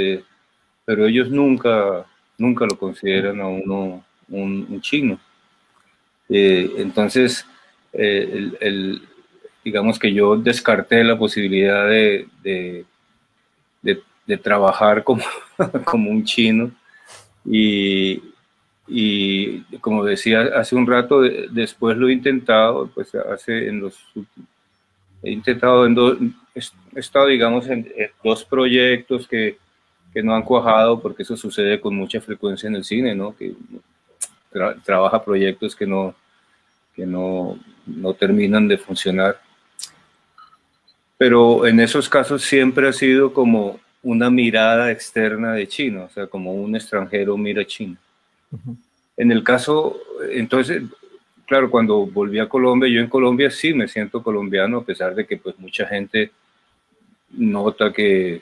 pero 0.86 1.08
ellos 1.08 1.32
nunca, 1.32 2.06
nunca 2.38 2.68
lo 2.68 2.78
consideran 2.78 3.42
a 3.42 3.48
uno 3.48 4.06
un, 4.30 4.80
chino. 4.82 5.20
Eh, 6.30 6.74
entonces, 6.78 7.44
eh, 7.92 8.52
el, 8.62 9.02
digamos 9.63 9.98
que 9.98 10.13
yo 10.13 10.38
descarté 10.38 11.04
la 11.04 11.18
posibilidad 11.18 11.89
de, 11.89 12.28
de, 12.44 12.86
de, 14.30 14.38
trabajar 14.38 15.04
como, 15.04 15.24
como 15.86 16.12
un 16.12 16.24
chino 16.24 16.72
y, 17.46 18.22
y 18.88 19.62
como 19.82 20.04
decía 20.04 20.42
hace 20.56 20.76
un 20.76 20.88
rato, 20.88 21.22
después 21.22 21.98
lo 21.98 22.08
he 22.08 22.13
intentado, 22.13 22.88
pues 22.94 23.13
hace 23.15 23.68
en 23.68 23.82
los 23.82 23.98
he 25.22 25.32
intentado 25.32 25.86
en 25.86 25.96
dos, 25.96 26.18
he 26.56 27.00
estado 27.00 27.28
digamos 27.28 27.68
en, 27.68 27.92
dos 28.24 28.46
proyectos 28.46 29.28
que, 29.28 29.58
que, 30.13 30.24
no 30.24 30.34
han 30.34 30.44
cuajado 30.44 31.00
porque 31.00 31.24
eso 31.24 31.36
sucede 31.36 31.80
con 31.80 31.96
mucha 31.96 32.22
frecuencia 32.22 32.68
en 32.68 32.76
el 32.76 32.84
cine, 32.84 33.15
¿no? 33.15 33.36
Que 33.36 33.54
trabaja 34.84 35.24
proyectos 35.24 35.76
que 35.76 35.86
no 35.86 36.15
que 36.96 37.06
no, 37.06 37.58
no 37.86 38.13
terminan 38.13 38.68
de 38.68 38.78
funcionar. 38.78 39.39
Pero 41.18 41.65
en 41.65 41.80
esos 41.80 42.10
casos 42.10 42.44
siempre 42.44 42.89
ha 42.89 42.94
sido 42.94 43.34
como 43.34 43.80
una 44.02 44.30
mirada 44.30 44.92
externa 44.92 45.54
de 45.54 45.68
chino, 45.68 46.06
o 46.06 46.10
sea, 46.10 46.28
como 46.28 46.54
un 46.54 46.76
extranjero 46.76 47.38
mira 47.38 47.66
China. 47.66 47.98
En 49.18 49.32
el 49.32 49.44
caso, 49.44 50.00
entonces, 50.32 50.84
claro, 51.46 51.70
cuando 51.70 52.06
volví 52.06 52.40
a 52.40 52.48
Colombia, 52.48 52.90
yo 52.90 53.02
en 53.02 53.10
Colombia 53.10 53.52
sí 53.52 53.74
me 53.74 53.88
siento 53.88 54.24
colombiano, 54.24 54.78
a 54.78 54.86
pesar 54.86 55.14
de 55.14 55.26
que 55.26 55.38
pues 55.38 55.60
mucha 55.60 55.86
gente 55.86 56.32
nota 57.32 57.92
que, 57.92 58.42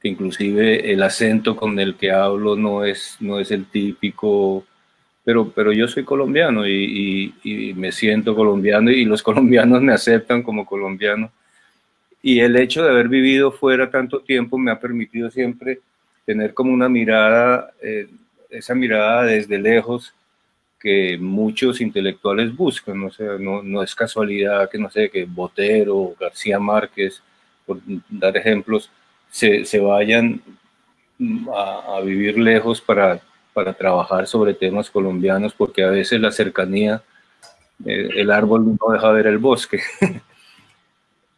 que 0.00 0.08
inclusive 0.08 0.92
el 0.92 1.02
acento 1.02 1.56
con 1.56 1.78
el 1.78 1.96
que 1.96 2.12
hablo 2.12 2.56
no 2.56 2.84
es, 2.84 3.16
no 3.20 3.40
es 3.40 3.50
el 3.50 3.66
típico, 3.66 4.64
pero, 5.24 5.50
pero 5.50 5.72
yo 5.72 5.88
soy 5.88 6.04
colombiano 6.04 6.66
y, 6.66 7.34
y, 7.42 7.70
y 7.70 7.74
me 7.74 7.90
siento 7.90 8.36
colombiano 8.36 8.90
y 8.90 9.04
los 9.04 9.22
colombianos 9.24 9.82
me 9.82 9.92
aceptan 9.92 10.42
como 10.42 10.64
colombiano. 10.64 11.30
Y 12.26 12.40
el 12.40 12.56
hecho 12.56 12.82
de 12.82 12.88
haber 12.88 13.08
vivido 13.08 13.52
fuera 13.52 13.90
tanto 13.90 14.20
tiempo 14.20 14.56
me 14.56 14.70
ha 14.70 14.80
permitido 14.80 15.30
siempre 15.30 15.80
tener 16.24 16.54
como 16.54 16.72
una 16.72 16.88
mirada 16.88 17.70
eh, 17.82 18.08
esa 18.48 18.74
mirada 18.74 19.24
desde 19.24 19.58
lejos 19.58 20.14
que 20.80 21.18
muchos 21.18 21.82
intelectuales 21.82 22.56
buscan, 22.56 23.02
o 23.02 23.10
sea, 23.10 23.36
no, 23.38 23.62
no 23.62 23.82
es 23.82 23.94
casualidad 23.94 24.70
que, 24.70 24.78
no 24.78 24.90
sé, 24.90 25.10
que 25.10 25.26
Botero, 25.26 26.14
García 26.18 26.58
Márquez, 26.58 27.22
por 27.66 27.80
dar 28.08 28.34
ejemplos, 28.38 28.90
se, 29.28 29.66
se 29.66 29.78
vayan 29.78 30.40
a, 31.54 31.96
a, 31.98 32.00
vivir 32.00 32.38
lejos 32.38 32.80
para, 32.80 33.20
para 33.52 33.74
trabajar 33.74 34.26
sobre 34.26 34.54
temas 34.54 34.90
colombianos, 34.90 35.52
porque 35.52 35.84
a 35.84 35.90
veces 35.90 36.18
la 36.22 36.32
cercanía, 36.32 37.02
eh, 37.84 38.08
el 38.16 38.30
árbol 38.30 38.64
no 38.80 38.92
deja 38.94 39.12
ver 39.12 39.26
el 39.26 39.36
bosque. 39.36 39.82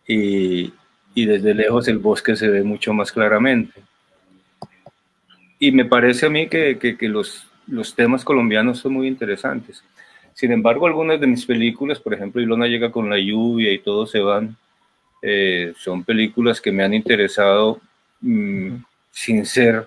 y, 0.07 0.73
y 1.15 1.25
desde 1.27 1.55
lejos 1.55 1.89
el 1.89 1.99
bosque 1.99 2.37
se 2.37 2.49
ve 2.49 2.63
mucho 2.63 2.93
más 2.93 3.13
claramente 3.13 3.83
y 5.59 5.73
me 5.73 5.85
parece 5.85 6.27
a 6.27 6.31
mí 6.31 6.49
que, 6.49 6.79
que, 6.79 7.09
los, 7.09 7.47
los, 7.67 7.95
temas 7.95 8.25
colombianos 8.25 8.79
son 8.79 8.95
muy 8.95 9.09
interesantes. 9.09 9.83
Sin 10.35 10.53
embargo, 10.53 10.87
algunas 10.87 11.19
de 11.21 11.27
mis 11.27 11.47
películas, 11.47 11.99
por 11.99 12.13
ejemplo, 12.13 12.43
Ilona 12.43 12.67
llega 12.67 12.93
con 12.93 13.09
la 13.09 13.19
lluvia 13.19 13.73
y 13.73 13.79
todos 13.79 14.11
se 14.11 14.21
van, 14.21 14.57
eh, 15.23 15.73
son 15.79 16.05
películas 16.05 16.61
que 16.61 16.73
me 16.73 16.85
han 16.85 16.93
interesado 16.93 17.81
mmm, 18.21 18.77
sin, 19.11 19.47
ser, 19.47 19.87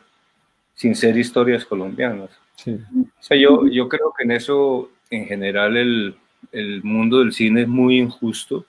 sin 0.73 0.95
ser 0.95 1.17
historias 1.17 1.65
colombianas. 1.65 2.31
Sí. 2.55 2.71
O 2.73 3.23
sea, 3.23 3.37
yo, 3.37 3.67
yo 3.67 3.87
creo 3.87 4.11
que 4.17 4.23
en 4.23 4.31
eso, 4.31 4.89
en 5.11 5.27
general, 5.27 5.77
el, 5.77 6.15
el 6.51 6.83
mundo 6.83 7.19
del 7.19 7.31
cine 7.31 7.61
es 7.61 7.67
muy 7.67 7.99
injusto. 7.99 8.65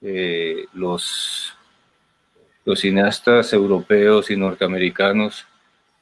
Eh, 0.00 0.66
los, 0.74 1.54
los 2.64 2.80
cineastas 2.80 3.52
europeos 3.52 4.30
y 4.30 4.36
norteamericanos 4.36 5.44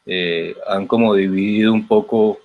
eh, 0.05 0.55
han 0.69 0.87
como 0.87 1.15
dividido 1.15 1.73
un 1.73 1.87
poco 1.87 2.41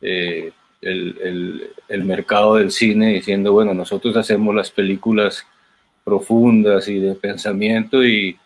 eh, 0.00 0.52
el, 0.80 1.18
el, 1.20 1.70
el, 1.88 2.04
mercado 2.04 2.54
del 2.56 2.70
cine 2.70 3.14
diciendo, 3.14 3.52
bueno, 3.52 3.74
nosotros 3.74 4.16
hacemos 4.16 4.54
las 4.54 4.70
películas 4.70 5.46
profundas 6.04 6.88
y 6.88 6.98
de 7.00 7.14
pensamiento 7.14 8.04
y, 8.04 8.38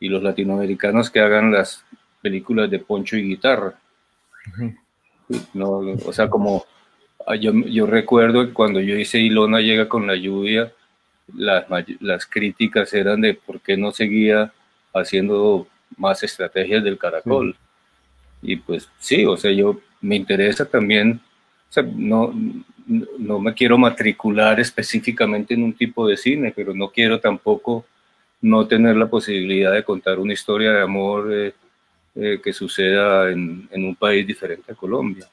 y 0.00 0.08
los 0.08 0.22
latinoamericanos 0.22 1.10
que 1.10 1.20
hagan 1.20 1.52
las 1.52 1.84
películas 2.20 2.70
de 2.70 2.78
poncho 2.78 3.16
y 3.16 3.22
guitarra. 3.22 3.78
no, 5.52 5.78
o 6.06 6.12
sea, 6.12 6.28
como 6.28 6.64
ah, 7.26 7.36
yo, 7.36 7.52
yo 7.52 7.86
recuerdo 7.86 8.46
que 8.46 8.52
cuando 8.52 8.80
yo 8.80 8.96
hice 8.96 9.18
Ilona 9.18 9.60
llega 9.60 9.88
con 9.88 10.06
la 10.06 10.16
lluvia, 10.16 10.72
las, 11.32 11.64
las 12.00 12.26
críticas 12.26 12.92
eran 12.92 13.20
de 13.20 13.34
por 13.34 13.60
qué 13.60 13.76
no 13.76 13.92
seguía 13.92 14.52
haciendo 14.92 15.66
más 15.96 16.22
estrategias 16.22 16.82
del 16.82 16.98
caracol. 16.98 17.56
Y 18.42 18.56
pues 18.56 18.88
sí, 18.98 19.24
o 19.24 19.36
sea, 19.36 19.52
yo 19.52 19.80
me 20.00 20.16
interesa 20.16 20.64
también, 20.64 21.20
o 21.70 21.72
sea, 21.72 21.82
no, 21.82 22.34
no 23.18 23.38
me 23.40 23.54
quiero 23.54 23.78
matricular 23.78 24.60
específicamente 24.60 25.54
en 25.54 25.62
un 25.62 25.72
tipo 25.72 26.06
de 26.06 26.16
cine, 26.16 26.52
pero 26.54 26.74
no 26.74 26.90
quiero 26.90 27.20
tampoco 27.20 27.86
no 28.42 28.66
tener 28.66 28.96
la 28.96 29.06
posibilidad 29.06 29.72
de 29.72 29.84
contar 29.84 30.18
una 30.18 30.34
historia 30.34 30.72
de 30.72 30.82
amor 30.82 31.32
eh, 31.32 31.54
eh, 32.14 32.40
que 32.44 32.52
suceda 32.52 33.30
en, 33.30 33.66
en, 33.70 33.84
un 33.84 33.96
país 33.96 34.26
diferente 34.26 34.70
a 34.70 34.74
Colombia. 34.74 35.26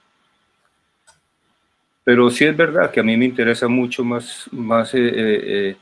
Pero 2.04 2.30
sí 2.30 2.46
es 2.46 2.56
verdad 2.56 2.92
que 2.92 3.00
a 3.00 3.04
mí 3.04 3.16
me 3.16 3.26
interesa 3.26 3.68
mucho 3.68 4.04
más, 4.04 4.48
más 4.52 4.94
eh, 4.94 5.12
eh 5.14 5.78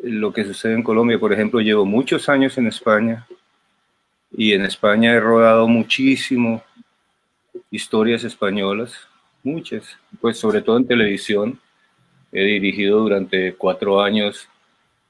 lo 0.00 0.32
que 0.32 0.44
sucede 0.44 0.74
en 0.74 0.82
Colombia. 0.82 1.18
Por 1.18 1.32
ejemplo, 1.32 1.60
llevo 1.60 1.84
muchos 1.84 2.28
años 2.28 2.56
en 2.58 2.66
España 2.68 3.26
y 4.30 4.52
en 4.52 4.64
España 4.64 5.12
he 5.12 5.20
rodado 5.20 5.66
muchísimo 5.66 6.62
historias 7.70 8.24
españolas, 8.24 8.94
muchas, 9.42 9.96
pues 10.20 10.38
sobre 10.38 10.62
todo 10.62 10.76
en 10.76 10.86
televisión. 10.86 11.60
He 12.30 12.44
dirigido 12.44 13.00
durante 13.00 13.54
cuatro 13.54 14.00
años 14.00 14.48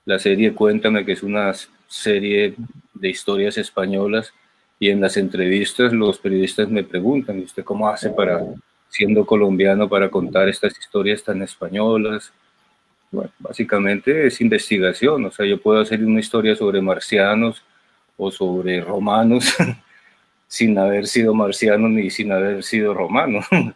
la 0.04 0.18
serie 0.18 0.54
Cuéntame, 0.54 1.04
que 1.04 1.12
es 1.12 1.22
una 1.22 1.52
serie 1.86 2.54
de 2.94 3.08
historias 3.08 3.58
españolas, 3.58 4.32
y 4.80 4.90
en 4.90 5.00
las 5.00 5.16
entrevistas 5.16 5.92
los 5.92 6.18
periodistas 6.18 6.68
me 6.68 6.84
preguntan, 6.84 7.40
¿usted 7.40 7.64
cómo 7.64 7.88
hace 7.88 8.10
para, 8.10 8.40
siendo 8.98 9.24
colombiano, 9.24 9.88
para 9.88 10.10
contar 10.10 10.48
estas 10.48 10.76
historias 10.76 11.22
tan 11.22 11.40
españolas? 11.42 12.32
Bueno, 13.12 13.30
básicamente 13.38 14.26
es 14.26 14.40
investigación, 14.40 15.24
o 15.24 15.30
sea, 15.30 15.46
yo 15.46 15.60
puedo 15.60 15.80
hacer 15.80 16.04
una 16.04 16.18
historia 16.18 16.56
sobre 16.56 16.82
marcianos, 16.82 17.62
o 18.18 18.30
sobre 18.30 18.80
romanos 18.80 19.56
sin 20.48 20.76
haber 20.76 21.06
sido 21.06 21.32
marciano 21.32 21.88
ni 21.88 22.10
sin 22.10 22.32
haber 22.32 22.62
sido 22.62 22.92
romano. 22.92 23.40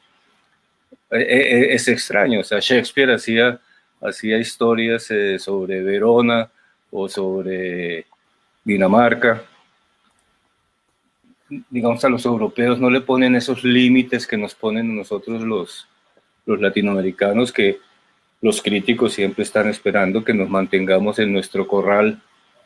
E, 1.14 1.20
e, 1.20 1.74
es 1.74 1.88
extraño, 1.88 2.40
o 2.40 2.42
sea, 2.42 2.58
Shakespeare 2.58 3.12
hacía, 3.12 3.60
hacía 4.00 4.38
historias 4.38 5.10
eh, 5.10 5.38
sobre 5.38 5.82
Verona 5.82 6.50
o 6.90 7.06
sobre 7.06 8.06
Dinamarca. 8.64 9.42
Digamos, 11.70 12.04
a 12.04 12.08
los 12.08 12.24
europeos 12.24 12.78
no 12.78 12.88
le 12.88 13.00
ponen 13.00 13.36
esos 13.36 13.62
límites 13.62 14.26
que 14.26 14.36
nos 14.36 14.54
ponen 14.54 14.96
nosotros 14.96 15.42
los, 15.42 15.86
los 16.46 16.60
latinoamericanos, 16.60 17.52
que 17.52 17.78
los 18.40 18.62
críticos 18.62 19.12
siempre 19.12 19.44
están 19.44 19.68
esperando 19.68 20.24
que 20.24 20.34
nos 20.34 20.48
mantengamos 20.48 21.18
en 21.18 21.32
nuestro 21.32 21.66
corral 21.66 22.20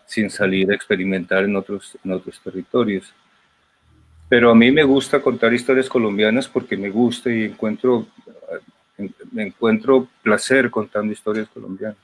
sin 0.06 0.30
salir 0.30 0.70
a 0.70 0.74
experimentar 0.74 1.44
en 1.44 1.56
otros, 1.56 1.98
en 2.04 2.12
otros 2.12 2.40
territorios. 2.40 3.12
Pero 4.28 4.50
a 4.50 4.54
mí 4.54 4.70
me 4.70 4.84
gusta 4.84 5.20
contar 5.20 5.52
historias 5.52 5.88
colombianas 5.88 6.48
porque 6.48 6.76
me 6.76 6.90
gusta 6.90 7.30
y 7.30 7.44
encuentro, 7.44 8.06
encuentro 9.36 10.08
placer 10.22 10.70
contando 10.70 11.12
historias 11.12 11.48
colombianas. 11.48 11.96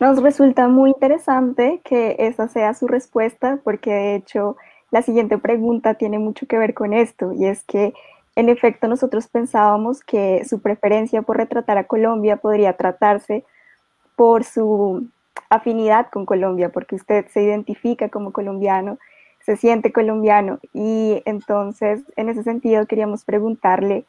Nos 0.00 0.22
resulta 0.22 0.66
muy 0.66 0.90
interesante 0.90 1.82
que 1.84 2.16
esa 2.18 2.48
sea 2.48 2.72
su 2.72 2.88
respuesta 2.88 3.60
porque 3.62 3.92
de 3.92 4.14
hecho 4.14 4.56
la 4.90 5.02
siguiente 5.02 5.36
pregunta 5.36 5.94
tiene 5.94 6.18
mucho 6.18 6.46
que 6.46 6.58
ver 6.58 6.72
con 6.72 6.94
esto 6.94 7.32
y 7.34 7.44
es 7.44 7.62
que 7.64 7.92
en 8.34 8.48
efecto 8.48 8.88
nosotros 8.88 9.28
pensábamos 9.28 10.00
que 10.00 10.44
su 10.46 10.62
preferencia 10.62 11.20
por 11.20 11.36
retratar 11.36 11.76
a 11.76 11.86
Colombia 11.86 12.38
podría 12.38 12.78
tratarse 12.78 13.44
por 14.16 14.44
su 14.44 15.06
afinidad 15.50 16.08
con 16.10 16.24
Colombia, 16.24 16.70
porque 16.70 16.94
usted 16.94 17.26
se 17.28 17.42
identifica 17.42 18.08
como 18.08 18.32
colombiano, 18.32 18.98
se 19.44 19.56
siente 19.56 19.92
colombiano. 19.92 20.60
Y 20.72 21.22
entonces, 21.24 22.02
en 22.16 22.28
ese 22.28 22.42
sentido, 22.42 22.86
queríamos 22.86 23.24
preguntarle, 23.24 24.04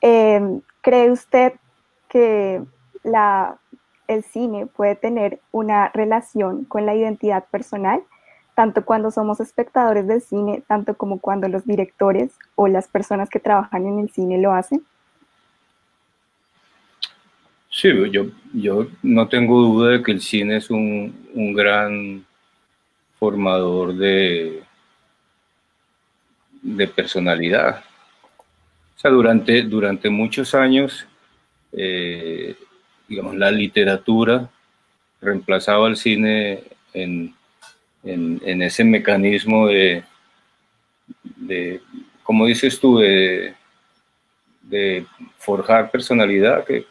em, 0.00 0.60
¿cree 0.82 1.10
usted 1.10 1.54
que 2.08 2.62
la, 3.04 3.58
el 4.14 4.24
cine 4.24 4.66
puede 4.66 4.94
tener 4.94 5.40
una 5.50 5.88
relación 5.88 6.64
con 6.64 6.86
la 6.86 6.94
identidad 6.94 7.44
personal? 7.50 8.02
tanto 8.54 8.84
cuando 8.84 9.10
somos 9.10 9.40
espectadores 9.40 10.06
del 10.06 10.20
cine, 10.20 10.62
tanto 10.66 10.94
como 10.94 11.20
cuando 11.20 11.48
los 11.48 11.64
directores 11.66 12.32
o 12.54 12.68
las 12.68 12.86
personas 12.88 13.30
que 13.30 13.40
trabajan 13.40 13.86
en 13.86 13.98
el 13.98 14.10
cine 14.10 14.38
lo 14.38 14.52
hacen? 14.52 14.82
Sí, 17.70 17.88
yo, 18.10 18.26
yo 18.52 18.86
no 19.02 19.28
tengo 19.28 19.60
duda 19.62 19.92
de 19.92 20.02
que 20.02 20.12
el 20.12 20.20
cine 20.20 20.58
es 20.58 20.68
un, 20.70 21.28
un 21.34 21.54
gran 21.54 22.24
formador 23.18 23.94
de, 23.94 24.62
de 26.60 26.88
personalidad. 26.88 27.82
O 28.94 28.98
sea, 28.98 29.10
durante, 29.10 29.62
durante 29.62 30.10
muchos 30.10 30.54
años, 30.54 31.06
eh, 31.72 32.54
digamos, 33.12 33.36
la 33.36 33.50
literatura 33.50 34.48
reemplazaba 35.20 35.86
al 35.86 35.98
cine 35.98 36.64
en, 36.94 37.34
en, 38.02 38.62
ese 38.62 38.84
mecanismo 38.84 39.66
de, 39.66 40.02
de, 41.36 41.82
como 42.22 42.46
dices 42.46 42.80
tú, 42.80 43.00
de, 43.00 43.54
de 44.62 45.04
forjar 45.36 45.90
personalidad. 45.90 46.64
Que, 46.64 46.86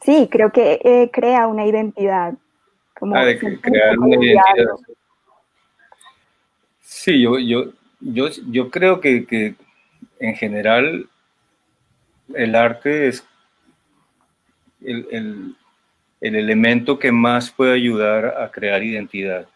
Sí, 0.00 0.28
creo 0.32 0.50
que 0.50 0.80
eh, 0.82 1.10
crea 1.12 1.46
una 1.46 1.66
identidad. 1.66 2.32
Como 2.98 3.14
ah, 3.14 3.26
de 3.26 3.38
crear 3.38 3.98
una 3.98 4.16
identidad. 4.16 4.74
Sí, 6.80 7.20
yo, 7.20 7.38
yo, 7.38 7.66
yo, 8.00 8.28
yo 8.50 8.70
creo 8.70 8.98
que, 8.98 9.26
que 9.26 9.54
en 10.18 10.34
general 10.34 11.06
el 12.34 12.54
arte 12.54 13.08
es 13.08 13.26
el, 14.84 15.06
el, 15.10 15.54
el 16.22 16.36
elemento 16.36 16.98
que 16.98 17.10
más 17.10 17.50
puede 17.50 17.74
ayudar 17.74 18.26
a 18.40 18.50
crear 18.50 18.82
identidad. 18.82 19.46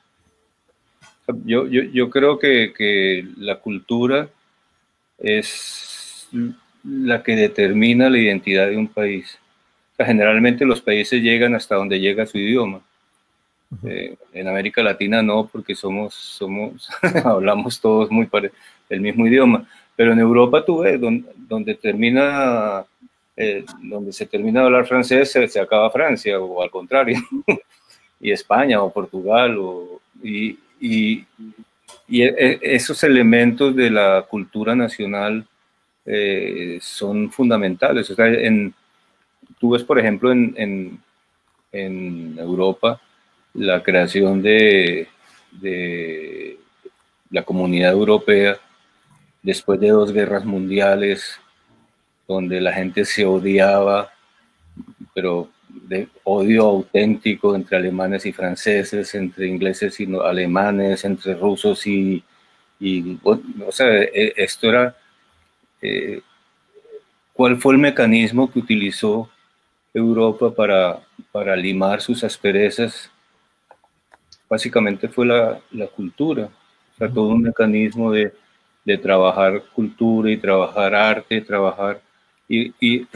Yo, 1.44 1.66
yo, 1.66 1.82
yo 1.82 2.10
creo 2.10 2.38
que, 2.38 2.72
que, 2.76 3.26
la 3.36 3.56
cultura 3.56 4.28
es 5.18 6.28
la 6.84 7.22
que 7.22 7.36
determina 7.36 8.10
la 8.10 8.18
identidad 8.18 8.68
de 8.68 8.76
un 8.76 8.88
país. 8.88 9.38
generalmente 9.96 10.64
los 10.64 10.80
países 10.80 11.22
llegan 11.22 11.54
hasta 11.54 11.76
donde 11.76 12.00
llega 12.00 12.26
su 12.26 12.38
idioma. 12.38 12.80
Eh, 13.84 14.16
en 14.32 14.48
América 14.48 14.82
Latina 14.82 15.22
no, 15.22 15.46
porque 15.46 15.74
somos, 15.74 16.14
somos 16.14 16.88
hablamos 17.24 17.80
todos 17.80 18.10
muy 18.10 18.28
el 18.88 19.00
mismo 19.00 19.26
idioma. 19.26 19.68
Pero 19.94 20.12
en 20.12 20.18
Europa 20.18 20.64
tú 20.64 20.80
ves 20.80 21.00
donde, 21.00 21.30
donde 21.36 21.74
termina 21.74 22.84
eh, 23.36 23.64
donde 23.82 24.12
se 24.12 24.26
termina 24.26 24.60
de 24.60 24.66
hablar 24.66 24.86
francés, 24.86 25.30
se, 25.30 25.60
acaba 25.60 25.90
Francia, 25.90 26.40
o 26.40 26.62
al 26.62 26.70
contrario, 26.70 27.18
y 28.20 28.30
España, 28.30 28.82
o 28.82 28.90
Portugal, 28.90 29.58
o, 29.58 30.00
y, 30.22 30.58
e, 30.80 31.26
e, 32.08 32.58
esos 32.62 33.02
elementos 33.04 33.76
de 33.76 33.90
la 33.90 34.24
cultura 34.28 34.74
nacional 34.74 35.46
eh, 36.06 36.78
son 36.80 37.30
fundamentales. 37.30 38.14
Tú 39.58 39.70
ves, 39.70 39.84
por 39.84 39.98
ejemplo, 39.98 40.32
en, 40.32 41.00
Europa 41.72 42.98
la 43.52 43.82
creación 43.82 44.40
de 44.40 45.08
la 47.30 47.42
comunidad 47.42 47.92
europea 47.92 48.56
después 49.42 49.78
de 49.78 49.90
dos 49.90 50.10
guerras 50.12 50.44
mundiales, 50.44 51.38
donde 52.26 52.60
la 52.60 52.72
gente 52.72 53.04
se 53.04 53.24
odiaba, 53.24 54.10
pero 55.14 55.48
de 55.68 56.08
odio 56.24 56.64
auténtico 56.64 57.54
entre 57.54 57.76
alemanes 57.76 58.26
y 58.26 58.32
franceses, 58.32 59.14
entre 59.14 59.46
ingleses 59.46 59.98
y 60.00 60.08
alemanes, 60.24 61.04
entre 61.04 61.34
rusos 61.34 61.86
y, 61.86 62.22
o 63.24 63.72
sea, 63.72 64.02
e, 64.02 64.32
esto 64.36 64.68
era, 64.68 64.96
eh, 65.80 66.20
¿cuál 67.32 67.56
fue 67.58 67.74
el 67.74 67.80
mecanismo 67.80 68.50
que 68.50 68.58
utilizó 68.58 69.30
Europa 69.94 70.52
para, 70.54 71.00
para 71.32 71.56
limar 71.56 72.00
sus 72.00 72.24
asperezas? 72.24 73.10
Básicamente 74.48 75.08
fue 75.08 75.26
la, 75.26 75.60
la 75.72 75.86
cultura, 75.86 76.44
o 76.94 76.98
sea, 76.98 77.08
todo 77.08 77.28
un 77.28 77.42
mecanismo 77.42 78.12
de, 78.12 78.32
de 78.84 78.98
trabajar 78.98 79.62
cultura 79.74 80.30
y 80.30 80.36
trabajar 80.36 80.94
arte, 80.94 81.40
trabajar 81.40 82.00
y, 82.48 83.06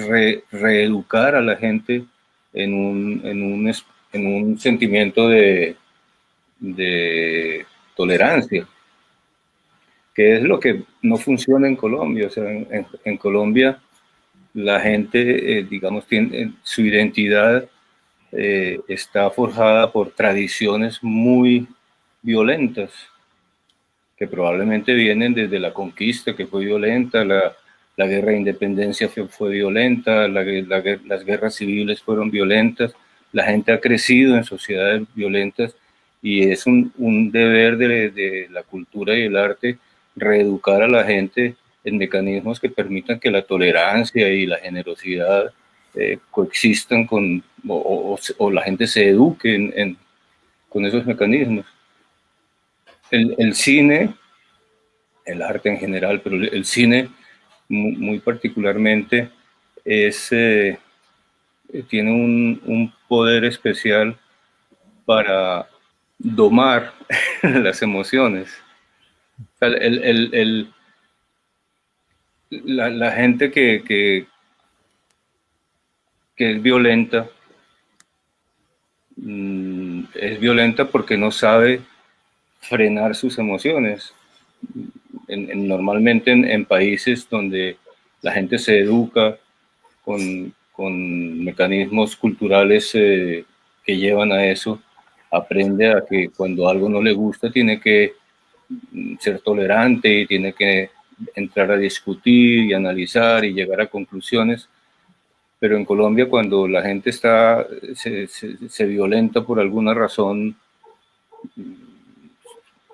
reeducar 0.50 1.34
a 1.34 1.40
la 1.40 1.56
gente 1.56 2.04
en 2.52 2.74
un, 2.74 3.20
en 3.24 3.42
un, 3.42 3.72
en 4.12 4.26
un 4.26 4.58
sentimiento 4.58 5.28
de, 5.28 5.76
tolerancia, 7.96 8.66
que 10.14 10.36
es 10.36 10.42
lo 10.42 10.58
que 10.58 10.82
no 11.02 11.16
funciona 11.16 11.68
en 11.68 11.76
Colombia. 11.76 12.26
O 12.26 12.30
sea, 12.30 12.44
en, 12.50 13.16
Colombia 13.16 13.78
la 14.54 14.80
gente, 14.80 15.58
eh, 15.58 15.64
digamos, 15.64 16.06
tiene 16.06 16.54
su 16.62 16.82
identidad 16.82 17.68
eh, 18.32 18.80
está 18.86 19.28
forjada 19.30 19.90
por 19.92 20.10
tradiciones 20.10 21.02
muy 21.02 21.66
violentas, 22.22 22.92
que 24.16 24.26
probablemente 24.26 24.94
vienen 24.94 25.34
desde 25.34 25.58
la 25.58 25.72
conquista, 25.72 26.36
que 26.36 26.46
fue 26.46 26.64
violenta, 26.64 27.24
la, 27.24 27.56
la 28.00 28.06
guerra 28.06 28.30
de 28.30 28.38
independencia 28.38 29.10
fue, 29.10 29.50
violenta, 29.50 30.26
las 30.26 31.22
guerras 31.22 31.54
civiles 31.54 32.00
fueron 32.00 32.30
violentas, 32.30 32.94
la 33.30 33.44
gente 33.44 33.72
ha 33.72 33.78
crecido 33.78 34.38
en 34.38 34.44
sociedades 34.44 35.02
violentas 35.14 35.76
y 36.22 36.50
es 36.50 36.64
un, 36.66 37.30
deber 37.30 37.76
de, 37.76 38.48
la 38.50 38.62
cultura 38.62 39.14
y 39.18 39.24
el 39.24 39.36
arte 39.36 39.76
reeducar 40.16 40.80
a 40.80 40.88
la 40.88 41.04
gente 41.04 41.56
en 41.84 41.98
mecanismos 41.98 42.58
que 42.58 42.70
permitan 42.70 43.20
que 43.20 43.30
la 43.30 43.42
tolerancia 43.42 44.30
y 44.30 44.46
la 44.46 44.56
generosidad 44.56 45.52
eh, 45.94 46.20
coexistan 46.30 47.06
con, 47.06 47.44
o, 47.68 48.18
la 48.50 48.62
gente 48.62 48.86
se 48.86 49.10
eduque 49.10 49.94
con 50.70 50.86
esos 50.86 51.04
mecanismos. 51.04 51.66
El, 53.10 53.34
el, 53.36 53.54
cine, 53.54 54.14
el 55.26 55.42
arte 55.42 55.68
en 55.68 55.76
general, 55.76 56.22
pero 56.22 56.36
el 56.36 56.64
cine 56.64 57.10
muy, 57.70 58.18
particularmente, 58.18 59.30
es, 59.84 60.28
eh, 60.32 60.78
tiene 61.88 62.12
un, 62.12 62.92
poder 63.08 63.44
especial 63.44 64.16
para 65.04 65.68
domar 66.18 66.92
las 67.42 67.82
emociones. 67.82 68.52
el, 69.60 70.72
la, 72.50 73.12
gente 73.12 73.50
que, 73.50 73.82
que, 73.84 74.26
es 76.36 76.62
violenta 76.62 77.28
mm, 79.16 80.04
es 80.14 80.40
violenta 80.40 80.86
porque 80.86 81.16
no 81.18 81.30
sabe 81.30 81.82
frenar 82.60 83.14
sus 83.14 83.38
emociones 83.38 84.14
normalmente 85.36 86.30
en, 86.32 86.64
países 86.64 87.28
donde 87.28 87.76
la 88.22 88.32
gente 88.32 88.58
se 88.58 88.78
educa 88.78 89.38
con, 90.04 90.54
mecanismos 91.44 92.16
culturales 92.16 92.92
eh, 92.94 93.44
que 93.84 93.98
llevan 93.98 94.32
a 94.32 94.46
eso, 94.46 94.80
aprende 95.30 95.92
a 95.92 96.02
que 96.08 96.30
cuando 96.30 96.68
algo 96.70 96.88
no 96.88 97.02
le 97.02 97.12
gusta 97.12 97.50
tiene 97.50 97.78
que 97.78 98.14
mm, 98.68 99.16
ser 99.18 99.40
tolerante 99.40 100.20
y 100.20 100.26
tiene 100.26 100.54
que 100.54 100.90
entrar 101.34 101.70
a 101.70 101.76
discutir 101.76 102.64
y 102.64 102.72
analizar 102.72 103.44
y 103.44 103.52
llegar 103.52 103.82
a 103.82 103.88
conclusiones. 103.88 104.70
Pero 105.58 105.76
en 105.76 105.84
Colombia 105.84 106.30
cuando 106.30 106.66
la 106.66 106.80
gente 106.80 107.10
está, 107.10 107.66
se 107.94 108.86
violenta 108.86 109.42
por 109.42 109.60
alguna 109.60 109.92
razón, 109.92 110.56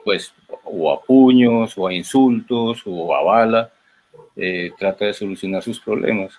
pues 0.07 0.33
o 0.63 0.93
a 0.93 1.03
puños, 1.03 1.77
o 1.77 1.89
a 1.89 1.93
insultos, 1.93 2.81
o 2.87 3.13
a 3.13 3.25
bala, 3.25 3.73
eh, 4.37 4.71
trata 4.79 5.07
de 5.07 5.13
solucionar 5.13 5.65
sus 5.65 5.81
problemas. 5.81 6.39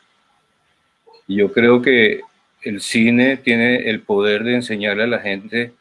Yo 1.27 1.51
creo 1.51 1.81
que 1.81 2.21
el 2.61 2.79
cine 2.79 3.35
tiene 3.35 3.89
el 3.89 3.99
poder 4.03 4.45
de 4.45 4.55
enseñarle 4.55 5.03
a 5.03 5.07
la 5.07 5.19
gente 5.19 5.73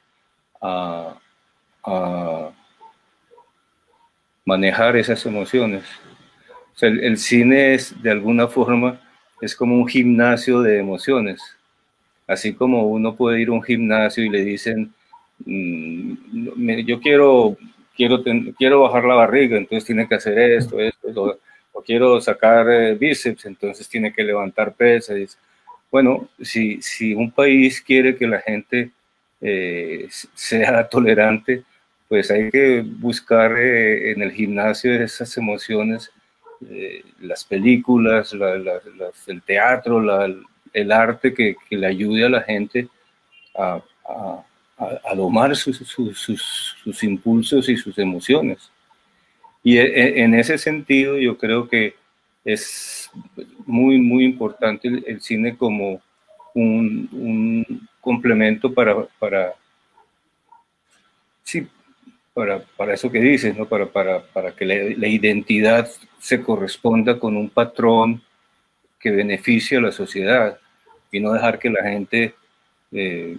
a, 0.61 1.15
manejar 4.45 4.97
esas 4.97 5.25
emociones. 5.25 5.85
el, 6.81 7.19
cine 7.19 7.75
es, 7.75 8.03
de 8.03 8.11
alguna 8.11 8.49
forma, 8.49 9.01
es 9.41 9.55
como 9.55 9.77
un 9.77 9.87
gimnasio 9.87 10.61
de 10.61 10.81
emociones. 10.81 11.41
Así 12.27 12.53
como 12.53 12.89
uno 12.89 13.15
puede 13.15 13.41
ir 13.43 13.49
a 13.49 13.53
un 13.53 13.63
gimnasio 13.63 14.25
y 14.25 14.29
le 14.29 14.45
dicen, 14.45 14.93
mm, 15.45 16.81
yo 16.85 17.01
quiero 17.01 17.57
quiero, 17.97 18.23
quiero 18.57 18.83
bajar 18.83 19.05
la 19.05 19.15
barriga, 19.15 19.57
entonces 19.57 19.85
tiene 19.87 20.07
que 20.07 20.15
hacer 20.15 20.39
esto, 20.39 20.79
esto, 20.81 21.39
o, 21.73 21.83
quiero 21.83 22.21
sacar 22.21 22.69
eh, 22.71 22.95
bíceps, 22.95 23.47
entonces 23.47 23.89
tiene 23.89 24.13
que 24.13 24.25
levantar 24.25 24.75
pesas. 24.75 25.39
Bueno, 25.91 26.29
si, 26.41 26.81
si 26.83 27.15
un 27.15 27.31
país 27.31 27.81
quiere 27.81 28.17
que 28.17 28.27
la 28.27 28.41
gente 28.41 28.91
eh, 29.41 30.09
sea 30.35 30.89
tolerante, 30.91 31.65
pues 32.09 32.31
hay 32.31 32.51
que 32.51 32.83
buscar 32.83 33.53
eh, 33.59 34.13
en 34.13 34.23
el 34.23 34.33
gimnasio 34.33 34.93
esas 34.95 35.37
emociones, 35.37 36.11
las 37.21 37.45
películas, 37.45 38.35
el 39.27 39.43
teatro, 39.43 40.01
el 40.73 40.93
arte 40.93 41.35
que, 41.35 41.55
que, 41.69 41.77
le 41.77 41.87
ayude 41.87 42.25
a 42.25 42.31
la 42.31 42.41
gente 42.41 42.89
a, 43.55 43.83
a, 44.09 44.43
domar 45.15 45.57
sus, 45.57 45.79
sus, 45.79 47.03
impulsos 47.03 47.69
y 47.69 47.77
sus 47.77 47.99
emociones. 47.99 48.71
Y 49.63 49.79
e, 49.79 49.83
e, 49.85 50.23
en 50.23 50.35
ese 50.35 50.59
sentido 50.59 51.19
yo 51.19 51.39
creo 51.39 51.69
que 51.69 51.95
es 52.45 53.11
muy, 53.67 53.99
muy 53.99 54.25
importante 54.25 54.89
el, 54.89 55.21
cine 55.21 55.57
como 55.57 56.01
un, 56.55 57.89
complemento 58.01 58.73
para, 58.73 59.05
para, 59.19 59.55
sí, 61.43 61.67
para, 62.33 62.61
para, 62.77 62.95
eso 62.95 63.11
que 63.11 63.19
dices, 63.19 63.57
¿no? 63.57 63.67
para, 63.67 63.87
para, 63.87 64.23
para 64.23 64.53
que 64.55 64.65
la, 64.65 65.09
identidad 65.09 65.91
se 66.21 66.41
corresponda 66.41 67.19
con 67.19 67.37
un 67.37 67.51
patrón 67.51 68.23
que 69.01 69.11
beneficie 69.11 69.79
a 69.79 69.81
la 69.81 69.91
sociedad 69.91 70.57
y 71.11 71.19
no 71.19 71.33
dejar 71.33 71.59
que 71.59 71.71
la 71.71 71.83
gente 71.83 72.35
eh, 72.93 73.37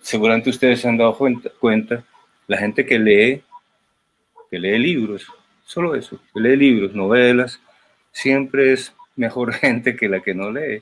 seguramente 0.00 0.50
ustedes 0.50 0.80
se 0.80 0.88
han 0.88 0.96
dado 0.96 1.16
cuenta, 1.58 2.04
la 2.46 2.58
gente 2.58 2.86
que 2.86 2.98
lee, 2.98 3.42
que 4.50 4.58
lee 4.58 4.78
libros, 4.78 5.26
solo 5.64 5.94
eso, 5.94 6.20
lee 6.34 6.56
libros, 6.56 6.94
novelas, 6.94 7.60
siempre 8.12 8.72
es 8.72 8.94
mejor 9.16 9.52
gente 9.54 9.96
que 9.96 10.08
la 10.08 10.20
que 10.20 10.34
no 10.34 10.50
lee. 10.50 10.80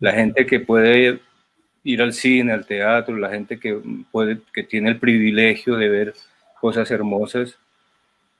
La 0.00 0.12
gente 0.12 0.44
que 0.44 0.60
puede 0.60 1.20
ir 1.84 2.02
al 2.02 2.12
cine, 2.12 2.52
al 2.52 2.66
teatro, 2.66 3.16
la 3.16 3.30
gente 3.30 3.60
que, 3.60 3.80
puede, 4.10 4.40
que 4.52 4.64
tiene 4.64 4.90
el 4.90 4.98
privilegio 4.98 5.76
de 5.76 5.88
ver 5.88 6.14
cosas 6.60 6.90
hermosas, 6.90 7.58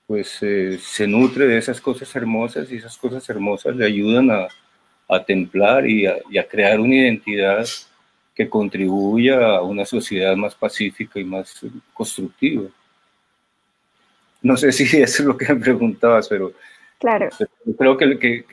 pues 0.06 0.38
eh, 0.42 0.78
se 0.80 1.06
nutre 1.06 1.46
de 1.46 1.58
esas 1.58 1.80
cosas 1.80 2.14
hermosas 2.16 2.70
y 2.70 2.76
esas 2.76 2.98
cosas 2.98 3.26
hermosas 3.30 3.76
le 3.76 3.86
ayudan 3.86 4.30
a, 4.30 4.48
a 5.08 5.22
templar 5.24 5.86
y 5.88 6.06
a, 6.06 6.48
crear 6.48 6.80
una 6.80 6.94
identidad 6.94 7.66
que 8.34 8.48
contribuya 8.48 9.56
a 9.56 9.62
una 9.62 9.84
sociedad 9.84 10.34
más 10.36 10.54
pacífica 10.54 11.20
y 11.20 11.24
más 11.24 11.60
constructiva. 11.92 12.64
No 14.42 14.56
sé 14.56 14.72
si 14.72 14.84
eso 15.02 15.22
es 15.22 15.26
lo 15.26 15.36
que 15.36 15.52
me 15.52 15.60
preguntabas, 15.60 16.28
pero, 16.28 16.52
claro. 16.98 17.28
creo 17.78 17.96
que, 17.96 18.18
que, 18.18 18.44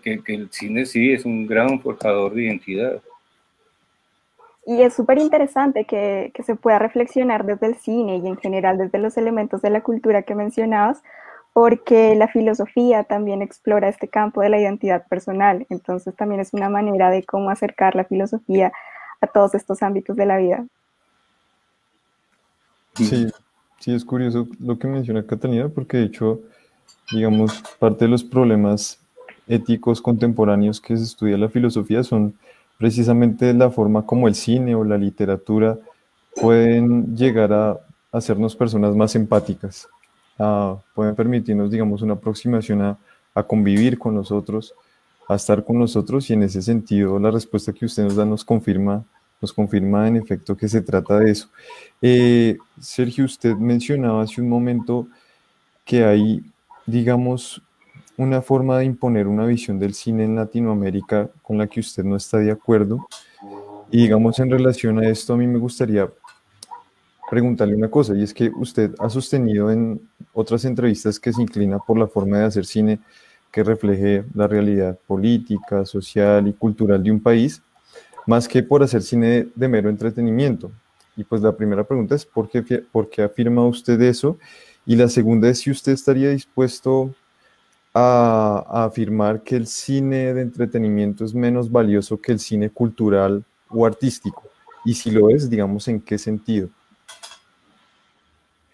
que, 0.00 0.22
que, 0.22 0.34
el 0.34 0.50
cine 0.50 0.84
sí 0.84 1.12
es 1.12 1.24
un 1.24 1.46
gran 1.46 1.80
forjador 1.80 2.34
de 2.34 2.44
identidad. 2.44 3.00
Y 4.64 4.82
es 4.82 4.94
súper 4.94 5.18
interesante 5.18 5.86
que, 5.86 6.30
que, 6.34 6.44
se 6.44 6.54
pueda 6.54 6.78
reflexionar 6.78 7.44
desde 7.44 7.66
el 7.66 7.74
cine 7.76 8.18
y 8.18 8.28
en 8.28 8.36
general 8.36 8.78
desde 8.78 8.98
los 8.98 9.16
elementos 9.16 9.60
de 9.60 9.70
la 9.70 9.80
cultura 9.80 10.22
que 10.22 10.36
mencionabas, 10.36 11.02
porque 11.52 12.14
la 12.14 12.28
filosofía 12.28 13.04
también 13.04 13.42
explora 13.42 13.88
este 13.88 14.08
campo 14.08 14.40
de 14.40 14.48
la 14.48 14.60
identidad 14.60 15.06
personal, 15.08 15.66
entonces 15.68 16.14
también 16.16 16.40
es 16.40 16.54
una 16.54 16.70
manera 16.70 17.10
de 17.10 17.24
cómo 17.24 17.50
acercar 17.50 17.94
la 17.94 18.04
filosofía 18.04 18.72
a 19.20 19.26
todos 19.26 19.54
estos 19.54 19.82
ámbitos 19.82 20.16
de 20.16 20.26
la 20.26 20.38
vida. 20.38 20.66
Sí, 22.94 23.26
sí, 23.78 23.94
es 23.94 24.04
curioso 24.04 24.48
lo 24.60 24.78
que 24.78 24.86
menciona 24.86 25.26
Catalina, 25.26 25.68
porque 25.68 25.98
de 25.98 26.04
hecho, 26.04 26.40
digamos, 27.10 27.62
parte 27.78 28.06
de 28.06 28.10
los 28.10 28.24
problemas 28.24 28.98
éticos 29.46 30.00
contemporáneos 30.00 30.80
que 30.80 30.96
se 30.96 31.02
estudia 31.02 31.36
la 31.36 31.48
filosofía 31.48 32.02
son 32.02 32.34
precisamente 32.78 33.52
la 33.52 33.70
forma 33.70 34.06
como 34.06 34.28
el 34.28 34.34
cine 34.34 34.74
o 34.74 34.84
la 34.84 34.96
literatura 34.96 35.78
pueden 36.40 37.14
llegar 37.14 37.52
a 37.52 37.78
hacernos 38.12 38.56
personas 38.56 38.94
más 38.94 39.14
empáticas 39.14 39.88
pueden 40.94 41.14
permitirnos, 41.14 41.70
digamos, 41.70 42.02
una 42.02 42.14
aproximación 42.14 42.82
a, 42.82 42.98
a, 43.34 43.42
convivir 43.42 43.98
con 43.98 44.14
nosotros, 44.14 44.74
a 45.28 45.36
estar 45.36 45.64
con 45.64 45.78
nosotros 45.78 46.28
y 46.30 46.32
en 46.32 46.42
ese 46.42 46.62
sentido 46.62 47.18
la 47.18 47.30
respuesta 47.30 47.72
que 47.72 47.86
usted 47.86 48.04
nos 48.04 48.16
da 48.16 48.24
nos 48.24 48.44
confirma, 48.44 49.04
nos 49.40 49.52
confirma 49.52 50.08
en 50.08 50.16
efecto 50.16 50.56
que 50.56 50.68
se 50.68 50.80
trata 50.80 51.18
de 51.18 51.30
eso. 51.30 51.48
Eh, 52.00 52.56
Sergio, 52.80 53.24
usted 53.24 53.54
mencionaba 53.54 54.22
hace 54.22 54.40
un 54.40 54.48
momento 54.48 55.06
que 55.84 56.04
hay, 56.04 56.44
digamos, 56.86 57.60
una 58.16 58.40
forma 58.40 58.78
de 58.78 58.84
imponer 58.84 59.26
una 59.26 59.46
visión 59.46 59.78
del 59.78 59.94
cine 59.94 60.24
en 60.24 60.36
Latinoamérica 60.36 61.28
con 61.42 61.58
la 61.58 61.66
que 61.66 61.80
usted 61.80 62.04
no 62.04 62.16
está 62.16 62.38
de 62.38 62.50
acuerdo. 62.50 63.06
Y 63.90 64.02
digamos, 64.02 64.38
en 64.38 64.50
relación 64.50 64.98
a 64.98 65.08
esto, 65.08 65.34
a 65.34 65.36
mí 65.36 65.46
me 65.46 65.58
gustaría 65.58 66.08
preguntarle 67.32 67.74
una 67.74 67.88
cosa, 67.88 68.14
y 68.14 68.22
es 68.22 68.34
que 68.34 68.50
usted 68.54 68.94
ha 68.98 69.08
sostenido 69.08 69.70
en 69.70 70.06
otras 70.34 70.66
entrevistas 70.66 71.18
que 71.18 71.32
se 71.32 71.40
inclina 71.40 71.78
por 71.78 71.96
la 71.98 72.06
forma 72.06 72.36
de 72.36 72.44
hacer 72.44 72.66
cine 72.66 72.98
que 73.50 73.64
refleje 73.64 74.26
la 74.34 74.46
realidad 74.46 74.98
política, 75.06 75.86
social 75.86 76.46
y 76.46 76.52
cultural 76.52 77.02
de 77.02 77.10
un 77.10 77.20
país, 77.22 77.62
más 78.26 78.46
que 78.46 78.62
por 78.62 78.82
hacer 78.82 79.00
cine 79.00 79.48
de, 79.54 79.68
mero 79.68 79.88
entretenimiento. 79.88 80.70
Y 81.16 81.24
pues 81.24 81.40
la 81.40 81.56
primera 81.56 81.84
pregunta 81.84 82.14
es, 82.14 82.26
¿por 82.26 82.50
qué, 82.50 82.60
¿por 82.92 83.08
qué 83.08 83.22
afirma 83.22 83.66
usted 83.66 83.98
eso? 84.02 84.36
Y 84.84 84.96
la 84.96 85.08
segunda 85.08 85.48
es 85.48 85.60
si 85.60 85.70
usted 85.70 85.92
estaría 85.92 86.28
dispuesto 86.28 87.14
a, 87.94 88.62
a, 88.68 88.84
afirmar 88.84 89.42
que 89.42 89.56
el 89.56 89.66
cine 89.66 90.34
de 90.34 90.42
entretenimiento 90.42 91.24
es 91.24 91.32
menos 91.32 91.72
valioso 91.72 92.20
que 92.20 92.32
el 92.32 92.40
cine 92.40 92.68
cultural 92.68 93.42
o 93.70 93.86
artístico. 93.86 94.42
Y 94.84 94.92
si 94.92 95.10
lo 95.10 95.30
es, 95.30 95.48
digamos, 95.48 95.88
¿en 95.88 95.98
qué 95.98 96.18
sentido? 96.18 96.68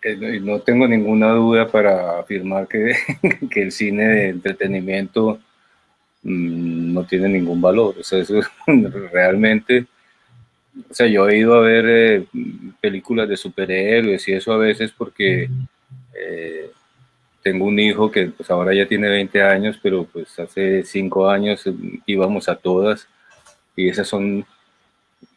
Eh, 0.02 0.40
no 0.40 0.60
tengo 0.60 0.86
ninguna 0.86 1.32
duda 1.32 1.66
para 1.66 2.20
afirmar 2.20 2.68
que, 2.68 2.94
que 3.50 3.62
el 3.62 3.72
cine 3.72 4.04
de 4.04 4.28
entretenimiento 4.28 5.40
mm, 6.22 6.92
no 6.92 7.04
tiene 7.04 7.28
ningún 7.28 7.60
valor. 7.60 7.96
O 7.98 8.02
sea, 8.04 8.20
eso 8.20 8.40
realmente, 9.12 9.86
o 10.88 10.94
sea, 10.94 11.06
yo 11.06 11.28
he 11.28 11.38
ido 11.38 11.54
a 11.54 11.60
ver 11.60 11.84
eh, 11.88 12.26
películas 12.80 13.28
de 13.28 13.36
superhéroes 13.36 14.28
y 14.28 14.32
eso 14.32 14.52
a 14.52 14.58
veces 14.58 14.92
porque 14.96 15.50
eh, 16.14 16.70
tengo 17.42 17.64
un 17.66 17.78
hijo 17.80 18.10
que 18.10 18.26
pues 18.28 18.50
ahora 18.50 18.74
ya 18.74 18.86
tiene 18.86 19.08
20 19.08 19.42
años, 19.42 19.78
pero 19.82 20.04
pues 20.04 20.38
hace 20.38 20.84
5 20.84 21.28
años 21.28 21.64
íbamos 22.06 22.48
a 22.48 22.56
todas 22.56 23.08
y 23.74 23.88
esas 23.88 24.06
son, 24.08 24.44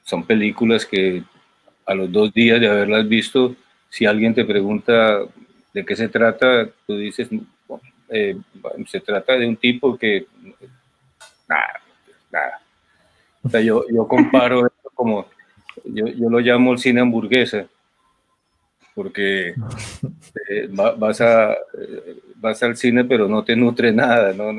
son 0.04 0.24
películas 0.26 0.86
que 0.86 1.24
a 1.86 1.96
los 1.96 2.12
dos 2.12 2.34
días 2.34 2.60
de 2.60 2.68
haberlas 2.70 3.08
visto 3.08 3.56
si 3.92 4.06
alguien 4.06 4.34
te 4.34 4.46
pregunta 4.46 5.20
de 5.74 5.86
qué 5.86 5.96
se 5.98 6.08
trata, 6.08 6.68
tú 6.88 6.96
dices, 6.96 7.28
eh, 8.08 8.38
se 8.88 9.02
trata 9.02 9.34
de 9.34 9.48
un 9.48 9.58
tipo 9.58 9.98
que, 9.98 10.26
nada, 11.48 11.82
nada. 12.32 12.62
O 13.44 13.50
sea, 13.50 13.60
yo, 13.60 13.84
yo 13.94 14.08
comparo 14.08 14.66
esto 14.68 14.90
como, 14.96 15.28
yo, 15.84 16.08
yo 16.08 16.30
lo 16.30 16.40
llamo 16.40 16.72
el 16.72 16.80
cine 16.80 17.02
hamburguesa, 17.02 17.68
porque 18.96 19.56
eh, 20.50 20.70
vas, 20.70 21.20
a, 21.20 21.54
vas 22.36 22.64
al 22.64 22.78
cine 22.78 23.04
pero 23.04 23.28
no 23.28 23.44
te 23.44 23.58
nutre 23.58 23.92
nada, 23.92 24.32
¿no? 24.32 24.54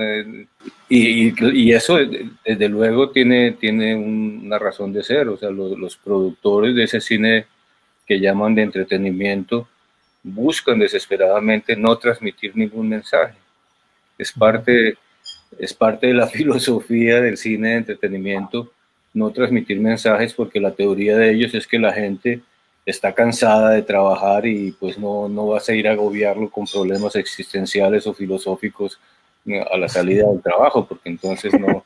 Y, 0.91 1.33
y, 1.41 1.73
eso 1.73 1.97
desde 2.45 2.69
luego 2.69 3.11
tiene, 3.11 3.53
tiene 3.53 3.95
una 3.95 4.59
razón 4.59 4.93
de 4.93 5.03
ser, 5.03 5.29
o 5.29 5.39
sea, 5.39 5.49
los, 5.49 5.79
los 5.79 5.97
productores 5.97 6.75
de 6.75 6.85
ese 6.85 7.01
cine 7.01 7.47
que 8.13 8.21
llaman 8.21 8.55
de 8.55 8.63
entretenimiento 8.63 9.67
buscan 10.23 10.79
desesperadamente 10.79 11.75
no 11.75 11.97
transmitir 11.97 12.55
ningún 12.55 12.91
mensaje. 12.91 13.35
Es 14.19 14.33
parte, 14.33 14.99
es 15.59 15.73
parte 15.73 16.09
de 16.09 16.15
la 16.15 16.27
filosofía 16.37 17.23
del 17.23 17.39
cine 17.39 17.71
de 17.71 17.77
entretenimiento 17.77 18.71
no 19.15 19.31
transmitir 19.31 19.81
mensajes 19.81 20.35
porque 20.35 20.61
la 20.61 20.73
teoría 20.73 21.17
de 21.17 21.33
ellos 21.33 21.55
es 21.55 21.67
que 21.67 21.79
la 21.79 21.93
gente 21.93 22.43
está 22.85 23.15
cansada 23.15 23.71
de 23.71 23.83
trabajar 23.83 24.45
y 24.47 24.73
pues 24.73 24.99
no, 24.99 25.29
no 25.29 25.47
vas 25.49 25.69
a 25.71 25.75
ir 25.75 25.89
a 25.89 25.93
agobiarlo 25.93 26.51
con 26.51 26.67
problemas 26.67 27.17
existenciales 27.17 28.07
o 28.07 28.13
filosóficos 28.13 28.99
eh, 29.47 29.65
a 29.71 29.77
la 29.79 29.89
salida 29.89 30.29
del 30.29 30.43
trabajo, 30.43 30.87
porque 30.87 31.09
entonces 31.09 31.53
no... 31.59 31.85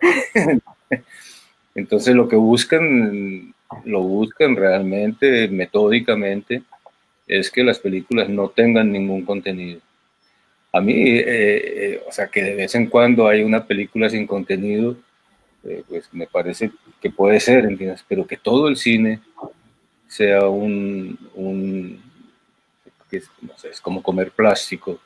entonces 1.76 2.14
lo 2.14 2.26
que 2.26 2.36
buscan 2.36 3.54
lo 3.84 4.02
buscan 4.02 4.56
realmente, 4.56 5.48
metódicamente, 5.48 6.62
es 7.26 7.50
que 7.50 7.62
las 7.62 7.78
películas 7.78 8.28
no 8.28 8.48
tengan 8.48 8.90
ningún 8.90 9.24
contenido. 9.24 9.80
A 10.72 10.80
mí, 10.80 10.94
eh, 10.94 11.24
eh, 11.26 12.02
o 12.08 12.12
sea, 12.12 12.28
que 12.28 12.42
de 12.42 12.54
vez 12.54 12.74
en 12.74 12.86
cuando 12.86 13.26
hay 13.26 13.42
una 13.42 13.64
película 13.66 14.08
sin 14.08 14.26
contenido, 14.26 14.96
eh, 15.64 15.82
pues 15.88 16.12
me 16.12 16.26
parece 16.26 16.70
que 17.00 17.10
puede 17.10 17.40
ser, 17.40 17.64
¿entiendes? 17.64 18.04
Pero 18.08 18.26
que 18.26 18.36
todo 18.36 18.68
el 18.68 18.76
cine 18.76 19.20
sea 20.06 20.48
un, 20.48 21.18
un 21.34 22.02
no 23.42 23.58
sé, 23.58 23.70
es 23.70 23.80
como 23.80 24.02
comer 24.02 24.30
plástico. 24.30 25.00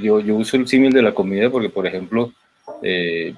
yo, 0.00 0.20
yo 0.20 0.36
uso 0.36 0.56
el 0.56 0.68
símil 0.68 0.92
de 0.92 1.02
la 1.02 1.14
comida 1.14 1.50
porque, 1.50 1.68
por 1.68 1.86
ejemplo, 1.86 2.32
eh, 2.82 3.34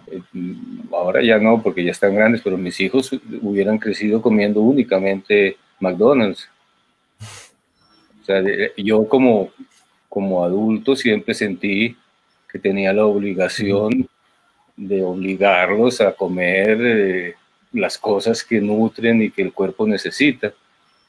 ahora 0.93 1.23
ya 1.23 1.39
no, 1.39 1.63
porque 1.63 1.85
ya 1.85 1.93
están 1.93 2.15
grandes, 2.15 2.43
pero 2.43 2.57
mis 2.57 2.79
hijos 2.81 3.11
hubieran 3.43 3.79
crecido 3.79 4.21
comiendo 4.21 4.61
únicamente 4.61 5.57
McDonald's. 5.79 6.49
O 8.23 8.25
sea, 8.25 8.43
yo 8.77 9.09
como, 9.09 9.51
como 10.09 10.45
adulto 10.45 10.95
siempre 10.95 11.35
sentí 11.35 11.97
que 12.51 12.59
tenía 12.59 12.93
la 12.93 13.07
obligación 13.07 14.09
de 14.77 15.03
obligarlos 15.03 16.01
a 16.01 16.13
comer 16.13 16.79
eh, 16.81 17.35
las 17.73 17.99
cosas 17.99 18.43
que 18.43 18.61
nutren 18.61 19.23
y 19.23 19.31
que 19.31 19.43
el 19.43 19.53
cuerpo 19.53 19.87
necesita 19.87 20.53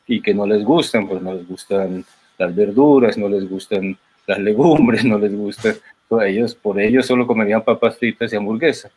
y 0.05 0.21
que 0.21 0.33
no 0.33 0.45
les 0.45 0.63
gustan, 0.63 1.07
pues 1.07 1.21
no 1.21 1.33
les 1.33 1.47
gustan 1.47 2.05
las 2.37 2.55
verduras, 2.55 3.17
no 3.17 3.29
les 3.29 3.49
gustan 3.49 3.97
las 4.27 4.39
legumbres, 4.39 5.05
no 5.05 5.17
les 5.17 5.33
gustan, 5.33 5.75
pues 6.11 6.29
ellos, 6.29 6.55
por 6.55 6.77
ellos 6.77 7.05
solo 7.05 7.25
comerían 7.25 7.63
papas 7.63 7.97
fritas 7.97 8.33
y 8.33 8.35
hamburguesas. 8.35 8.91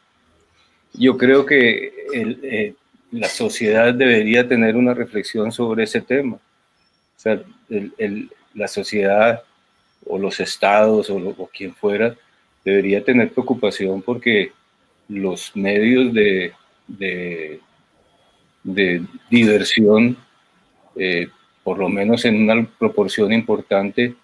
Yo 0.94 1.16
creo 1.16 1.46
que 1.46 1.92
eh, 2.12 2.74
la 3.12 3.28
sociedad 3.28 3.94
debería 3.94 4.48
tener 4.48 4.74
una 4.74 4.94
reflexión 4.94 5.52
sobre 5.52 5.84
ese 5.84 6.00
tema. 6.00 6.34
O 6.34 6.40
sea, 7.16 7.40
la 8.52 8.66
sociedad 8.66 9.44
o 10.04 10.18
los 10.18 10.40
estados 10.40 11.08
o, 11.08 11.16
o, 11.16 11.46
quien 11.46 11.72
fuera 11.72 12.16
debería 12.64 13.04
tener 13.04 13.30
preocupación 13.30 14.02
porque 14.02 14.50
los 15.08 15.54
medios 15.54 16.12
de, 16.12 16.52
de, 16.88 17.60
diversión, 19.30 20.16
eh, 20.96 21.28
por 21.62 21.78
lo 21.78 21.88
menos 21.88 22.24
en 22.24 22.42
una 22.42 22.66
proporción 22.76 23.32
importante, 23.32 24.16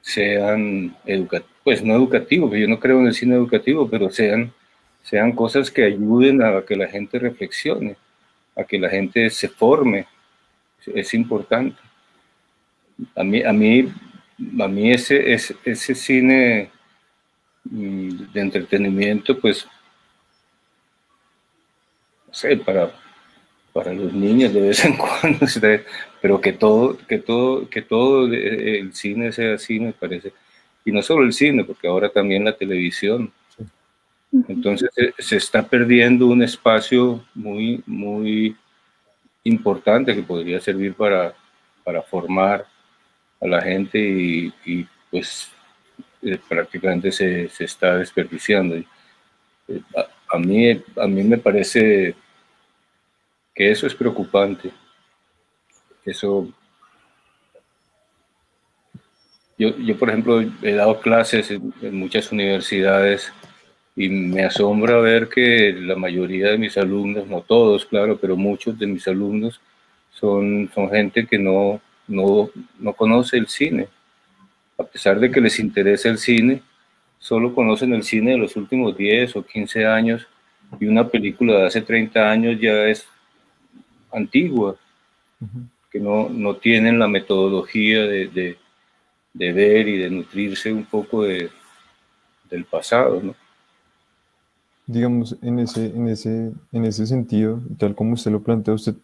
sean 0.00 0.96
educativos, 1.04 1.53
pues 1.64 1.82
no 1.82 1.94
educativos, 1.94 2.52
yo 2.52 2.68
no 2.68 2.78
creo 2.78 3.00
en 3.00 3.06
el 3.06 3.14
cine 3.14 3.34
educativo, 3.34 3.88
pero 3.88 4.10
sean, 4.10 4.52
sean 5.02 5.32
cosas 5.32 5.70
que 5.70 5.84
ayuden 5.84 6.42
a 6.42 6.62
que 6.62 6.76
la 6.76 6.86
gente 6.88 7.18
reflexione, 7.18 7.96
a 8.54 8.64
que 8.64 8.78
la 8.78 8.90
gente 8.90 9.30
se 9.30 9.48
forme, 9.48 10.06
es 10.86 11.14
importante. 11.14 11.80
A 13.16 13.24
mí, 13.24 13.42
a 13.42 13.52
mí, 13.52 13.92
a 14.60 14.68
mí 14.68 14.92
ese, 14.92 15.32
ese, 15.32 15.56
ese 15.64 15.94
cine 15.94 16.70
mm, 17.64 18.32
de 18.32 18.40
entretenimiento, 18.40 19.40
pues 19.40 19.66
sé, 22.34 22.56
para, 22.58 22.92
para 23.72 23.92
los 23.94 24.12
niños 24.12 24.52
de 24.52 24.60
vez 24.60 24.84
en 24.84 24.96
cuando, 24.98 25.46
pero 26.20 26.40
que 26.40 26.52
todo, 26.52 26.98
que 27.08 27.18
todo, 27.18 27.68
que 27.70 27.82
todo 27.82 28.26
el 28.26 28.92
cine 28.92 29.32
sea 29.32 29.54
así, 29.54 29.80
me 29.80 29.92
parece. 29.92 30.32
Y 30.84 30.92
no 30.92 31.02
solo 31.02 31.24
el 31.24 31.32
cine, 31.32 31.64
porque 31.64 31.88
ahora 31.88 32.08
también 32.08 32.44
la 32.44 32.56
televisión. 32.56 33.32
Entonces 34.48 34.90
se 35.18 35.36
está 35.36 35.62
perdiendo 35.62 36.26
un 36.26 36.42
espacio 36.42 37.24
muy, 37.34 37.82
muy 37.86 38.56
importante 39.44 40.14
que 40.14 40.22
podría 40.22 40.60
servir 40.60 40.94
para, 40.94 41.34
para 41.84 42.02
formar 42.02 42.66
a 43.40 43.46
la 43.46 43.60
gente 43.60 43.98
y, 43.98 44.86
pues 45.10 45.50
eh, 46.22 46.38
prácticamente 46.48 47.12
se, 47.12 47.48
se, 47.48 47.64
está 47.64 47.98
desperdiciando. 47.98 48.74
Eh, 48.76 48.84
a, 49.96 50.36
a, 50.36 50.38
mí, 50.38 50.82
a 50.96 51.06
mí 51.06 51.22
me 51.22 51.38
parece 51.38 52.16
que 53.54 53.70
eso 53.70 53.86
es 53.86 53.94
preocupante. 53.94 54.72
Eso. 56.04 56.52
Yo, 59.58 59.76
yo 59.78 59.96
por 59.96 60.08
ejemplo, 60.08 60.42
he 60.62 60.72
dado 60.72 61.00
clases 61.00 61.50
en, 61.50 61.72
muchas 61.92 62.32
universidades 62.32 63.32
y 63.96 64.08
me 64.08 64.44
asombra 64.44 64.98
ver 64.98 65.28
que 65.28 65.72
la 65.72 65.94
mayoría 65.94 66.50
de 66.50 66.58
mis 66.58 66.76
alumnos, 66.76 67.26
no 67.28 67.40
todos, 67.40 67.86
claro, 67.86 68.18
pero 68.18 68.36
muchos 68.36 68.78
de 68.78 68.86
mis 68.86 69.06
alumnos 69.06 69.60
son, 70.10 70.70
son 70.74 70.90
gente 70.90 71.26
que 71.26 71.38
no, 71.38 71.80
no, 72.08 72.50
no 72.78 72.92
conoce 72.92 73.36
el 73.36 73.46
cine. 73.46 73.88
A 74.76 74.82
pesar 74.82 75.20
de 75.20 75.30
que 75.30 75.40
les 75.40 75.60
interesa 75.60 76.08
el 76.08 76.18
cine, 76.18 76.62
solo 77.18 77.54
conocen 77.54 77.94
el 77.94 78.02
cine 78.02 78.32
de 78.32 78.38
los 78.38 78.56
últimos 78.56 78.96
10 78.96 79.36
o 79.36 79.46
15 79.46 79.86
años 79.86 80.26
y 80.80 80.86
una 80.86 81.08
película 81.08 81.58
de 81.58 81.66
hace 81.66 81.80
30 81.80 82.30
años 82.30 82.60
ya 82.60 82.84
es 82.84 83.06
antigua, 84.12 84.76
que 85.90 86.00
no, 86.00 86.28
no, 86.28 86.56
tienen 86.56 86.98
la 86.98 87.08
metodología 87.08 88.02
de, 88.02 88.28
de, 88.28 88.58
ver 89.34 89.88
y 89.88 89.98
de 89.98 90.10
nutrirse 90.10 90.72
un 90.72 90.84
poco 90.84 91.24
de, 91.24 91.50
del 92.48 92.64
pasado, 92.64 93.20
¿no? 93.22 93.34
Digamos, 94.86 95.36
en 95.42 95.58
ese, 95.60 95.86
en 95.86 96.08
ese, 96.08 96.52
en 96.72 96.84
ese 96.84 97.06
sentido, 97.06 97.60
tal 97.78 97.94
como 97.94 98.14
usted 98.14 98.30
lo 98.30 98.42
plantea, 98.42 98.74
usted, 98.74 98.94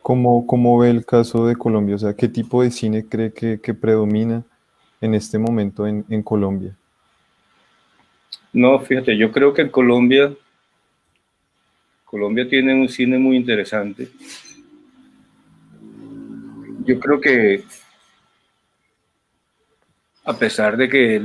¿cómo, 0.00 0.46
¿cómo 0.46 0.78
ve 0.78 0.90
el 0.90 1.04
caso 1.04 1.46
de 1.46 1.56
Colombia? 1.56 1.96
O 1.96 1.98
sea, 1.98 2.14
¿qué 2.14 2.28
tipo 2.28 2.62
de 2.62 2.70
cine 2.70 3.04
cree 3.06 3.32
que, 3.32 3.60
que 3.60 3.74
predomina 3.74 4.44
en 5.00 5.14
este 5.14 5.38
momento 5.38 5.86
en, 5.86 6.04
en 6.08 6.22
Colombia? 6.22 6.76
No, 8.52 8.78
fíjate, 8.78 9.16
yo 9.16 9.32
creo 9.32 9.52
que 9.52 9.62
en 9.62 9.68
Colombia 9.68 10.32
Colombia 12.04 12.48
tiene 12.48 12.72
un 12.72 12.88
cine 12.88 13.18
muy 13.18 13.36
interesante 13.36 14.08
yo 16.86 17.00
creo 17.00 17.20
que 17.20 17.64
a 20.26 20.36
pesar 20.36 20.76
de 20.76 20.88
que 20.88 21.22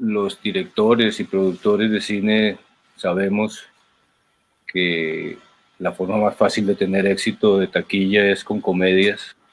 los 0.00 0.40
directores 0.40 1.18
y 1.20 1.24
productores 1.24 1.90
de 1.90 2.00
cine 2.00 2.58
sabemos 2.96 3.64
que 4.66 5.38
la 5.78 5.92
forma 5.92 6.16
más 6.16 6.36
fácil 6.36 6.66
de 6.66 6.74
tener 6.74 7.06
éxito 7.06 7.58
de 7.58 7.66
taquilla 7.66 8.30
es 8.30 8.44
con 8.44 8.60
comedias. 8.60 9.34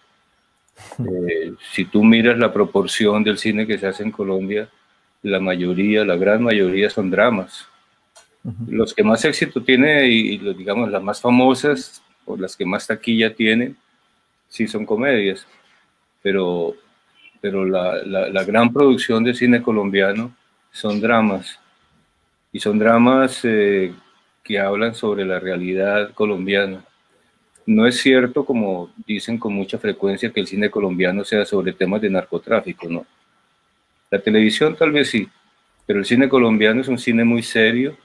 Eh, 0.99 1.54
si 1.72 1.86
tú 1.86 2.04
miras 2.04 2.38
la 2.38 2.51
proporción 2.51 3.24
del 3.24 3.38
cine 3.38 3.68
que 3.68 3.78
se 3.78 3.86
hace 3.86 4.01
en 4.04 4.12
Colombia, 4.12 4.68
la 5.22 5.39
mayoría, 5.39 6.04
la 6.04 6.16
gran 6.16 6.41
mayoría 6.43 6.89
son 6.89 7.12
dramas. 7.12 7.68
Los 8.68 8.93
que 8.93 9.04
más 9.04 9.24
éxito 9.24 9.64
tienen 9.64 10.12
y, 10.12 10.38
digamos 10.54 10.89
las 10.89 11.01
más 11.01 11.22
famosas 11.22 12.04
o 12.26 12.36
las 12.36 12.58
que 12.58 12.66
más 12.66 12.88
taquilla 12.88 13.34
tienen 13.34 13.78
sí 14.49 14.68
son 14.68 14.86
comedias, 14.86 15.47
pero, 16.22 16.76
pero 17.44 17.66
la, 17.66 18.02
la, 18.06 18.44
gran 18.46 18.72
producción 18.72 19.22
de 19.22 19.34
cine 19.34 19.62
colombiano 19.62 20.34
son 20.72 21.02
dramas, 21.02 21.60
y 22.54 22.60
son 22.62 22.80
dramas 22.80 23.41
eh, 23.44 23.94
que 24.41 24.58
hablan 24.58 24.96
sobre 24.96 25.26
la 25.26 25.41
realidad 25.41 26.14
colombiana. 26.14 26.86
No 27.66 27.86
es 27.86 27.98
cierto, 27.98 28.46
como 28.46 28.91
dicen 29.06 29.38
con 29.38 29.54
mucha 29.54 29.78
frecuencia, 29.78 30.32
que 30.32 30.39
el 30.39 30.48
cine 30.48 30.70
colombiano 30.70 31.26
sea 31.26 31.44
sobre 31.44 31.74
temas 31.74 32.00
de 32.00 32.12
narcotráfico, 32.12 32.88
¿no? 32.88 33.06
La 34.10 34.20
televisión 34.20 34.78
tal 34.78 34.94
vez 34.94 35.10
sí, 35.10 35.28
pero 35.86 36.00
el 36.00 36.06
cine 36.06 36.30
colombiano 36.30 36.80
es 36.80 36.88
un 36.88 36.98
cine 36.98 37.26
muy 37.26 37.44
serio 37.44 37.98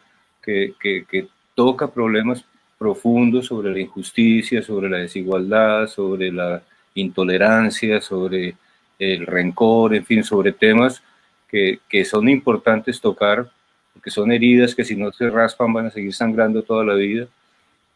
que, 0.43 0.75
que, 0.81 1.05
que 1.09 1.29
toca 1.55 1.87
problemas 1.87 2.45
profundo 2.77 3.41
sobre 3.41 3.71
la 3.71 3.79
injusticia, 3.79 4.63
sobre 4.63 4.91
la 4.91 4.99
desigualdad, 4.99 5.87
sobre 5.87 6.33
la 6.33 6.61
intolerancia, 6.95 8.01
sobre 8.01 8.57
el 8.99 9.27
rencor, 9.27 9.95
en 9.95 10.05
fin, 10.05 10.25
sobre 10.25 10.53
temas 10.53 11.03
que, 11.49 11.81
que 11.89 12.05
son 12.05 12.29
importantes 12.29 13.01
tocar, 13.01 13.51
porque 13.93 14.11
son 14.11 14.31
heridas 14.33 14.75
que 14.75 14.85
si 14.85 14.97
no 14.97 15.13
se 15.13 15.31
raspan 15.31 15.73
van 15.73 15.87
a 15.87 15.91
seguir 15.91 16.15
sangrando 16.15 16.63
toda 16.63 16.85
la 16.85 16.95
vida. 16.95 17.27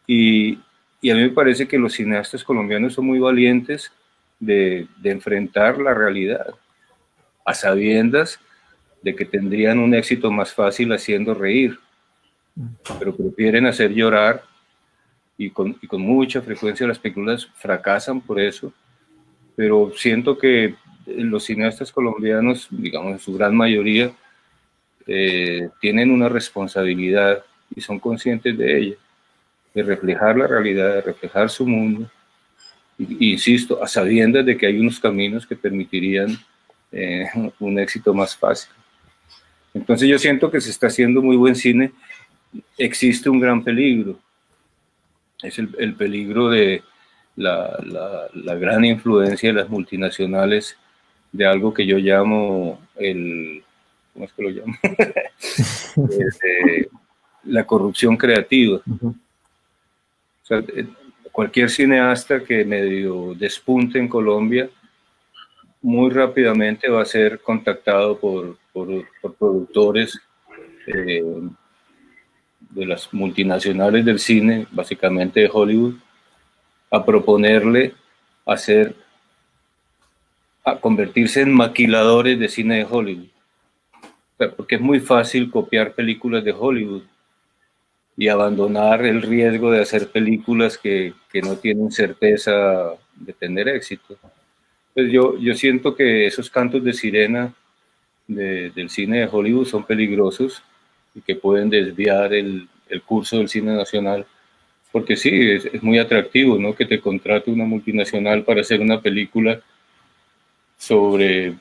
Y, 0.06 0.58
y 1.00 1.10
a 1.10 1.14
mí 1.14 1.22
me 1.22 1.30
parece 1.30 1.66
que 1.66 1.78
los 1.78 1.94
cineastas 1.94 2.44
colombianos 2.44 2.94
son 2.94 3.06
muy 3.06 3.18
valientes 3.18 3.92
de, 4.38 4.86
de 4.98 5.10
enfrentar 5.10 5.78
la 5.78 5.94
realidad, 5.94 6.54
a 7.44 7.54
sabiendas 7.54 8.40
de 9.02 9.14
que 9.14 9.24
tendrían 9.24 9.78
un 9.78 9.94
éxito 9.94 10.30
más 10.30 10.54
fácil 10.54 10.92
haciendo 10.92 11.34
reír, 11.34 11.78
pero 12.98 13.14
prefieren 13.14 13.66
hacer 13.66 13.92
llorar 13.92 14.42
y 15.36 15.50
con, 15.50 15.76
y 15.80 15.86
con 15.86 16.02
mucha 16.02 16.40
frecuencia 16.40 16.86
las 16.86 16.98
películas 16.98 17.48
fracasan 17.54 18.20
por 18.20 18.40
eso, 18.40 18.72
pero 19.56 19.92
siento 19.96 20.38
que 20.38 20.76
los 21.06 21.44
cineastas 21.44 21.92
colombianos, 21.92 22.68
digamos 22.70 23.12
en 23.12 23.18
su 23.18 23.34
gran 23.34 23.56
mayoría, 23.56 24.12
eh, 25.06 25.68
tienen 25.80 26.10
una 26.10 26.28
responsabilidad 26.28 27.42
y 27.74 27.80
son 27.80 27.98
conscientes 27.98 28.56
de 28.56 28.78
ella, 28.78 28.96
de 29.74 29.82
reflejar 29.82 30.36
la 30.36 30.46
realidad, 30.46 30.94
de 30.94 31.00
reflejar 31.00 31.50
su 31.50 31.66
mundo, 31.66 32.10
insisto, 32.98 33.82
a 33.82 33.88
sabiendas 33.88 34.44
de 34.46 34.56
que 34.56 34.66
hay 34.66 34.78
unos 34.78 35.00
caminos 35.00 35.46
que 35.46 35.56
permitirían 35.56 36.36
eh, 36.92 37.26
un 37.58 37.78
éxito 37.78 38.14
más 38.14 38.36
fácil. 38.36 38.70
Entonces 39.74 40.08
yo 40.08 40.18
siento 40.18 40.50
que 40.50 40.60
se 40.60 40.70
está 40.70 40.88
haciendo 40.88 41.22
muy 41.22 41.36
buen 41.36 41.56
cine, 41.56 41.92
existe 42.76 43.30
un 43.30 43.40
gran 43.40 43.64
peligro, 43.64 44.18
es 45.42 45.58
el, 45.58 45.94
peligro 45.94 46.50
de, 46.50 46.82
la, 47.34 48.30
la, 48.32 48.54
gran 48.54 48.84
influencia 48.84 49.48
de 49.48 49.60
las 49.60 49.68
multinacionales 49.68 50.76
de 51.32 51.46
algo 51.46 51.72
que 51.72 51.86
yo 51.86 51.96
llamo 51.98 52.80
el, 52.96 53.64
¿cómo 54.12 54.24
es 54.26 54.32
que 54.32 54.42
lo 54.42 54.50
llamo? 54.50 54.74
Este, 56.08 56.88
la 57.44 57.64
corrupción 57.64 58.16
creativa. 58.16 58.80
Eh, 60.50 60.86
cualquier 61.30 61.70
cineasta 61.70 62.44
que 62.44 62.64
medio 62.64 63.34
despunte 63.34 63.98
en 63.98 64.08
Colombia, 64.08 64.68
muy 65.80 66.10
rápidamente 66.10 66.88
va 66.88 67.02
a 67.02 67.06
ser 67.06 67.40
contactado 67.40 68.18
por, 68.18 68.56
por, 68.72 69.04
productores 69.38 70.20
eh, 70.86 71.22
de 72.70 72.86
las 72.86 73.12
multinacionales 73.12 74.04
del 74.04 74.18
cine, 74.18 74.66
básicamente 74.70 75.40
de 75.40 75.50
Hollywood, 75.52 75.94
a 76.90 77.04
proponerle 77.04 77.94
hacer, 78.46 78.94
a 80.64 80.76
convertirse 80.76 81.40
en 81.40 81.52
maquiladores 81.52 82.38
de 82.38 82.48
cine 82.48 82.78
de 82.78 82.86
Hollywood. 82.88 83.28
porque 84.56 84.74
es 84.76 84.80
muy 84.80 84.98
fácil 85.00 85.50
copiar 85.50 85.94
películas 85.94 86.44
de 86.44 86.52
Hollywood 86.52 87.02
y 88.16 88.28
abandonar 88.28 89.04
el 89.04 89.22
riesgo 89.22 89.70
de 89.70 89.80
hacer 89.80 90.08
películas 90.08 90.76
que, 90.78 91.14
que 91.30 91.40
no 91.40 91.56
tienen 91.56 91.90
certeza 91.90 92.94
de 93.14 93.32
tener 93.32 93.68
éxito. 93.68 94.16
Pues 94.94 95.10
yo, 95.10 95.38
yo 95.38 95.54
siento 95.54 95.94
que 95.94 96.26
esos 96.26 96.50
cantos 96.50 96.84
de 96.84 96.92
sirena 96.92 97.54
del 98.26 98.88
cine 98.90 99.20
de 99.20 99.28
Hollywood 99.30 99.66
son 99.66 99.84
peligrosos 99.84 100.62
y 101.14 101.20
que 101.20 101.34
pueden 101.34 101.70
desviar 101.70 102.32
el, 102.32 102.68
el 102.88 103.02
curso 103.02 103.38
del 103.38 103.48
cine 103.48 103.74
nacional, 103.74 104.26
porque 104.90 105.16
sí, 105.16 105.30
es, 105.50 105.64
es, 105.66 105.82
muy 105.82 105.98
atractivo, 105.98 106.58
¿no? 106.58 106.74
Que 106.74 106.86
te 106.86 107.00
contrate 107.00 107.50
una 107.50 107.64
multinacional 107.64 108.44
para 108.44 108.60
hacer 108.60 108.80
una 108.80 109.00
película 109.00 109.60
sobre 110.82 111.54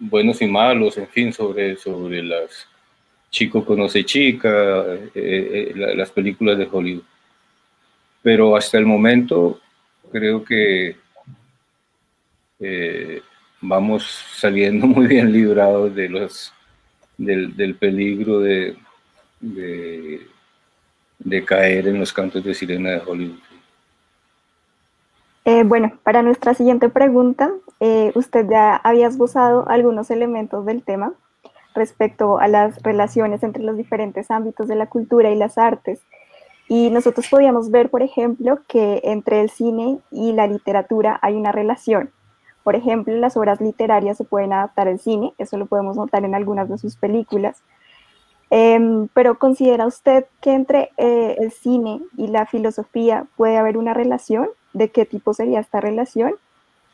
buenos 0.00 0.42
y 0.42 0.48
malos, 0.48 0.98
en 0.98 1.06
fin, 1.06 1.32
sobre, 1.32 1.76
sobre 1.76 2.24
las 2.24 2.66
chico 3.30 3.64
conoce 3.64 4.04
chica, 4.04 4.84
eh, 5.14 5.14
eh, 5.14 5.72
las 5.76 6.10
películas 6.10 6.58
de 6.58 6.68
Hollywood. 6.70 7.04
Pero 8.20 8.56
hasta 8.56 8.78
el 8.78 8.86
momento 8.86 9.60
creo 10.10 10.42
que 10.42 10.96
eh, 12.58 13.22
vamos 13.60 14.02
saliendo 14.34 14.86
muy 14.88 15.06
bien 15.06 15.30
librados 15.30 15.94
de 15.94 16.08
los, 16.08 16.52
del, 17.16 17.76
peligro 17.76 18.40
de, 18.40 18.76
de, 19.38 21.44
caer 21.44 21.86
en 21.86 22.00
los 22.00 22.12
cantos 22.12 22.42
de 22.42 22.54
sirena 22.54 22.90
de 22.90 23.02
Hollywood. 23.06 23.47
Bueno, 25.64 25.92
para 26.02 26.22
nuestra 26.22 26.54
siguiente 26.54 26.88
pregunta, 26.88 27.50
usted 28.14 28.46
ya 28.50 28.76
había 28.76 29.06
esbozado 29.06 29.68
algunos 29.68 30.10
elementos 30.10 30.66
del 30.66 30.82
tema, 30.82 31.14
respecto 31.78 32.38
a 32.38 32.48
las 32.48 32.82
relaciones 32.82 33.42
entre 33.42 33.62
los 33.62 33.76
diferentes 33.76 34.30
ámbitos 34.30 34.68
de 34.68 34.76
la 34.76 34.86
cultura 34.86 35.30
y 35.30 35.36
las 35.36 35.56
artes. 35.56 36.02
Y 36.68 36.90
nosotros 36.90 37.28
podíamos 37.30 37.70
ver, 37.70 37.88
por 37.88 38.02
ejemplo, 38.02 38.58
que 38.66 39.00
entre 39.04 39.40
el 39.40 39.48
cine 39.48 40.00
y 40.10 40.32
la 40.32 40.46
literatura 40.46 41.18
hay 41.22 41.34
una 41.34 41.52
relación. 41.52 42.10
Por 42.62 42.76
ejemplo, 42.76 43.16
las 43.16 43.38
obras 43.38 43.62
literarias 43.62 44.18
se 44.18 44.24
pueden 44.24 44.52
adaptar 44.52 44.88
al 44.88 44.98
cine, 44.98 45.32
eso 45.38 45.56
lo 45.56 45.64
podemos 45.64 45.96
notar 45.96 46.24
en 46.26 46.34
algunas 46.34 46.68
de 46.68 46.76
sus 46.76 46.96
películas. 46.96 47.62
Em, 48.50 49.08
pero 49.14 49.38
¿considera 49.38 49.86
usted 49.86 50.26
que 50.42 50.52
entre 50.52 50.90
eh, 50.98 51.36
el 51.38 51.50
cine 51.52 52.00
y 52.16 52.26
la 52.26 52.44
filosofía 52.44 53.26
puede 53.36 53.56
haber 53.56 53.78
una 53.78 53.94
relación? 53.94 54.48
¿De 54.78 54.90
qué 54.90 55.04
tipo 55.04 55.34
sería 55.34 55.58
esta 55.58 55.80
relación? 55.80 56.34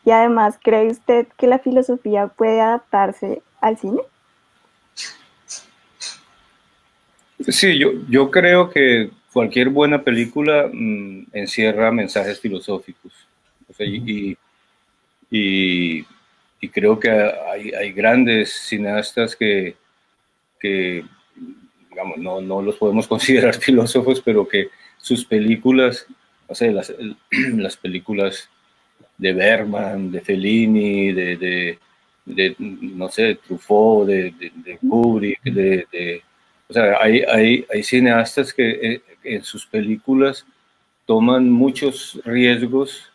Y 0.07 0.11
además, 0.11 0.59
¿cree 0.63 0.87
usted 0.87 1.27
que 1.37 1.47
la 1.47 1.59
filosofía 1.59 2.29
puede 2.29 2.63
adaptarse 2.63 3.43
al 3.61 3.77
cine? 3.77 4.01
Sí, 7.47 7.79
yo, 7.79 7.91
yo 8.09 8.31
creo 8.31 8.71
que 8.71 9.11
cualquier 9.35 9.69
buena 9.69 10.03
película 10.03 10.71
mm, 10.73 11.27
encierra 11.35 11.93
mensajes 11.93 12.41
filosóficos. 12.41 13.13
y, 13.79 14.39
y, 15.31 16.07
creo 16.73 16.99
que 16.99 17.11
hay, 17.11 17.71
hay, 17.73 17.93
grandes 17.93 18.51
cineastas 18.51 19.37
que, 19.37 19.77
que 20.59 21.05
digamos, 21.91 22.17
no, 22.17 22.41
no, 22.41 22.63
los 22.63 22.77
podemos 22.77 23.07
considerar 23.15 23.55
filósofos, 23.55 24.23
pero 24.23 24.49
que 24.49 24.71
sus 24.97 25.27
películas, 25.27 26.07
o 26.47 26.55
sea, 26.55 26.71
las, 26.73 26.95
las 27.31 27.77
películas 27.77 28.49
de 29.19 29.33
Bergman, 29.33 30.11
de 30.11 30.21
Fellini, 30.21 31.13
de, 31.13 31.79
de, 32.25 32.57
no 32.59 33.09
sé, 33.09 33.37
Truffaut, 33.37 34.07
de, 34.07 34.35
de 34.55 34.79
Kubrick, 34.79 35.43
de 35.43 36.23
o 36.69 36.73
sea, 36.73 36.97
hay, 37.01 37.23
hay, 37.23 37.67
hay 37.71 37.83
cineastas 37.83 38.53
que 38.53 38.71
eh, 38.71 39.03
en 39.23 39.45
sus 39.45 39.67
películas 39.67 40.47
toman 41.07 41.51
muchos 41.51 42.21
riesgos 42.25 43.11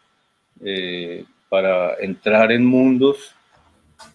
eh, 0.63 1.25
para 1.49 1.95
entrar 1.95 2.51
en 2.51 2.65
mundos 2.65 3.33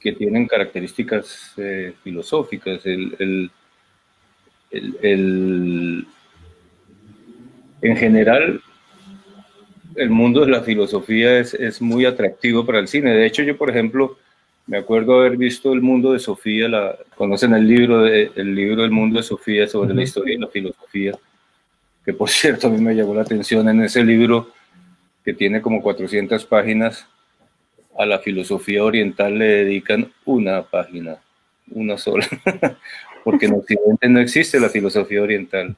que 0.01 0.13
tienen 0.13 0.47
características 0.47 1.53
eh, 1.57 1.95
filosóficas. 2.05 2.87
El, 2.87 3.51
el, 4.71 4.97
el, 5.03 6.07
en 7.83 7.97
general, 7.97 8.63
el 9.97 10.11
mundo 10.11 10.41
de 10.41 10.51
la 10.51 10.63
filosofía 10.63 11.39
es, 11.39 11.55
es, 11.55 11.81
muy 11.81 12.05
atractivo 12.05 12.65
para 12.65 12.79
el 12.79 12.89
cine. 12.89 13.15
De 13.15 13.27
hecho, 13.27 13.43
yo, 13.43 13.57
por 13.57 13.71
ejemplo, 13.71 14.17
me 14.67 14.79
acuerdo 14.79 15.21
haber 15.21 15.37
visto 15.37 15.73
El 15.73 15.83
mundo 15.83 16.13
de 16.13 16.19
Sofía, 16.19 16.69
la, 16.69 16.97
conocen 17.17 17.55
el 17.55 17.67
libro, 17.67 18.03
de, 18.03 18.31
el 18.35 18.55
libro 18.55 18.85
El 18.85 18.91
mundo 18.91 19.19
de 19.19 19.23
Sofía 19.23 19.67
sobre 19.69 19.95
la 19.95 20.03
historia 20.03 20.35
y 20.35 20.39
la 20.39 20.49
filosofía, 20.49 21.13
que 22.05 22.13
por 22.13 22.31
cierto 22.31 22.69
a 22.69 22.71
mí 22.71 22.81
me 22.81 22.95
llamó 22.95 23.15
la 23.15 23.23
atención 23.23 23.69
en 23.69 23.83
ese 23.83 24.03
libro 24.05 24.51
que 25.25 25.35
tiene 25.35 25.61
como 25.61 25.83
400 25.83 26.45
páginas, 26.47 27.07
a 27.97 28.07
la 28.07 28.19
filosofía 28.19 28.83
oriental 28.83 29.39
le 29.39 29.47
dedican 29.47 30.13
una 30.25 30.63
página, 30.63 31.19
una 31.71 31.97
sola, 31.97 32.27
porque 33.25 33.47
en 33.47 33.55
Occidente 33.59 34.09
no 34.09 34.21
existe 34.21 34.59
la 34.59 34.69
filosofía 34.69 35.23
oriental, 35.23 35.77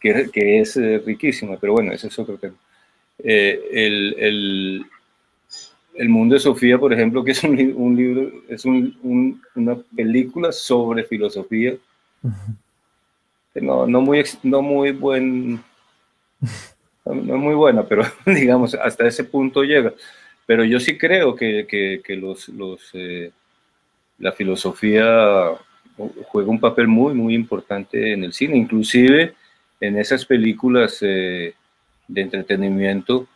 que, 0.00 0.28
que 0.32 0.60
es 0.60 0.76
eh, 0.76 1.02
riquísima, 1.04 1.56
pero 1.58 1.74
bueno, 1.74 1.92
ese 1.92 2.08
es 2.08 2.18
otro 2.18 2.36
tema. 2.36 2.56
Eh, 3.18 3.60
el, 3.72 4.14
el, 4.18 4.86
el 5.94 6.08
mundo 6.08 6.34
de 6.34 6.40
Sofía, 6.40 6.78
por 6.78 6.92
ejemplo, 6.92 7.24
que 7.24 7.32
es 7.32 7.42
un, 7.44 7.96
libro, 7.96 8.32
es 8.48 8.64
una 8.64 9.76
película 9.94 10.52
sobre 10.52 11.04
filosofía. 11.04 11.76
No, 13.54 13.86
no, 13.86 14.00
muy, 14.02 14.22
no 14.42 14.60
muy 14.60 14.92
buen, 14.92 15.62
no, 17.04 17.36
muy 17.38 17.54
buena, 17.54 17.86
pero 17.86 18.02
digamos, 18.26 18.74
hasta 18.74 19.06
ese 19.06 19.24
punto 19.24 19.62
llega. 19.62 19.94
Pero 20.44 20.64
yo 20.64 20.78
sí 20.78 20.96
creo 20.98 21.34
que, 21.34 21.66
que, 21.66 22.16
los, 22.16 22.48
los 22.50 22.90
eh, 22.92 23.32
la 24.18 24.32
filosofía 24.32 25.52
juega 26.28 26.50
un 26.50 26.60
papel 26.60 26.86
muy, 26.88 27.14
muy 27.14 27.34
importante 27.34 28.12
en 28.12 28.24
el 28.24 28.32
cine, 28.32 28.56
inclusive 28.56 29.34
en 29.80 29.98
esas 29.98 30.24
películas 30.24 30.98
eh, 31.00 31.54
de 32.08 32.20
entretenimiento 32.20 33.26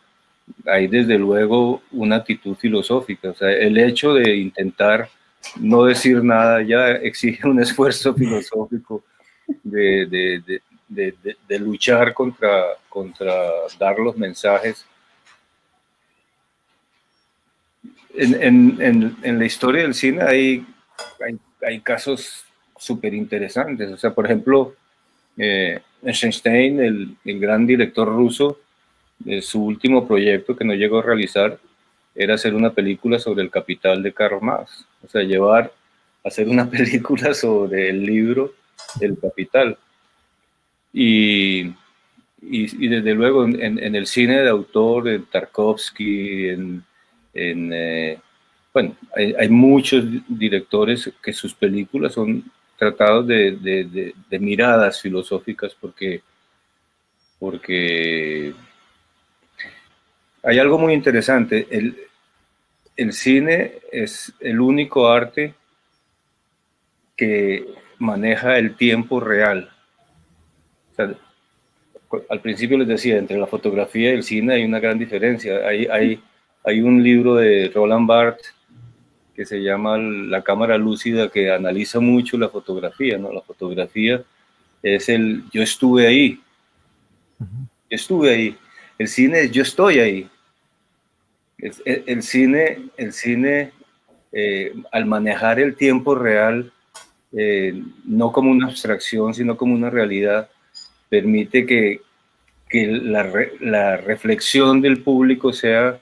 hay 0.65 0.87
desde 0.87 1.17
luego 1.17 1.81
una 1.91 2.17
actitud 2.17 2.55
filosófica. 2.55 3.29
O 3.29 3.35
sea, 3.35 3.51
el 3.51 3.77
hecho 3.77 4.13
de 4.13 4.35
intentar 4.35 5.09
no 5.59 5.85
decir 5.85 6.23
nada 6.23 6.61
ya 6.61 6.91
exige 7.03 7.47
un 7.47 7.61
esfuerzo 7.61 8.13
filosófico 8.13 9.03
de, 9.63 10.05
de, 10.05 10.61
de, 10.87 11.37
de 11.47 11.59
luchar 11.59 12.13
contra, 12.13 12.63
contra 12.89 13.33
dar 13.79 13.97
los 13.99 14.17
mensajes. 14.17 14.85
En, 18.13 18.77
en, 18.81 19.17
en, 19.23 19.39
la 19.39 19.45
historia 19.45 19.83
del 19.83 19.93
cine 19.93 20.21
hay, 20.21 20.65
hay, 21.25 21.39
hay 21.65 21.79
casos 21.79 22.43
súper 22.77 23.13
interesantes. 23.13 23.89
O 23.89 23.97
sea, 23.97 24.13
por 24.13 24.25
ejemplo, 24.25 24.75
eh, 25.37 25.79
Eisenstein, 26.03 26.81
el, 26.81 27.15
el 27.23 27.39
gran 27.39 27.65
director 27.65 28.07
ruso, 28.07 28.59
su 29.41 29.63
último 29.63 30.07
proyecto 30.07 30.55
que 30.55 30.65
no 30.65 30.73
llegó 30.73 30.99
a 30.99 31.03
realizar 31.03 31.59
era 32.15 32.35
hacer 32.35 32.53
una 32.53 32.71
película 32.71 33.19
sobre 33.19 33.43
el 33.43 33.49
capital 33.49 34.03
de 34.03 34.13
Karl 34.13 34.41
Marx, 34.41 34.85
o 35.03 35.07
sea, 35.07 35.23
llevar, 35.23 35.71
hacer 36.23 36.47
una 36.47 36.69
película 36.69 37.33
sobre 37.33 37.89
el 37.89 38.03
libro 38.05 38.53
El 38.99 39.17
Capital. 39.17 39.77
Y, 40.93 41.71
y, 42.41 42.87
desde 42.87 43.13
luego 43.13 43.45
en, 43.45 43.95
el 43.95 44.07
cine 44.07 44.41
de 44.41 44.49
autor, 44.49 45.07
en 45.07 45.25
Tarkovsky, 45.25 46.49
en, 46.49 46.83
eh, 47.33 48.19
bueno, 48.73 48.95
hay, 49.15 49.47
muchos 49.47 50.03
directores 50.27 51.09
que 51.23 51.31
sus 51.31 51.53
películas 51.53 52.13
son 52.13 52.43
tratados 52.77 53.25
de, 53.27 53.51
de, 53.51 54.13
de 54.29 54.39
miradas 54.39 54.99
filosóficas 54.99 55.75
porque, 55.79 56.21
porque 57.39 58.53
hay 60.43 60.59
algo 60.59 60.77
muy 60.77 60.93
interesante. 60.93 61.67
El, 61.69 61.97
el 62.95 63.13
cine 63.13 63.79
es 63.91 64.33
el 64.39 64.59
único 64.59 65.07
arte 65.07 65.53
que 67.15 67.65
maneja 67.99 68.57
el 68.57 68.75
tiempo 68.75 69.19
real. 69.19 69.69
al 70.97 72.41
principio 72.41 72.77
les 72.77 72.87
decía, 72.87 73.17
entre 73.17 73.37
la 73.37 73.47
fotografía 73.47 74.11
y 74.11 74.15
el 74.15 74.23
cine 74.23 74.55
hay 74.55 74.65
una 74.65 74.79
gran 74.79 74.97
diferencia. 74.97 75.67
Hay, 75.67 75.85
hay, 75.85 76.23
hay 76.63 76.81
un 76.81 77.03
libro 77.03 77.35
de 77.35 77.71
Roland 77.73 78.07
Barthes 78.07 78.53
que 79.35 79.45
se 79.45 79.61
llama 79.61 79.97
La 79.97 80.41
cámara 80.41 80.77
lúcida 80.77 81.29
que 81.29 81.51
analiza 81.51 81.99
mucho 81.99 82.37
la 82.37 82.49
fotografía. 82.49 83.17
¿no? 83.17 83.31
La 83.31 83.41
fotografía 83.41 84.21
es 84.81 85.09
el 85.09 85.43
yo 85.51 85.61
estuve 85.61 86.07
ahí. 86.07 86.41
Yo 87.39 87.95
estuve 87.95 88.29
ahí. 88.33 88.57
El 88.97 89.07
cine 89.07 89.41
es 89.41 89.51
yo 89.51 89.61
estoy 89.61 89.99
ahí. 89.99 90.29
El, 91.61 92.23
cine, 92.23 92.89
el 92.97 93.13
cine 93.13 93.71
eh, 94.31 94.73
al 94.91 95.05
manejar 95.05 95.59
el 95.59 95.75
tiempo 95.75 96.15
real, 96.15 96.71
eh, 97.33 97.79
no 98.03 98.31
como 98.31 98.49
una 98.49 98.67
abstracción, 98.67 99.33
sino 99.35 99.55
como 99.55 99.75
una 99.75 99.91
realidad, 99.91 100.49
permite 101.07 101.67
que, 101.67 102.01
que 102.67 102.87
la, 102.87 103.29
la, 103.59 103.97
reflexión 103.97 104.81
del 104.81 105.03
público 105.03 105.53
sea, 105.53 105.99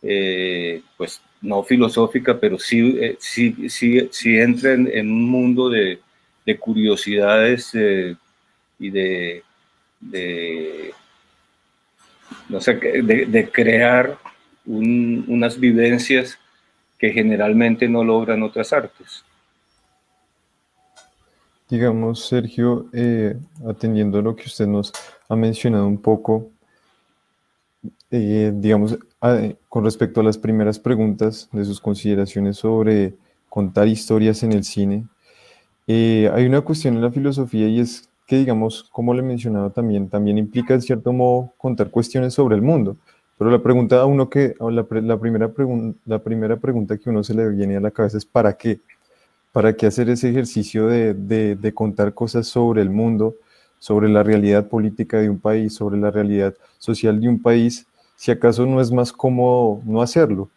eh, 0.00 0.80
pues, 0.96 1.20
no 1.42 1.62
filosófica, 1.62 2.40
pero 2.40 2.58
sí, 2.58 2.98
sí, 3.18 3.68
sí, 3.68 4.08
sí 4.10 4.38
entra 4.38 4.72
en, 4.72 5.10
un 5.10 5.28
mundo 5.28 5.68
de, 5.68 5.98
de 6.46 6.56
curiosidades 6.56 7.74
y 7.74 8.90
de, 8.90 9.42
de, 10.00 10.94
no 12.48 12.60
sé, 12.60 12.74
de, 12.74 13.26
de 13.26 13.48
crear 13.50 14.16
unas 14.66 15.58
vivencias 15.58 16.38
que 16.98 17.10
generalmente 17.10 17.88
no 17.88 18.04
logran 18.04 18.42
otras 18.42 18.72
artes. 18.72 19.24
Digamos, 21.68 22.26
Sergio, 22.28 22.86
eh, 22.92 23.34
atendiendo 23.66 24.18
a 24.18 24.22
lo 24.22 24.36
que 24.36 24.44
usted 24.44 24.66
nos 24.66 24.92
ha 25.28 25.34
mencionado 25.34 25.86
un 25.86 25.98
poco, 25.98 26.50
eh, 28.10 28.52
digamos, 28.54 28.98
con 29.68 29.84
respecto 29.84 30.20
a 30.20 30.24
las 30.24 30.36
primeras 30.36 30.78
preguntas 30.78 31.48
de 31.50 31.64
sus 31.64 31.80
consideraciones 31.80 32.58
sobre 32.58 33.14
contar 33.48 33.88
historias 33.88 34.42
en 34.42 34.52
el 34.52 34.64
cine, 34.64 35.06
eh, 35.86 36.30
hay 36.32 36.46
una 36.46 36.60
cuestión 36.60 36.94
en 36.96 37.02
la 37.02 37.10
filosofía 37.10 37.68
y 37.68 37.80
es 37.80 38.08
que, 38.26 38.36
digamos, 38.36 38.84
como 38.84 39.14
le 39.14 39.20
he 39.20 39.24
mencionado 39.24 39.70
también, 39.70 40.08
también 40.08 40.38
implica 40.38 40.74
en 40.74 40.82
cierto 40.82 41.12
modo 41.12 41.52
contar 41.56 41.90
cuestiones 41.90 42.34
sobre 42.34 42.54
el 42.54 42.62
mundo. 42.62 42.96
Pero 43.42 43.50
la 43.50 43.60
pregunta 43.60 44.00
a 44.00 44.06
uno 44.06 44.30
que, 44.30 44.54
la, 44.60 44.84
primera 44.84 45.52
la 46.06 46.18
primera 46.20 46.56
pregunta 46.58 46.96
que 46.96 47.10
uno 47.10 47.24
se 47.24 47.34
le 47.34 47.48
viene 47.48 47.76
a 47.76 47.80
la 47.80 47.90
cabeza 47.90 48.16
es 48.16 48.24
¿para 48.24 48.52
qué? 48.52 48.78
¿Para 49.50 49.72
qué 49.72 49.86
hacer 49.86 50.08
ese 50.10 50.30
ejercicio 50.30 50.86
de, 50.86 51.12
de, 51.12 51.74
contar 51.74 52.14
cosas 52.14 52.46
sobre 52.46 52.82
el 52.82 52.90
mundo, 52.90 53.34
sobre 53.80 54.08
la 54.08 54.22
realidad 54.22 54.68
política 54.68 55.18
de 55.18 55.28
un 55.28 55.40
país, 55.40 55.74
sobre 55.74 55.98
la 55.98 56.12
realidad 56.12 56.54
social 56.78 57.20
de 57.20 57.28
un 57.28 57.42
país, 57.42 57.84
si 58.14 58.30
acaso 58.30 58.64
no 58.64 58.80
es 58.80 58.92
más 58.92 59.12
cómodo 59.12 59.80
no 59.86 60.02
hacerlo? 60.02 60.48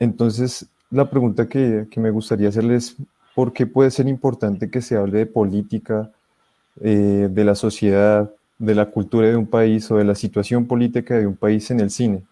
Entonces, 0.00 0.66
la 0.90 1.08
pregunta 1.08 1.48
que, 1.48 1.86
que 1.88 2.00
me 2.00 2.10
gustaría 2.10 2.48
hacerles 2.48 2.96
es, 2.98 3.06
¿por 3.36 3.52
qué 3.52 3.68
puede 3.68 3.92
ser 3.92 4.08
importante 4.08 4.68
que 4.68 4.82
se 4.82 4.96
hable 4.96 5.18
de 5.18 5.26
política, 5.26 6.10
eh, 6.80 7.28
de 7.30 7.44
la 7.44 7.54
sociedad, 7.54 8.32
de 8.64 8.74
la 8.74 8.86
cultura 8.86 9.28
de 9.28 9.36
un 9.36 9.46
país 9.46 9.90
o 9.90 9.96
de 9.96 10.04
la 10.04 10.14
situación 10.14 10.66
política 10.66 11.18
de 11.18 11.26
un 11.26 11.36
país 11.36 11.70
en 11.70 11.80
el 11.80 11.90
cine? 11.90 12.22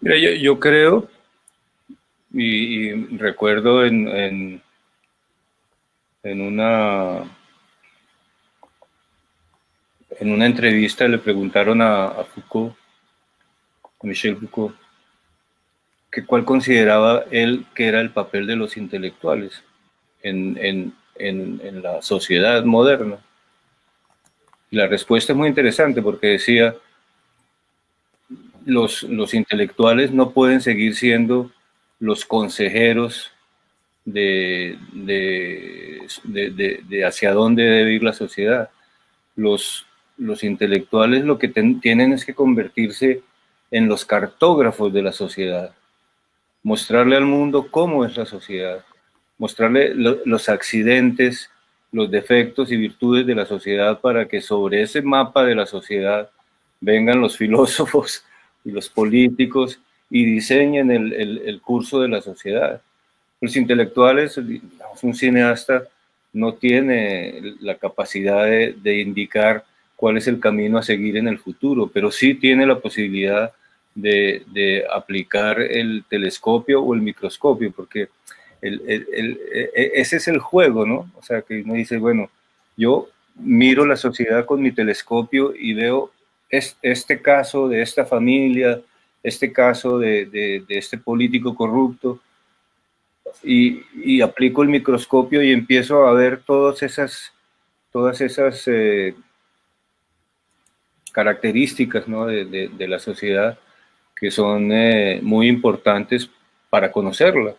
Mira, 0.00 0.16
yo, 0.16 0.58
creo 0.58 1.08
y, 2.32 2.92
recuerdo 3.16 3.84
en, 3.84 4.60
en, 6.24 6.40
una 6.40 7.22
en 10.18 10.32
una 10.32 10.46
entrevista 10.46 11.06
le 11.06 11.18
preguntaron 11.18 11.80
a, 11.80 12.24
Foucault, 12.24 12.74
a 13.84 14.06
Michel 14.06 14.36
Foucault, 14.36 14.74
que 16.10 16.26
cuál 16.26 16.44
consideraba 16.44 17.24
él 17.30 17.64
que 17.72 17.86
era 17.86 18.00
el 18.00 18.10
papel 18.10 18.48
de 18.48 18.56
los 18.56 18.76
intelectuales 18.76 19.62
en, 20.22 20.58
en 21.16 21.82
la 21.82 22.02
sociedad 22.02 22.64
moderna. 22.64 23.18
Y 24.72 24.76
la 24.76 24.88
respuesta 24.88 25.32
es 25.32 25.36
muy 25.36 25.48
interesante 25.48 26.00
porque 26.00 26.28
decía, 26.28 26.74
los, 28.64 29.02
los 29.02 29.34
intelectuales 29.34 30.12
no 30.12 30.30
pueden 30.30 30.62
seguir 30.62 30.96
siendo 30.96 31.52
los 32.00 32.24
consejeros 32.24 33.30
de, 34.06 34.78
de, 34.94 37.04
hacia 37.06 37.34
dónde 37.34 37.64
debe 37.64 37.92
ir 37.92 38.02
la 38.02 38.14
sociedad. 38.14 38.70
Los, 39.36 39.84
los 40.16 40.42
intelectuales 40.42 41.24
lo 41.24 41.38
que 41.38 41.48
tienen 41.48 42.14
es 42.14 42.24
que 42.24 42.34
convertirse 42.34 43.20
en 43.70 43.88
los 43.88 44.06
cartógrafos 44.06 44.90
de 44.90 45.02
la 45.02 45.12
sociedad, 45.12 45.74
mostrarle 46.62 47.16
al 47.16 47.26
mundo 47.26 47.68
cómo 47.70 48.06
es 48.06 48.16
la 48.16 48.24
sociedad, 48.24 48.82
mostrarle 49.36 49.92
los 49.94 50.48
accidentes, 50.48 51.50
los 51.92 52.10
defectos 52.10 52.72
y 52.72 52.76
virtudes 52.76 53.26
de 53.26 53.34
la 53.34 53.44
sociedad 53.44 54.00
para 54.00 54.26
que 54.26 54.40
sobre 54.40 54.82
ese 54.82 55.02
mapa 55.02 55.44
de 55.44 55.54
la 55.54 55.66
sociedad 55.66 56.30
vengan 56.80 57.20
los 57.20 57.36
filósofos 57.42 58.24
y 58.64 58.70
los 58.70 58.88
políticos 58.88 59.78
y 60.10 60.24
diseñen 60.24 60.90
el, 60.90 61.60
curso 61.62 62.00
de 62.00 62.08
la 62.08 62.20
sociedad. 62.20 62.82
Los 63.40 63.56
intelectuales, 63.56 64.38
un 65.02 65.14
cineasta 65.14 65.84
no 66.34 66.54
tiene 66.54 67.54
la 67.60 67.76
capacidad 67.76 68.44
de, 68.44 69.00
indicar 69.00 69.64
cuál 69.96 70.18
es 70.18 70.28
el 70.28 70.38
camino 70.38 70.78
a 70.78 70.82
seguir 70.82 71.16
en 71.16 71.28
el 71.28 71.38
futuro, 71.38 71.90
pero 71.92 72.10
sí 72.10 72.34
tiene 72.34 72.66
la 72.66 72.78
posibilidad 72.78 73.52
de, 73.94 74.42
de 74.52 74.84
aplicar 74.92 75.60
el 75.60 76.04
telescopio 76.08 76.82
o 76.82 76.94
el 76.94 77.00
microscopio, 77.00 77.72
porque 77.72 78.08
e, 78.62 79.92
ese 79.94 80.16
es 80.16 80.28
el 80.28 80.38
juego, 80.38 80.86
¿no? 80.86 81.10
O 81.18 81.22
sea, 81.22 81.42
que 81.42 81.62
uno 81.62 81.74
dice, 81.74 81.98
bueno, 81.98 82.30
yo 82.76 83.08
miro 83.34 83.84
la 83.86 83.96
sociedad 83.96 84.46
con 84.46 84.62
mi 84.62 84.72
telescopio 84.72 85.54
y 85.56 85.74
veo 85.74 86.12
este 86.50 87.20
caso 87.22 87.68
de 87.68 87.82
esta 87.82 88.04
familia, 88.04 88.80
este 89.22 89.52
caso 89.52 89.98
de, 89.98 90.64
este 90.68 90.98
político 90.98 91.54
corrupto, 91.54 92.20
y, 93.42 94.20
aplico 94.20 94.62
el 94.62 94.68
microscopio 94.68 95.42
y 95.42 95.52
empiezo 95.52 96.06
a 96.06 96.12
ver 96.12 96.42
todas 96.44 96.82
esas, 96.82 97.32
todas 97.90 98.20
esas 98.20 98.68
eh, 98.68 99.14
características 101.12 102.06
¿no? 102.06 102.26
de, 102.26 102.70
la 102.78 102.98
sociedad 102.98 103.58
que 104.14 104.30
son 104.30 104.70
eh, 104.70 105.20
muy 105.22 105.48
importantes 105.48 106.30
para 106.68 106.92
conocerla. 106.92 107.54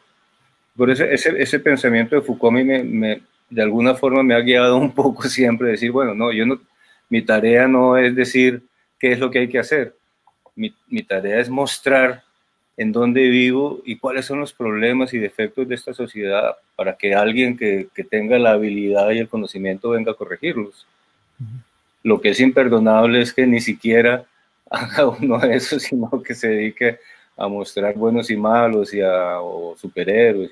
Por 0.75 0.89
eso 0.89 1.03
ese, 1.03 1.41
ese 1.41 1.59
pensamiento 1.59 2.15
de 2.15 2.21
Foucault 2.21 2.53
me, 2.53 2.83
me, 2.83 3.21
de 3.49 3.61
alguna 3.61 3.95
forma 3.95 4.23
me 4.23 4.33
ha 4.33 4.39
guiado 4.39 4.77
un 4.77 4.91
poco 4.91 5.23
siempre 5.29 5.69
decir, 5.69 5.91
bueno, 5.91 6.13
no, 6.13 6.31
yo 6.31 6.45
no, 6.45 6.59
mi 7.09 7.21
tarea 7.21 7.67
no 7.67 7.97
es 7.97 8.15
decir 8.15 8.63
qué 8.99 9.11
es 9.11 9.19
lo 9.19 9.29
que 9.29 9.39
hay 9.39 9.49
que 9.49 9.59
hacer. 9.59 9.95
Mi, 10.55 10.73
mi 10.87 11.03
tarea 11.03 11.39
es 11.39 11.49
mostrar 11.49 12.23
en 12.75 12.91
dónde 12.91 13.29
vivo 13.29 13.81
y 13.85 13.97
cuáles 13.97 14.25
son 14.25 14.39
los 14.39 14.53
problemas 14.53 15.13
y 15.13 15.19
defectos 15.19 15.67
de 15.67 15.75
esta 15.75 15.93
sociedad 15.93 16.55
para 16.75 16.97
que 16.97 17.13
alguien 17.13 17.55
que, 17.55 17.87
que 17.93 18.03
tenga 18.03 18.39
la 18.39 18.51
habilidad 18.51 19.11
y 19.11 19.19
el 19.19 19.29
conocimiento 19.29 19.91
venga 19.91 20.11
a 20.11 20.15
corregirlos. 20.15 20.87
Lo 22.01 22.19
que 22.19 22.29
es 22.29 22.39
imperdonable 22.39 23.21
es 23.21 23.33
que 23.33 23.45
ni 23.45 23.61
siquiera 23.61 24.25
haga 24.69 25.07
uno 25.07 25.37
de 25.37 25.55
eso, 25.55 25.79
sino 25.79 26.09
que 26.23 26.33
se 26.33 26.49
dedique 26.49 26.99
a 27.35 27.47
mostrar 27.47 27.95
buenos 27.95 28.29
y 28.29 28.37
malos 28.37 28.93
y 28.93 29.01
a 29.01 29.39
o 29.41 29.75
superhéroes, 29.75 30.51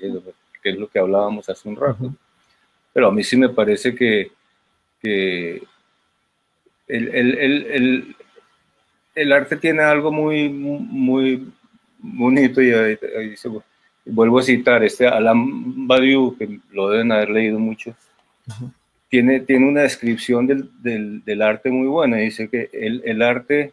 que 0.62 0.70
es 0.70 0.76
lo 0.76 0.88
que 0.88 0.98
hablábamos 0.98 1.48
hace 1.48 1.68
un 1.68 1.76
rato. 1.76 2.14
Pero 2.92 3.08
a 3.08 3.12
mí 3.12 3.22
sí 3.22 3.36
me 3.36 3.48
parece 3.48 3.94
que, 3.94 4.30
que 5.00 5.62
el, 6.88 7.08
el, 7.08 7.38
el, 7.38 8.16
el, 9.14 9.32
arte 9.32 9.56
tiene 9.56 9.82
algo 9.82 10.12
muy, 10.12 10.48
muy 10.48 11.48
bonito 11.98 12.60
y 12.60 12.72
ahí, 12.72 12.98
vuelvo 14.04 14.38
a 14.40 14.42
citar 14.42 14.82
este 14.82 15.06
Alain 15.06 15.86
Badiou, 15.86 16.36
que 16.36 16.60
lo 16.70 16.90
deben 16.90 17.12
haber 17.12 17.30
leído 17.30 17.58
mucho. 17.58 17.94
Tiene, 19.08 19.40
tiene 19.40 19.68
una 19.68 19.82
descripción 19.82 20.46
del, 20.46 20.70
del, 20.82 21.24
del, 21.24 21.42
arte 21.42 21.70
muy 21.70 21.86
buena. 21.86 22.16
Dice 22.16 22.48
que 22.48 22.70
el, 22.72 23.02
el 23.04 23.22
arte 23.22 23.72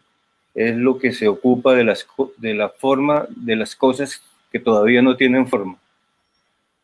es 0.60 0.76
lo 0.76 1.00
que 1.00 1.14
se 1.14 1.30
ocupa 1.30 1.74
de, 1.74 1.86
las, 1.86 2.06
de 2.36 2.54
la 2.54 2.68
forma 2.68 3.26
de 3.30 3.56
las 3.56 3.78
cosas 3.78 4.22
que 4.52 4.60
todavía 4.60 5.02
no 5.02 5.16
tienen 5.16 5.48
forma. 5.48 5.74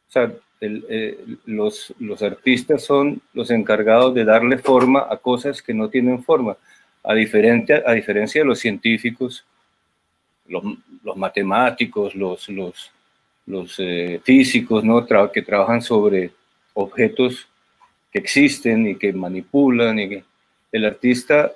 O 0.08 0.12
sea, 0.12 0.32
eh, 0.62 1.20
los, 1.46 1.94
los 2.00 2.22
artistas 2.22 2.86
son 2.86 3.22
los 3.34 3.52
encargados 3.52 4.16
de 4.16 4.24
darle 4.24 4.60
forma 4.60 5.06
a 5.10 5.18
cosas 5.18 5.62
que 5.62 5.74
no 5.74 5.90
tienen 5.90 6.24
forma. 6.24 6.56
a, 7.04 7.14
diferente, 7.14 7.84
a 7.86 7.92
diferencia 7.92 8.42
de 8.42 8.48
los 8.48 8.60
científicos, 8.60 9.44
los, 10.48 10.64
matemáticos, 11.18 12.16
los, 12.16 12.48
los, 12.48 12.92
los 13.46 13.76
eh, 13.80 14.22
físicos, 14.24 14.86
¿no? 14.86 15.06
que 15.34 15.42
trabajan 15.42 15.82
sobre 15.82 16.32
objetos 16.76 17.46
que 18.10 18.20
existen 18.20 18.88
y 18.88 18.96
que 18.96 19.12
manipulan, 19.12 20.00
y 20.00 20.24
el 20.72 20.86
artista 20.86 21.52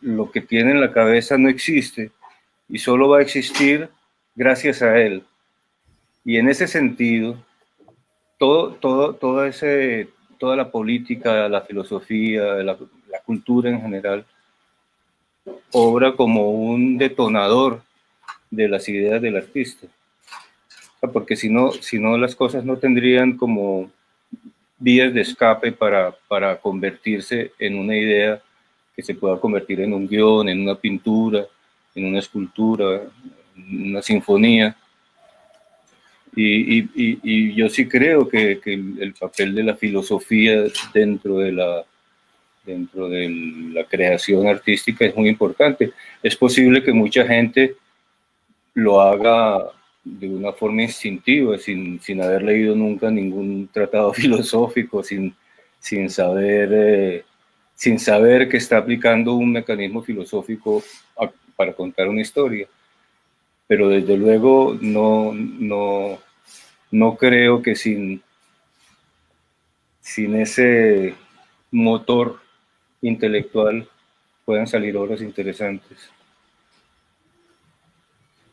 lo 0.00 0.30
que 0.30 0.40
tiene 0.40 0.72
en 0.72 0.80
la 0.80 0.92
cabeza 0.92 1.36
no 1.38 1.48
existe 1.48 2.10
y 2.68 2.78
solo 2.78 3.08
va 3.08 3.18
a 3.18 3.22
existir 3.22 3.88
gracias 4.34 4.82
a 4.82 4.98
él. 4.98 5.22
Y 6.24 6.36
en 6.36 6.48
ese 6.48 6.66
sentido, 6.66 7.36
todo, 8.38 8.74
todo, 8.74 9.14
todo 9.14 9.44
ese, 9.44 10.08
toda 10.38 10.56
la 10.56 10.70
política, 10.70 11.48
la 11.48 11.62
filosofía, 11.62 12.42
la, 12.62 12.76
cultura 13.24 13.70
en 13.70 13.80
general, 13.80 14.24
obra 15.72 16.12
como 16.12 16.50
un 16.50 16.96
detonador 16.96 17.82
de 18.50 18.68
las 18.68 18.88
ideas 18.88 19.20
del 19.20 19.36
artista. 19.36 19.88
Porque 21.12 21.34
si 21.34 21.48
no, 21.48 21.72
si 21.72 21.98
no 21.98 22.16
las 22.18 22.36
cosas 22.36 22.64
no 22.64 22.76
tendrían 22.76 23.36
como 23.36 23.90
vías 24.78 25.12
de 25.12 25.22
escape 25.22 25.72
para, 25.72 26.14
para 26.28 26.56
convertirse 26.60 27.52
en 27.58 27.78
una 27.78 27.96
idea 27.96 28.42
que 28.96 29.02
se 29.02 29.14
pueda 29.14 29.38
convertir 29.38 29.80
en 29.80 29.92
un 29.92 30.08
guion, 30.08 30.48
en 30.48 30.62
una 30.62 30.74
pintura, 30.74 31.46
en 31.94 32.06
una 32.06 32.18
escultura, 32.18 33.02
en 33.56 33.90
una 33.90 34.02
sinfonía. 34.02 34.74
Y, 36.34 36.78
y, 36.78 36.88
y, 36.94 37.54
yo 37.54 37.68
sí 37.68 37.86
creo 37.86 38.28
que, 38.28 38.60
que, 38.60 38.74
el 38.74 39.14
papel 39.18 39.54
de 39.54 39.62
la 39.62 39.76
filosofía 39.76 40.64
dentro 40.92 41.38
de 41.38 41.52
la, 41.52 41.84
dentro 42.64 43.08
de 43.08 43.28
la 43.72 43.84
creación 43.84 44.46
artística 44.46 45.06
es 45.06 45.16
muy 45.16 45.28
importante. 45.28 45.92
Es 46.22 46.36
posible 46.36 46.82
que 46.82 46.92
mucha 46.92 47.26
gente 47.26 47.76
lo 48.74 49.00
haga 49.00 49.70
de 50.04 50.28
una 50.28 50.52
forma 50.52 50.82
instintiva, 50.82 51.58
sin, 51.58 52.00
sin 52.00 52.22
haber 52.22 52.42
leído 52.42 52.76
nunca 52.76 53.10
ningún 53.10 53.68
tratado 53.72 54.12
filosófico, 54.14 55.02
sin, 55.02 55.34
sin, 55.80 56.10
saber, 56.10 56.70
eh, 56.72 57.24
sin 57.76 58.00
saber 58.00 58.48
que 58.48 58.56
está 58.56 58.78
aplicando 58.78 59.34
un 59.34 59.52
mecanismo 59.52 60.02
filosófico 60.02 60.82
para 61.54 61.74
contar 61.74 62.08
una 62.08 62.22
historia. 62.22 62.66
Pero 63.68 63.88
desde 63.88 64.16
luego 64.16 64.76
no, 64.80 65.32
no, 65.34 66.18
no 66.90 67.16
creo 67.16 67.62
que 67.62 67.76
sin, 67.76 68.22
sin 70.00 70.36
ese 70.36 71.14
motor 71.70 72.40
intelectual 73.02 73.88
puedan 74.44 74.66
salir 74.66 74.96
obras 74.96 75.20
interesantes. 75.20 76.10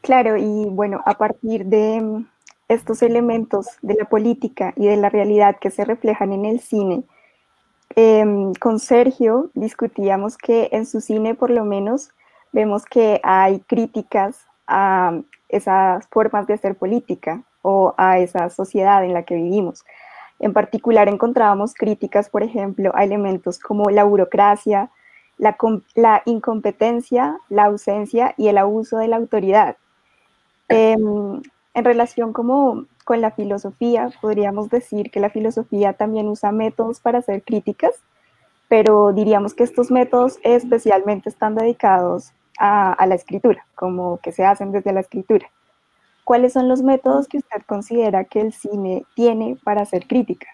Claro, 0.01 0.35
y 0.35 0.65
bueno, 0.69 1.01
a 1.05 1.17
partir 1.17 1.65
de 1.65 2.01
mm, 2.01 2.27
estos 2.67 3.01
elementos 3.01 3.67
de 3.81 3.93
la 3.93 4.05
política 4.05 4.73
y 4.75 4.87
de 4.87 4.97
la 4.97 5.09
realidad 5.09 5.57
que 5.61 5.71
se 5.71 5.85
reflejan 5.85 6.33
en 6.33 6.43
el 6.43 6.59
cine, 6.59 7.03
em, 7.95 8.53
con 8.53 8.79
Sergio 8.79 9.49
discutíamos 9.53 10.37
que 10.37 10.69
en 10.71 10.85
su 10.85 11.01
cine 11.01 11.35
por 11.35 11.49
lo 11.49 11.65
menos 11.65 12.11
vemos 12.51 12.85
que 12.85 13.19
hay 13.23 13.59
críticas 13.61 14.45
a 14.67 15.19
esas 15.49 16.07
formas 16.07 16.47
de 16.47 16.53
hacer 16.53 16.75
política 16.75 17.43
o 17.61 17.93
a 17.97 18.19
esa 18.19 18.49
sociedad 18.49 19.03
en 19.03 19.13
la 19.13 19.23
que 19.23 19.35
vivimos. 19.35 19.83
En 20.39 20.53
particular 20.53 21.07
encontrábamos 21.07 21.73
críticas, 21.73 22.29
por 22.29 22.43
ejemplo, 22.43 22.91
a 22.95 23.03
elementos 23.03 23.59
como 23.59 23.89
la 23.89 24.03
burocracia, 24.03 24.89
la, 25.37 25.55
la 25.95 26.21
incompetencia, 26.25 27.37
la 27.49 27.65
ausencia 27.65 28.33
y 28.37 28.47
el 28.47 28.57
abuso 28.57 28.97
de 28.97 29.07
la 29.07 29.17
autoridad. 29.17 29.77
Em, 30.69 31.41
en 31.73 31.83
relación 31.85 32.33
como 32.33 32.85
con 33.03 33.21
la 33.21 33.31
filosofía, 33.31 34.09
podríamos 34.21 34.69
decir 34.69 35.11
que 35.11 35.19
la 35.19 35.29
filosofía 35.29 35.93
también 35.93 36.27
usa 36.27 36.51
métodos 36.51 36.99
para 36.99 37.19
hacer 37.19 37.43
críticas, 37.43 37.91
pero 38.67 39.13
diríamos 39.13 39.53
que 39.53 39.63
estos 39.63 39.91
métodos 39.91 40.39
especialmente 40.43 41.29
están 41.29 41.55
dedicados 41.55 42.31
a, 42.57 43.05
la 43.05 43.15
escritura, 43.15 43.65
como 43.75 44.19
que 44.21 44.31
se 44.31 44.45
hacen 44.45 44.71
desde 44.71 44.93
la 44.93 45.01
escritura. 45.01 45.49
¿Cuáles 46.23 46.53
son 46.53 46.69
los 46.69 46.81
métodos 46.81 47.27
que 47.27 47.37
usted 47.37 47.61
considera 47.65 48.23
que 48.23 48.39
el 48.39 48.53
cine 48.53 49.05
tiene 49.15 49.57
para 49.63 49.81
hacer 49.81 50.07
crítica? 50.07 50.47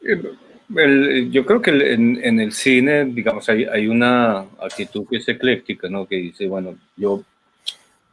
Yo 0.00 1.44
creo 1.44 1.60
que 1.60 1.92
en, 1.92 2.40
el 2.40 2.52
cine, 2.52 3.04
digamos, 3.06 3.48
hay, 3.48 3.64
hay, 3.64 3.88
una 3.88 4.40
actitud 4.60 5.06
que 5.08 5.16
es 5.16 5.28
ecléctica, 5.28 5.88
¿no? 5.88 6.06
Que 6.06 6.16
dice, 6.16 6.46
bueno, 6.46 6.76
yo 6.96 7.24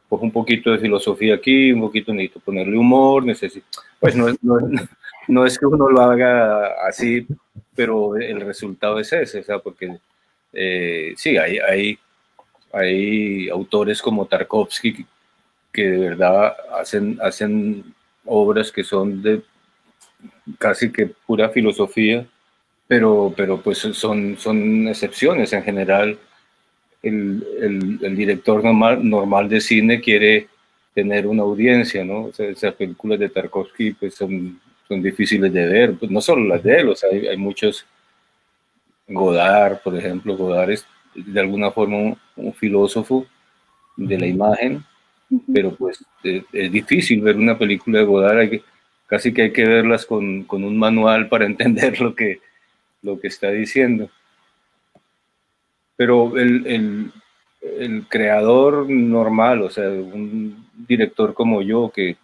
cojo 0.08 0.24
un 0.24 0.32
poquito 0.32 0.70
de 0.70 0.78
filosofía 0.78 1.34
aquí, 1.34 1.72
un 1.72 1.80
poquito 1.80 2.12
necesito 2.12 2.40
ponerle 2.40 2.76
humor, 2.76 3.24
necesito... 3.24 3.66
Pues 4.00 4.14
no, 4.14 4.28
no, 4.42 4.58
no 5.28 5.46
es 5.46 5.58
que 5.58 5.66
uno 5.66 5.88
lo 5.88 6.00
haga 6.00 6.86
así, 6.86 7.26
pero 7.74 8.16
el 8.16 8.40
resultado 8.40 8.98
es 8.98 9.12
ese, 9.12 9.40
o 9.40 9.44
sea, 9.44 9.58
porque 9.58 9.98
eh, 10.52 11.14
sí, 11.16 11.36
hay, 11.36 11.58
hay, 11.58 11.98
hay 12.72 13.48
autores 13.48 14.00
como 14.00 14.26
Tarkovsky 14.26 15.06
que 15.72 15.82
de 15.88 15.98
verdad 15.98 16.54
hacen, 16.78 17.18
hacen 17.22 17.84
obras 18.24 18.72
que 18.72 18.84
son 18.84 19.22
de 19.22 19.42
casi 20.58 20.90
que 20.90 21.06
pura 21.26 21.50
filosofía 21.50 22.26
pero, 22.88 23.32
pero 23.36 23.60
pues 23.60 23.78
son, 23.78 24.36
son 24.38 24.88
excepciones. 24.88 25.52
En 25.52 25.62
general, 25.62 26.18
el, 27.08 27.98
el, 28.02 28.16
director 28.16 28.62
normal, 28.62 29.08
normal 29.08 29.48
de 29.48 29.60
cine 29.60 30.00
quiere 30.00 30.48
tener 30.94 31.26
una 31.26 31.42
audiencia, 31.42 32.04
¿no? 32.04 32.24
O 32.24 32.32
sea, 32.32 32.48
esas 32.48 32.74
películas 32.74 33.18
de 33.18 33.28
Tarkovsky 33.28 33.92
pues 33.92 34.14
son, 34.14 34.60
son 34.88 35.02
difíciles 35.02 35.52
de 35.52 35.66
ver, 35.66 35.94
pues 35.94 36.10
no 36.10 36.20
solo 36.20 36.44
las 36.44 36.62
de 36.62 36.80
él, 36.80 36.88
o 36.88 36.96
sea, 36.96 37.10
hay, 37.10 37.26
hay 37.26 37.36
muchos, 37.36 37.86
Godard, 39.06 39.82
por 39.82 39.96
ejemplo, 39.96 40.36
Godard 40.36 40.70
es 40.70 40.86
de 41.14 41.40
alguna 41.40 41.70
forma 41.70 42.16
un, 42.36 42.54
filósofo 42.54 43.26
de 43.96 44.18
la 44.18 44.26
imagen, 44.26 44.84
pero 45.52 45.74
pues 45.74 46.04
es, 46.22 46.44
es, 46.52 46.72
difícil 46.72 47.20
ver 47.20 47.36
una 47.36 47.58
película 47.58 47.98
de 48.00 48.04
Godard, 48.04 48.38
hay 48.38 48.50
que, 48.50 48.62
casi 49.06 49.32
que 49.32 49.42
hay 49.42 49.52
que 49.52 49.64
verlas 49.64 50.04
con, 50.06 50.44
con 50.44 50.64
un 50.64 50.78
manual 50.78 51.28
para 51.28 51.46
entender 51.52 52.00
lo 52.00 52.14
que, 52.14 52.40
lo 53.02 53.20
que 53.20 53.28
está 53.28 53.50
diciendo. 53.50 54.10
Pero 55.96 56.36
el, 56.36 57.12
creador 58.08 58.88
normal, 58.88 59.62
o 59.62 59.70
sea, 59.70 59.88
un 59.88 60.66
director 60.86 61.34
como 61.34 61.62
yo 61.62 61.90
que 61.92 62.16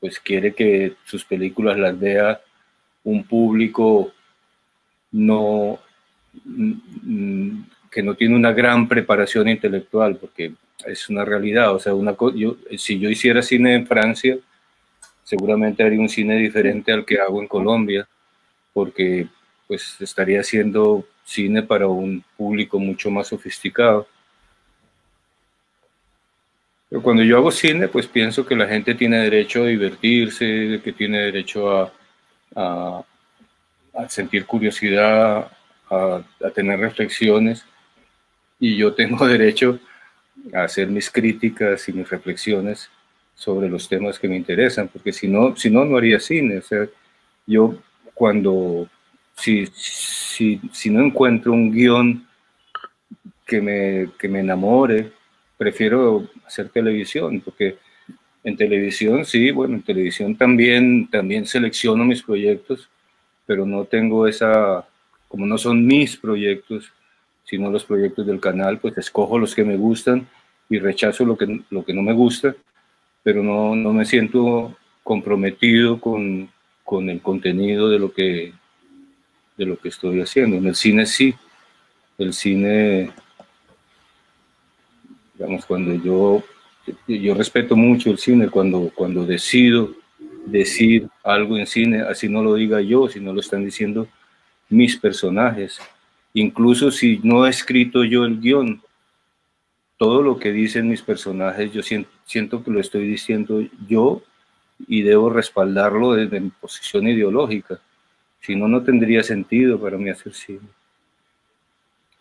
pues 0.00 0.18
quiere 0.18 0.54
que 0.54 0.94
sus 1.04 1.24
películas 1.24 1.78
las 1.78 1.98
vea 1.98 2.40
un 3.04 3.22
público 3.24 4.12
no 5.12 5.78
que 7.90 8.02
no 8.02 8.14
tiene 8.14 8.34
una 8.34 8.52
gran 8.52 8.88
preparación 8.88 9.48
intelectual, 9.48 10.16
porque 10.16 10.54
es 10.86 11.08
una 11.10 11.24
realidad. 11.24 11.74
O 11.74 11.78
sea, 11.78 11.94
una, 11.94 12.16
yo, 12.34 12.56
si 12.76 12.98
yo 12.98 13.10
hiciera 13.10 13.42
cine 13.42 13.74
en 13.74 13.86
Francia, 13.86 14.38
seguramente 15.22 15.82
haría 15.82 16.00
un 16.00 16.08
cine 16.08 16.36
diferente 16.38 16.90
al 16.90 17.04
que 17.04 17.20
hago 17.20 17.40
en 17.40 17.48
Colombia, 17.48 18.08
porque 18.72 19.28
pues 19.72 19.96
estaría 20.02 20.40
haciendo 20.40 21.08
cine 21.24 21.62
para 21.62 21.86
un 21.86 22.22
público 22.36 22.78
mucho 22.78 23.10
más 23.10 23.28
sofisticado. 23.28 24.06
Pero 26.90 27.00
cuando 27.00 27.22
yo 27.22 27.38
hago 27.38 27.50
cine, 27.50 27.88
pues 27.88 28.06
pienso 28.06 28.44
que 28.44 28.54
la 28.54 28.68
gente 28.68 28.94
tiene 28.94 29.20
derecho 29.20 29.62
a 29.62 29.68
divertirse, 29.68 30.78
que 30.84 30.92
tiene 30.92 31.20
derecho 31.20 31.90
a, 32.54 33.02
sentir 34.10 34.44
curiosidad, 34.44 35.50
a, 35.88 36.22
a, 36.44 36.50
tener 36.50 36.78
reflexiones, 36.78 37.64
y 38.60 38.76
yo 38.76 38.92
tengo 38.92 39.26
derecho 39.38 39.80
a 40.52 40.64
hacer 40.64 40.88
mis 40.88 41.10
críticas 41.10 41.88
y 41.88 41.94
mis 41.94 42.10
reflexiones 42.10 42.90
sobre 43.34 43.70
los 43.70 43.88
temas 43.88 44.18
que 44.18 44.28
me 44.28 44.36
interesan, 44.36 44.88
porque 44.88 45.14
si 45.14 45.28
no, 45.28 45.56
si 45.56 45.70
no, 45.70 45.86
no 45.86 45.96
haría 45.96 46.20
cine. 46.20 46.58
O 46.58 46.62
sea, 46.62 46.86
yo 47.46 47.78
cuando 48.12 48.86
si, 49.42 50.90
no 50.90 51.04
encuentro 51.04 51.52
un 51.52 51.72
guion 51.72 52.26
que 53.46 53.60
me, 53.60 54.08
que 54.18 54.28
me 54.28 54.40
enamore, 54.40 55.12
prefiero 55.58 56.28
hacer 56.46 56.68
televisión, 56.68 57.40
porque 57.40 57.76
en 58.44 58.56
televisión 58.56 59.24
sí, 59.24 59.50
bueno, 59.50 59.74
en 59.74 59.82
televisión 59.82 60.36
también, 60.36 61.08
también 61.10 61.46
selecciono 61.46 62.04
mis 62.04 62.22
proyectos, 62.22 62.88
pero 63.46 63.66
no 63.66 63.84
tengo 63.84 64.26
esa, 64.26 64.86
como 65.28 65.46
no 65.46 65.58
son 65.58 65.86
mis 65.86 66.16
proyectos, 66.16 66.92
sino 67.44 67.70
los 67.70 67.84
proyectos 67.84 68.26
del 68.26 68.40
canal, 68.40 68.78
pues 68.78 68.96
escojo 68.96 69.38
los 69.38 69.54
que 69.54 69.64
me 69.64 69.76
gustan 69.76 70.26
y 70.70 70.78
rechazo 70.78 71.24
lo 71.24 71.36
que, 71.36 71.60
lo 71.70 71.84
que 71.84 71.92
no 71.92 72.02
me 72.02 72.12
gusta, 72.12 72.54
pero 73.22 73.42
no, 73.42 73.74
no 73.76 73.92
me 73.92 74.04
siento 74.04 74.76
comprometido 75.02 76.00
con, 76.00 76.48
con 76.84 77.10
el 77.10 77.20
contenido 77.20 77.90
de 77.90 77.98
lo 77.98 78.12
que, 78.12 78.52
de 79.62 79.66
lo 79.66 79.78
que 79.78 79.88
estoy 79.88 80.20
haciendo. 80.20 80.56
En 80.56 80.66
el 80.66 80.74
cine 80.74 81.06
sí, 81.06 81.34
el 82.18 82.32
cine, 82.32 83.10
digamos, 85.34 85.64
cuando 85.64 85.94
yo, 85.94 86.42
yo 87.06 87.34
respeto 87.34 87.76
mucho 87.76 88.10
el 88.10 88.18
cine, 88.18 88.48
cuando, 88.48 88.90
cuando 88.94 89.24
decido 89.24 89.94
decir 90.46 91.08
algo 91.22 91.56
en 91.56 91.66
cine, 91.66 92.02
así 92.02 92.28
no 92.28 92.42
lo 92.42 92.54
diga 92.54 92.80
yo, 92.80 93.08
sino 93.08 93.32
lo 93.32 93.40
están 93.40 93.64
diciendo 93.64 94.08
mis 94.68 94.96
personajes. 94.96 95.78
Incluso 96.34 96.90
si 96.90 97.20
no 97.22 97.46
he 97.46 97.50
escrito 97.50 98.04
yo 98.04 98.24
el 98.24 98.40
guion, 98.40 98.82
todo 99.96 100.22
lo 100.22 100.38
que 100.38 100.50
dicen 100.50 100.88
mis 100.88 101.02
personajes, 101.02 101.72
yo 101.72 101.82
siento, 101.82 102.10
siento 102.24 102.64
que 102.64 102.72
lo 102.72 102.80
estoy 102.80 103.06
diciendo 103.06 103.62
yo 103.86 104.22
y 104.88 105.02
debo 105.02 105.30
respaldarlo 105.30 106.14
desde 106.14 106.40
mi 106.40 106.50
posición 106.50 107.06
ideológica. 107.06 107.80
Si 108.42 108.56
no, 108.56 108.66
no 108.66 108.82
tendría 108.82 109.22
sentido 109.22 109.80
para 109.80 109.96
mí 109.96 110.10
hacer 110.10 110.34
cine. 110.34 110.68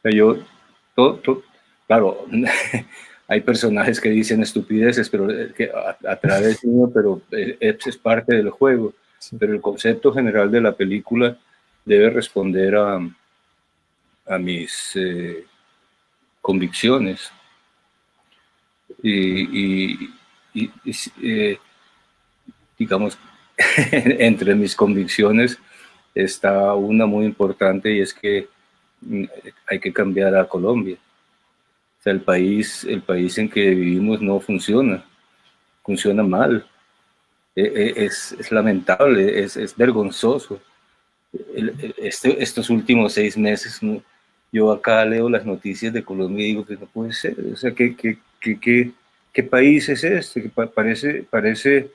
yo, 0.04 0.38
todo, 0.96 1.44
claro, 1.88 2.26
hay 3.28 3.42
personajes 3.42 4.00
que 4.00 4.10
dicen 4.10 4.44
estupideces, 4.44 5.10
pero 5.10 5.28
que 5.56 5.72
a, 6.08 6.16
través 6.18 6.64
mío, 6.64 6.92
pero 6.94 7.22
es, 7.32 7.98
parte 7.98 8.36
del 8.36 8.52
juego. 8.52 8.94
Pero 9.40 9.54
el 9.54 9.62
concepto 9.62 10.14
general 10.14 10.52
de 10.52 10.62
la 10.62 10.74
película 10.74 11.38
debe 11.86 12.10
responder 12.10 12.76
a, 12.76 13.00
a 14.28 14.38
mis 14.38 14.92
eh, 14.96 15.46
convicciones. 16.40 17.32
Y, 19.02 20.10
eh, 21.24 21.58
digamos, 22.78 23.18
entre 23.92 24.54
mis 24.54 24.76
convicciones 24.76 25.58
está 26.14 26.74
una 26.74 27.06
muy 27.06 27.26
importante 27.26 27.92
y 27.92 28.02
es 28.02 28.14
que 28.14 28.48
mm, 29.02 29.24
hay 29.68 29.80
que 29.80 29.94
cambiar 29.94 30.36
a 30.36 30.48
Colombia. 30.48 30.98
O 32.00 32.04
sea, 32.04 32.14
el 32.14 32.22
país, 32.22 32.84
el 32.84 33.02
país 33.02 33.38
en 33.38 33.50
que 33.50 33.70
vivimos 33.70 34.22
no 34.22 34.40
funciona, 34.40 35.06
funciona 35.84 36.24
mal. 36.24 36.66
E, 37.56 37.64
e, 37.64 38.06
es, 38.06 38.32
es 38.40 38.52
lamentable, 38.52 39.44
es, 39.44 39.58
es 39.58 39.76
vergonzoso. 39.76 40.60
este, 41.98 42.42
estos 42.42 42.70
últimos 42.70 43.14
seis 43.14 43.38
meses, 43.38 43.80
yo 44.52 44.72
acá 44.72 45.06
leo 45.06 45.30
las 45.30 45.46
noticias 45.46 45.94
de 45.94 46.04
Colombia 46.04 46.46
y 46.46 46.50
digo 46.50 46.66
que 46.66 46.76
no 46.76 46.86
puede 46.88 47.14
ser. 47.14 47.36
O 47.54 47.56
sea, 47.56 47.72
¿qué, 47.72 47.96
qué, 47.96 48.18
qué, 48.40 48.92
qué 49.32 49.44
país 49.44 49.88
es 49.90 50.04
este? 50.04 50.50
Parece, 50.50 51.24
parece 51.30 51.92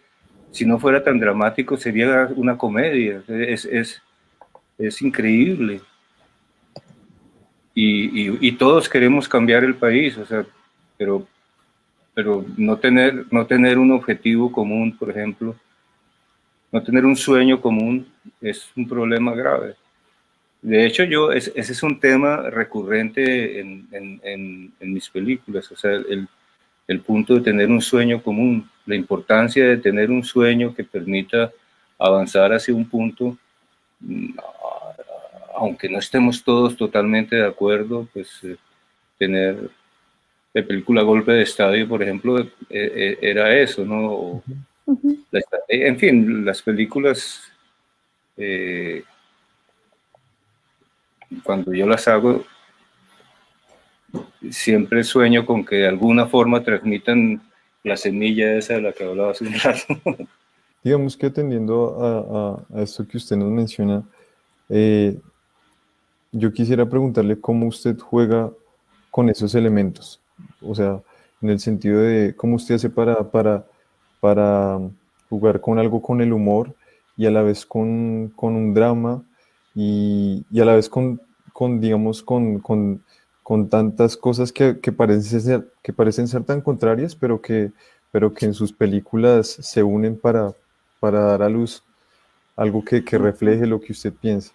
si 0.53 0.65
no 0.65 0.79
fuera 0.79 1.03
tan 1.05 1.21
dramático, 1.21 1.77
sería 1.77 2.31
una 2.35 2.57
comedia. 2.57 3.23
Es, 3.29 4.01
es 4.79 5.03
increíble. 5.03 5.81
Y, 7.75 8.47
y, 8.47 8.53
todos 8.53 8.89
queremos 8.89 9.29
cambiar 9.29 9.63
el 9.63 9.75
país, 9.75 10.17
o 10.17 10.25
sea, 10.25 10.47
pero, 10.97 11.27
pero 12.15 12.43
no, 12.57 12.79
tener, 12.79 13.27
no 13.31 13.47
tener 13.47 13.79
un 13.79 13.93
objetivo 13.93 14.51
común, 14.51 14.97
por 14.97 15.11
ejemplo, 15.11 15.55
no 16.73 16.83
tener 16.83 17.05
un 17.05 17.17
sueño 17.17 17.61
común 17.61 18.07
es 18.41 18.71
un 18.77 18.89
problema 18.89 19.35
grave. 19.35 19.75
De 20.63 20.87
hecho, 20.87 21.05
yo, 21.05 21.33
ese 21.33 21.53
es 21.55 21.83
un 21.83 22.01
tema 22.01 22.49
recurrente 22.49 23.61
en, 23.61 23.87
en, 23.93 24.73
en 24.81 24.93
mis 24.95 25.11
películas, 25.11 25.71
o 25.71 25.77
sea, 25.77 25.93
el, 25.93 26.27
el 26.87 27.01
punto 27.01 27.35
de 27.35 27.41
tener 27.41 27.69
un 27.71 27.81
sueño 27.81 28.23
común, 28.23 28.69
la 28.85 28.95
importancia 28.95 29.65
de 29.65 29.77
tener 29.77 30.11
un 30.11 30.23
sueño 30.23 30.75
que 30.75 30.85
permita 30.85 31.51
avanzar 31.99 32.53
hacia 32.53 32.75
un 32.75 32.89
punto, 32.89 33.37
aunque 35.55 35.89
no 35.89 35.99
estemos 35.99 36.45
todos 36.45 36.77
totalmente 36.77 37.37
de 37.37 37.47
acuerdo, 37.47 38.09
pues 38.13 38.29
eh, 38.45 38.57
tener 39.19 39.71
la 40.53 40.63
película 40.63 41.03
Golpe 41.03 41.33
de 41.33 41.43
Estadio, 41.43 41.89
por 41.89 42.03
ejemplo, 42.03 42.39
e, 42.39 42.49
e, 42.71 43.19
era 43.21 43.55
eso, 43.59 43.85
¿no? 43.85 44.43
en 45.69 45.99
fin, 45.99 46.45
las 46.45 46.63
películas, 46.63 47.43
eh, 48.37 49.03
cuando 51.43 51.75
yo 51.75 51.87
las 51.87 52.07
hago, 52.09 52.45
siempre 54.51 55.05
sueño 55.05 55.45
con 55.45 55.65
que 55.65 55.77
de 55.77 55.89
alguna 55.89 56.27
forma 56.27 56.63
transmitan 56.63 57.43
la 57.83 57.97
semilla 57.97 58.57
esa 58.57 58.75
de 58.75 58.83
la 58.83 58.93
que 58.93 59.05
hablaba 59.05 59.33
hace 59.33 59.45
un 59.45 59.55
rato. 59.55 60.01
Digamos 60.87 61.17
que 61.17 61.27
atendiendo 61.27 62.65
a, 62.71 62.81
esto 62.81 63.09
que 63.09 63.17
usted 63.17 63.35
nos 63.35 63.51
menciona, 63.51 64.05
eh, 64.69 65.19
yo 66.31 66.53
quisiera 66.53 66.89
preguntarle 66.89 67.41
cómo 67.41 67.67
usted 67.67 67.99
juega 67.99 68.53
con 69.11 69.29
esos 69.29 69.57
elementos. 69.57 70.21
O 70.63 70.77
sea, 70.77 71.03
en 71.43 71.51
el 71.51 71.59
sentido 71.59 72.03
de 72.03 72.37
cómo 72.37 72.55
usted 72.55 72.77
hace 72.77 72.89
para, 72.89 73.33
para, 73.33 73.67
para 74.21 74.79
jugar 75.29 75.61
con 75.61 75.81
algo 75.81 76.01
con 76.01 76.21
el 76.21 76.33
humor 76.33 76.73
y 77.17 77.27
a 77.27 77.33
la 77.33 77.43
vez 77.43 77.67
con, 77.67 78.33
con 78.37 78.55
un 78.55 78.73
drama 78.73 79.25
y, 79.75 80.45
y, 80.53 80.61
a 80.61 80.65
la 80.67 80.77
vez 80.77 80.89
con, 80.89 81.21
con 81.53 81.81
digamos, 81.81 82.23
con, 82.23 82.61
con 82.61 83.03
con 83.43 83.69
tantas 83.69 84.17
cosas 84.17 84.53
que, 84.53 84.79
que, 84.79 84.93
parecen 84.93 85.41
ser, 85.41 85.73
que 85.83 85.93
parecen 85.93 86.29
ser 86.29 86.45
tan 86.45 86.61
contrarias, 86.61 87.17
pero 87.17 87.41
que, 87.41 87.73
pero 88.13 88.33
que 88.35 88.47
en 88.47 88.55
sus 88.55 88.73
películas 88.73 89.49
se 89.49 89.83
unen 89.83 90.17
para, 90.19 90.55
para 91.01 91.21
dar 91.21 91.43
a 91.43 91.49
luz 91.49 91.83
algo 92.57 92.85
que, 92.85 93.05
que 93.05 93.19
refleje 93.19 93.67
lo 93.67 93.81
que 93.81 93.93
usted 93.93 94.13
piensa. 94.13 94.53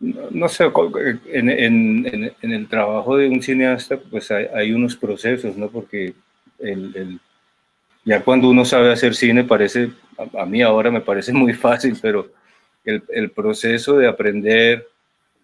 No, 0.00 0.48
sé, 0.48 0.64
en, 1.26 1.48
en, 1.48 2.34
en, 2.42 2.52
el 2.52 2.68
trabajo 2.68 3.16
de 3.16 3.28
un 3.28 3.40
cineasta, 3.40 3.96
pues 4.10 4.32
hay, 4.32 4.72
unos 4.72 4.96
procesos, 4.96 5.56
¿no? 5.56 5.68
Porque 5.68 6.12
el, 6.58 6.96
el, 6.96 7.20
ya 8.04 8.20
cuando 8.24 8.48
uno 8.48 8.64
sabe 8.64 8.90
hacer 8.90 9.14
cine, 9.14 9.44
parece, 9.44 9.92
a, 10.36 10.44
mí 10.44 10.60
ahora 10.60 10.90
me 10.90 11.00
parece 11.00 11.32
muy 11.32 11.52
fácil, 11.52 11.96
pero 12.02 12.32
el, 12.84 13.04
el 13.10 13.30
proceso 13.30 13.96
de 13.96 14.08
aprender 14.08 14.88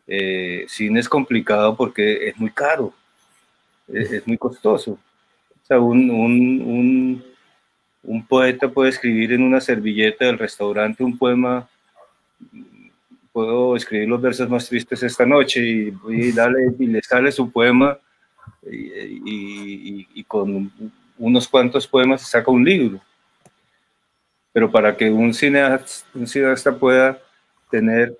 eh, 0.09 0.65
cine 0.69 1.01
es 1.01 1.09
complicado 1.09 1.77
porque 1.77 2.29
es 2.29 2.37
muy 2.39 2.51
caro, 2.51 2.93
es, 3.87 4.27
muy 4.27 4.39
costoso. 4.39 4.93
O 4.93 5.67
sea, 5.67 5.79
un, 5.79 6.11
un, 6.11 6.63
un, 6.63 7.25
poeta 8.27 8.69
puede 8.69 8.91
escribir 8.91 9.33
en 9.33 9.43
una 9.43 9.61
servilleta 9.61 10.25
del 10.25 10.39
restaurante 10.39 11.05
un 11.05 11.17
poema, 11.19 11.69
puedo 13.33 13.77
escribir 13.77 14.09
los 14.09 14.21
versos 14.21 14.49
más 14.49 14.69
tristes 14.69 15.03
esta 15.03 15.27
noche 15.27 15.61
y, 15.61 15.95
y, 16.11 16.35
y 16.79 16.87
le 16.87 17.03
sale 17.03 17.31
su 17.31 17.51
poema 17.51 17.99
y, 18.71 20.07
y, 20.15 20.25
con 20.25 20.73
unos 21.19 21.49
cuantos 21.49 21.87
poemas 21.87 22.23
saca 22.29 22.51
un 22.51 22.65
libro. 22.65 23.01
Pero 24.53 24.71
para 24.71 24.97
que 24.97 25.11
un 25.11 25.33
cineasta, 25.35 26.09
un 26.15 26.27
cineasta 26.27 26.77
pueda 26.77 27.19
tener 27.71 28.17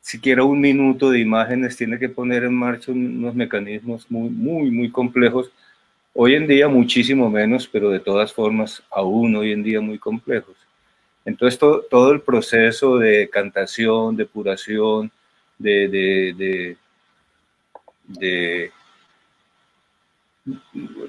siquiera 0.00 0.44
un 0.44 0.60
minuto 0.60 1.10
de 1.10 1.20
imágenes, 1.20 1.76
tiene 1.76 1.98
que 1.98 2.08
poner 2.08 2.44
en 2.44 2.54
marcha 2.54 2.92
unos 2.92 3.34
mecanismos 3.34 4.10
muy, 4.10 4.30
muy, 4.30 4.70
muy 4.70 4.90
complejos. 4.90 5.50
Hoy 6.18 6.34
en 6.34 6.46
día 6.46 6.66
muchísimo 6.66 7.28
menos, 7.28 7.68
pero 7.68 7.90
de 7.90 8.00
todas 8.00 8.32
formas 8.32 8.82
aún 8.90 9.36
hoy 9.36 9.52
en 9.52 9.62
día 9.62 9.82
muy 9.82 9.98
complejos. 9.98 10.56
Entonces 11.26 11.58
todo, 11.58 12.10
el 12.10 12.22
proceso 12.22 12.96
de 12.96 13.28
cantación, 13.28 14.16
depuración, 14.16 15.12
de, 15.58 15.88
de, 15.88 16.76
de, 18.06 18.72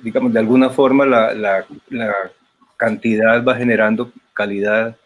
digamos, 0.03 0.34
de 0.34 0.39
alguna 0.39 0.70
forma 0.72 1.05
la, 1.05 1.34
la, 1.34 1.66
la 1.89 2.14
cantidad 2.76 3.41
va 3.45 3.55
generando 3.55 4.12
calidad 4.34 4.97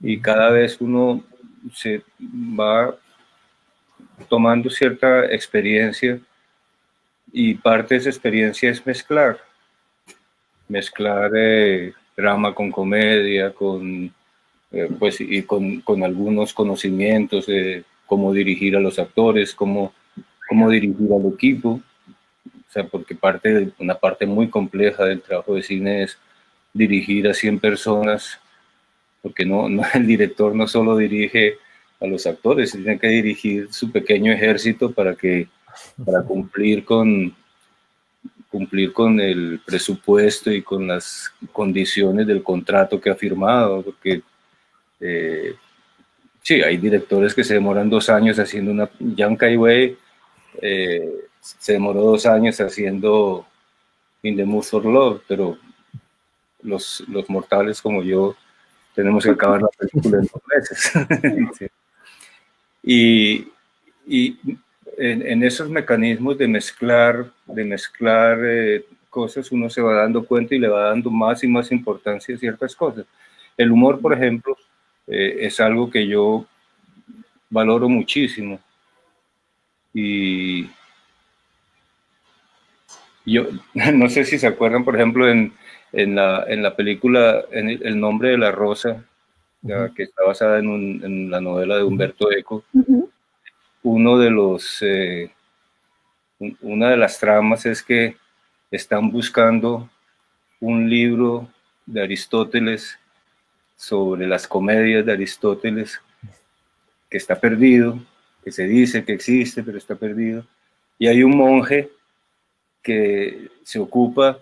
y 0.00 0.20
cada 0.20 0.48
vez 0.48 0.80
uno 0.80 1.22
se 1.74 2.02
va 2.18 2.96
tomando 4.26 4.70
cierta 4.70 5.26
experiencia 5.26 6.18
y 7.36 7.54
parte 7.56 7.94
de 7.94 8.00
esa 8.00 8.10
experiencia 8.10 8.70
es 8.70 8.86
mezclar, 8.86 9.40
mezclar 10.68 11.32
eh, 11.34 11.92
drama 12.16 12.54
con 12.54 12.70
comedia, 12.70 13.52
con, 13.52 14.14
eh, 14.70 14.88
pues, 15.00 15.20
y 15.20 15.42
con, 15.42 15.80
con, 15.80 16.04
algunos 16.04 16.54
conocimientos 16.54 17.46
de 17.46 17.82
cómo 18.06 18.32
dirigir 18.32 18.76
a 18.76 18.80
los 18.80 19.00
actores, 19.00 19.52
cómo, 19.52 19.92
cómo 20.48 20.70
dirigir 20.70 21.08
al 21.12 21.26
equipo, 21.26 21.80
o 22.46 22.72
sea, 22.72 22.84
porque 22.84 23.16
parte 23.16 23.72
una 23.80 23.96
parte 23.96 24.26
muy 24.26 24.48
compleja 24.48 25.04
del 25.04 25.20
trabajo 25.20 25.56
de 25.56 25.64
cine 25.64 26.04
es 26.04 26.16
dirigir 26.72 27.26
a 27.26 27.34
100 27.34 27.58
personas, 27.58 28.38
porque 29.22 29.44
no, 29.44 29.68
no 29.68 29.82
el 29.94 30.06
director 30.06 30.54
no 30.54 30.68
solo 30.68 30.96
dirige 30.96 31.58
a 32.00 32.06
los 32.06 32.28
actores, 32.28 32.70
tienen 32.70 33.00
que 33.00 33.08
dirigir 33.08 33.72
su 33.72 33.90
pequeño 33.90 34.32
ejército 34.32 34.92
para 34.92 35.16
que 35.16 35.48
para 36.04 36.22
cumplir 36.22 36.84
con 36.84 37.34
cumplir 38.54 38.92
con 38.92 39.18
el 39.18 39.60
presupuesto 39.66 40.48
y 40.52 40.62
con 40.62 40.86
las 40.86 41.32
condiciones 41.52 42.24
del 42.24 42.40
contrato 42.40 43.00
que 43.00 43.10
ha 43.10 43.16
firmado, 43.16 43.82
porque 43.82 44.22
eh, 45.00 45.56
sí, 46.40 46.62
hay 46.62 46.76
directores 46.76 47.34
que 47.34 47.42
se 47.42 47.54
demoran 47.54 47.90
dos 47.90 48.08
años 48.08 48.38
haciendo 48.38 48.70
una... 48.70 48.88
Yang 49.00 49.36
Kai 49.36 49.96
eh, 50.62 51.12
se 51.40 51.72
demoró 51.72 52.02
dos 52.02 52.26
años 52.26 52.60
haciendo 52.60 53.44
In 54.22 54.36
the 54.36 54.44
Mood 54.44 54.62
for 54.62 54.84
Love, 54.84 55.22
pero 55.26 55.58
los, 56.62 57.02
los 57.08 57.28
mortales 57.28 57.82
como 57.82 58.04
yo 58.04 58.36
tenemos 58.94 59.24
que 59.24 59.30
acabar 59.30 59.62
la 59.62 59.68
película 59.76 60.18
en 60.18 60.28
dos 60.32 60.42
meses. 60.46 61.70
Y, 62.86 63.48
y 64.06 64.38
en, 64.98 65.42
esos 65.42 65.68
mecanismos 65.68 66.38
de 66.38 66.48
mezclar, 66.48 67.30
de 67.46 67.64
mezclar 67.64 68.38
eh, 68.44 68.84
cosas, 69.10 69.50
uno 69.52 69.70
se 69.70 69.80
va 69.80 69.94
dando 69.94 70.24
cuenta 70.24 70.54
y 70.54 70.58
le 70.58 70.68
va 70.68 70.88
dando 70.88 71.10
más 71.10 71.44
y 71.44 71.48
más 71.48 71.70
importancia 71.72 72.34
a 72.34 72.38
ciertas 72.38 72.74
cosas. 72.74 73.06
El 73.56 73.70
humor, 73.70 74.00
por 74.00 74.12
ejemplo, 74.12 74.56
eh, 75.06 75.36
es 75.40 75.60
algo 75.60 75.90
que 75.90 76.06
yo 76.06 76.46
valoro 77.50 77.88
muchísimo. 77.88 78.58
Y 79.92 80.66
yo 83.24 83.46
no 83.94 84.08
sé 84.08 84.24
si 84.24 84.38
se 84.38 84.46
acuerdan, 84.46 84.84
por 84.84 84.96
ejemplo, 84.96 85.28
en, 85.28 85.52
en, 85.92 86.14
la, 86.16 86.44
en 86.48 86.62
la, 86.62 86.74
película 86.74 87.44
en 87.50 87.68
El 87.70 88.00
nombre 88.00 88.30
de 88.30 88.38
la 88.38 88.50
rosa, 88.50 89.04
que 89.94 90.02
está 90.02 90.24
basada 90.24 90.58
en, 90.58 91.30
la 91.30 91.40
novela 91.40 91.76
de 91.76 91.84
Humberto 91.84 92.30
Eco, 92.30 92.64
uno 93.84 94.18
de 94.18 94.30
los, 94.30 94.78
eh, 94.80 95.30
una 96.62 96.90
de 96.90 96.96
las 96.96 97.20
tramas 97.20 97.66
es 97.66 97.82
que 97.82 98.16
están 98.70 99.10
buscando 99.10 99.88
un 100.58 100.88
libro 100.88 101.48
de 101.84 102.02
Aristóteles 102.02 102.98
sobre 103.76 104.26
las 104.26 104.48
comedias 104.48 105.04
de 105.04 105.12
Aristóteles 105.12 106.00
que 107.10 107.18
está 107.18 107.38
perdido, 107.38 107.98
que 108.42 108.50
se 108.50 108.64
dice 108.64 109.04
que 109.04 109.12
existe, 109.12 109.62
pero 109.62 109.76
está 109.76 109.94
perdido. 109.94 110.46
Y 110.98 111.06
hay 111.06 111.22
un 111.22 111.36
monje 111.36 111.90
que 112.82 113.50
se 113.64 113.78
ocupa 113.78 114.38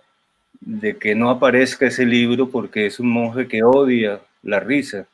de 0.60 0.96
que 0.98 1.16
no 1.16 1.30
aparezca 1.30 1.86
ese 1.86 2.06
libro 2.06 2.48
porque 2.48 2.86
es 2.86 3.00
un 3.00 3.08
monje 3.08 3.48
que 3.48 3.64
odia 3.64 4.20
la 4.42 4.60
risa. 4.60 5.08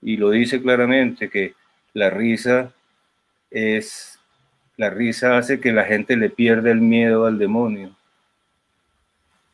Y 0.00 0.16
lo 0.16 0.30
dice 0.30 0.62
claramente, 0.62 1.28
que 1.28 1.54
la 1.92 2.08
risa 2.08 2.72
es, 3.52 4.18
la 4.76 4.90
risa 4.90 5.36
hace 5.36 5.60
que 5.60 5.72
la 5.72 5.84
gente 5.84 6.16
le 6.16 6.30
pierda 6.30 6.70
el 6.70 6.80
miedo 6.80 7.26
al 7.26 7.38
demonio. 7.38 7.94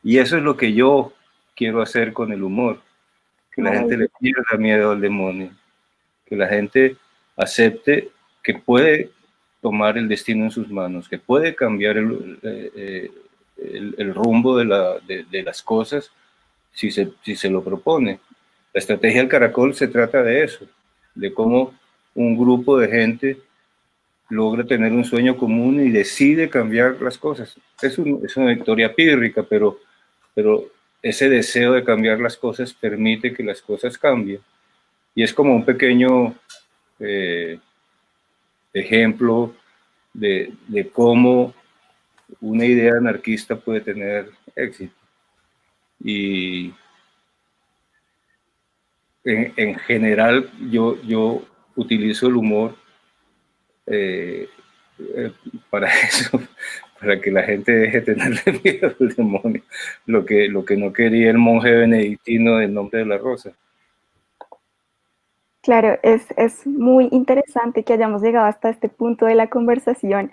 Y 0.03 0.17
eso 0.17 0.37
es 0.37 0.43
lo 0.43 0.55
que 0.55 0.73
yo 0.73 1.13
quiero 1.55 1.81
hacer 1.81 2.13
con 2.13 2.31
el 2.31 2.43
humor, 2.43 2.81
que 3.51 3.61
la 3.61 3.73
gente 3.73 3.97
le 3.97 4.07
pierda 4.19 4.57
miedo 4.57 4.91
al 4.91 5.01
demonio, 5.01 5.51
que 6.25 6.35
la 6.35 6.47
gente 6.47 6.95
acepte 7.35 8.09
que 8.41 8.53
puede 8.53 9.11
tomar 9.61 9.97
el 9.97 10.07
destino 10.07 10.45
en 10.45 10.51
sus 10.51 10.69
manos, 10.69 11.09
que 11.09 11.17
puede 11.17 11.53
cambiar 11.53 11.97
el, 11.97 12.39
eh, 12.43 13.11
el, 13.57 14.13
rumbo 14.13 14.57
de, 14.57 14.65
la, 14.65 14.99
de, 14.99 15.43
las 15.43 15.61
cosas 15.61 16.11
si 16.71 16.91
se, 16.91 17.11
si 17.23 17.35
se 17.35 17.49
lo 17.49 17.61
propone. 17.61 18.19
La 18.73 18.79
estrategia 18.79 19.19
del 19.19 19.29
caracol 19.29 19.75
se 19.75 19.89
trata 19.89 20.23
de 20.23 20.43
eso, 20.43 20.65
de 21.13 21.33
cómo 21.33 21.73
un 22.15 22.37
grupo 22.37 22.77
de 22.77 22.87
gente 22.87 23.37
logra 24.29 24.63
tener 24.63 24.91
un 24.91 25.03
sueño 25.03 25.35
común 25.35 25.81
y 25.85 25.89
decide 25.89 26.49
cambiar 26.49 27.01
las 27.01 27.17
cosas. 27.17 27.57
Es, 27.81 27.97
es 27.97 28.37
una 28.37 28.47
victoria 28.47 28.93
pírrica, 28.93 29.43
pero, 29.43 29.79
pero 30.35 30.69
ese 31.01 31.29
deseo 31.29 31.73
de 31.73 31.83
cambiar 31.83 32.19
las 32.19 32.37
cosas 32.37 32.73
permite 32.73 33.33
que 33.33 33.43
las 33.43 33.61
cosas 33.61 33.97
cambien. 33.97 34.41
Y 35.15 35.23
es 35.23 35.33
como 35.33 35.55
un 35.55 35.65
pequeño 35.65 36.35
eh, 36.99 37.59
ejemplo 38.73 39.55
de, 40.13 40.53
de, 40.67 40.89
cómo 40.89 41.53
una 42.39 42.65
idea 42.65 42.93
anarquista 42.93 43.55
puede 43.55 43.81
tener 43.81 44.29
éxito. 44.55 44.93
Y 46.03 46.73
en, 49.23 49.53
en 49.57 49.75
general 49.75 50.49
yo, 50.69 51.01
yo 51.01 51.43
utilizo 51.75 52.27
el 52.27 52.35
humor 52.35 52.75
eh, 53.89 54.47
eh, 54.99 55.31
para 55.69 55.87
eso, 56.07 56.39
para 56.99 57.19
que 57.19 57.31
la 57.31 57.43
gente 57.43 57.71
deje 57.71 58.01
de 58.01 58.13
tenerle 58.13 58.59
miedo 58.63 58.95
al 58.99 59.09
demonio, 59.15 59.61
lo 60.05 60.25
que, 60.25 60.47
lo 60.47 60.63
que 60.65 60.77
no 60.77 60.93
quería 60.93 61.29
el 61.29 61.37
monje 61.37 61.71
benedictino 61.71 62.57
del 62.57 62.73
nombre 62.73 62.99
de 62.99 63.05
la 63.05 63.17
rosa. 63.17 63.51
Claro, 65.61 65.99
es, 66.03 66.25
es 66.37 66.65
muy 66.65 67.09
interesante 67.11 67.83
que 67.83 67.93
hayamos 67.93 68.21
llegado 68.21 68.45
hasta 68.45 68.69
este 68.69 68.89
punto 68.89 69.25
de 69.25 69.35
la 69.35 69.49
conversación 69.49 70.31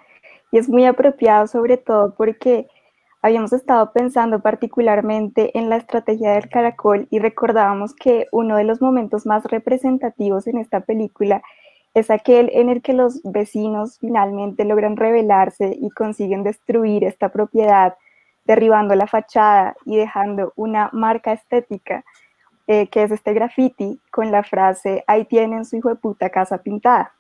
y 0.52 0.58
es 0.58 0.68
muy 0.68 0.84
apropiado 0.86 1.46
sobre 1.48 1.76
todo 1.76 2.14
porque 2.16 2.68
habíamos 3.22 3.52
estado 3.52 3.92
pensando 3.92 4.40
particularmente 4.40 5.58
en 5.58 5.68
la 5.68 5.76
estrategia 5.76 6.32
del 6.32 6.48
caracol 6.48 7.08
y 7.10 7.18
recordábamos 7.18 7.92
que 7.94 8.28
uno 8.30 8.56
de 8.56 8.64
los 8.64 8.80
momentos 8.80 9.26
más 9.26 9.44
representativos 9.44 10.46
en 10.46 10.58
esta 10.58 10.80
película 10.80 11.42
es 11.96 12.10
aquel 12.10 12.50
en 12.52 12.68
el 12.68 12.82
que 12.82 12.92
los 12.92 13.22
vecinos 13.22 13.98
finalmente 13.98 14.66
logran 14.66 14.98
rebelarse 14.98 15.74
y 15.80 15.88
consiguen 15.88 16.42
destruir 16.42 17.04
esta 17.04 17.30
propiedad, 17.30 17.96
derribando 18.44 18.94
la 18.94 19.06
fachada 19.06 19.74
y 19.86 19.96
dejando 19.96 20.52
una 20.56 20.90
marca 20.92 21.32
estética, 21.32 22.04
eh, 22.66 22.88
que 22.88 23.02
es 23.02 23.12
este 23.12 23.32
graffiti 23.32 23.98
con 24.10 24.30
la 24.30 24.42
frase, 24.42 25.04
ahí 25.06 25.24
tienen 25.24 25.64
su 25.64 25.76
hijo 25.76 25.88
de 25.88 25.94
puta 25.94 26.28
casa 26.28 26.58
pintada. 26.58 27.12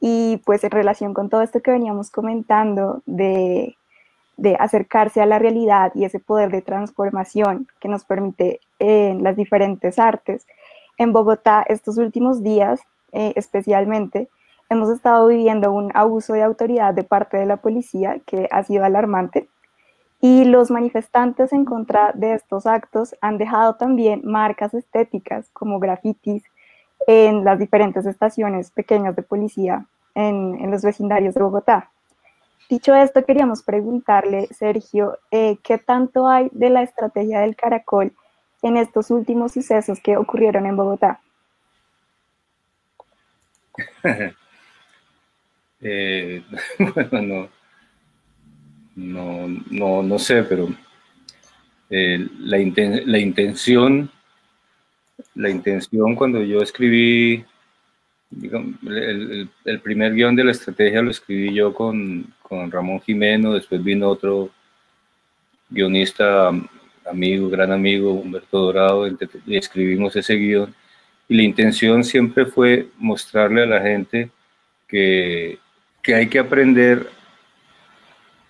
Y 0.00 0.38
pues 0.38 0.64
en 0.64 0.72
relación 0.72 1.14
con 1.14 1.28
todo 1.28 1.42
esto 1.42 1.60
que 1.60 1.70
veníamos 1.70 2.10
comentando 2.10 3.02
de, 3.06 3.76
de 4.36 4.56
acercarse 4.58 5.22
a 5.22 5.26
la 5.26 5.38
realidad 5.38 5.92
y 5.94 6.06
ese 6.06 6.18
poder 6.18 6.50
de 6.50 6.62
transformación 6.62 7.68
que 7.78 7.86
nos 7.86 8.04
permite 8.04 8.58
en 8.80 9.22
las 9.22 9.36
diferentes 9.36 10.00
artes, 10.00 10.44
en 10.98 11.12
Bogotá 11.12 11.64
estos 11.68 11.98
últimos 11.98 12.42
días 12.42 12.80
eh, 13.12 13.32
especialmente, 13.36 14.28
hemos 14.68 14.90
estado 14.90 15.28
viviendo 15.28 15.72
un 15.72 15.90
abuso 15.94 16.32
de 16.32 16.42
autoridad 16.42 16.94
de 16.94 17.04
parte 17.04 17.36
de 17.36 17.46
la 17.46 17.58
policía 17.58 18.20
que 18.26 18.48
ha 18.50 18.62
sido 18.64 18.84
alarmante 18.84 19.48
y 20.20 20.44
los 20.44 20.70
manifestantes 20.70 21.52
en 21.52 21.64
contra 21.64 22.12
de 22.14 22.34
estos 22.34 22.66
actos 22.66 23.14
han 23.20 23.38
dejado 23.38 23.74
también 23.74 24.22
marcas 24.24 24.72
estéticas 24.72 25.50
como 25.52 25.80
grafitis 25.80 26.44
en 27.06 27.44
las 27.44 27.58
diferentes 27.58 28.06
estaciones 28.06 28.70
pequeñas 28.70 29.16
de 29.16 29.22
policía 29.22 29.86
en, 30.14 30.56
en 30.60 30.70
los 30.70 30.82
vecindarios 30.82 31.34
de 31.34 31.42
Bogotá. 31.42 31.90
Dicho 32.70 32.94
esto, 32.94 33.24
queríamos 33.24 33.62
preguntarle, 33.62 34.46
Sergio, 34.46 35.18
eh, 35.30 35.58
¿qué 35.62 35.78
tanto 35.78 36.28
hay 36.28 36.48
de 36.52 36.70
la 36.70 36.82
estrategia 36.82 37.40
del 37.40 37.56
caracol 37.56 38.12
en 38.62 38.76
estos 38.76 39.10
últimos 39.10 39.52
sucesos 39.52 40.00
que 40.00 40.16
ocurrieron 40.16 40.66
en 40.66 40.76
Bogotá? 40.76 41.20
Eh, 45.84 46.44
bueno, 47.10 47.48
no, 48.94 49.48
no, 49.68 50.02
no, 50.02 50.18
sé, 50.18 50.44
pero 50.44 50.68
eh, 51.90 52.24
la, 52.38 52.58
intención, 53.18 54.08
la 55.34 55.50
intención 55.50 56.14
cuando 56.14 56.40
yo 56.42 56.60
escribí, 56.62 57.44
el, 58.30 59.80
primer 59.82 60.14
guion 60.14 60.36
de 60.36 60.44
la 60.44 60.52
estrategia 60.52 61.02
lo 61.02 61.10
escribí 61.10 61.52
yo 61.52 61.74
con, 61.74 62.32
con 62.42 62.70
Ramón 62.70 63.00
Jimeno, 63.00 63.54
después 63.54 63.82
vino 63.82 64.08
otro 64.08 64.50
guionista, 65.68 66.52
amigo, 67.10 67.50
gran 67.50 67.72
amigo, 67.72 68.12
Humberto 68.12 68.58
Dorado, 68.58 69.08
y 69.08 69.56
escribimos 69.56 70.14
ese 70.14 70.34
guion 70.36 70.72
y 71.32 71.34
la 71.34 71.44
intención 71.44 72.04
siempre 72.04 72.44
fue 72.44 72.88
mostrarle 72.98 73.62
a 73.62 73.66
la 73.66 73.80
gente 73.80 74.30
que, 74.86 75.58
que 76.02 76.14
hay 76.14 76.28
que 76.28 76.38
aprender 76.38 77.08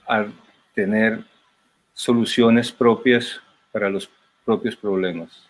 a 0.09 0.27
tener 0.75 1.23
soluciones 1.93 2.73
propias 2.73 3.41
para 3.71 3.89
los 3.89 4.11
propios 4.45 4.75
problemas. 4.75 5.49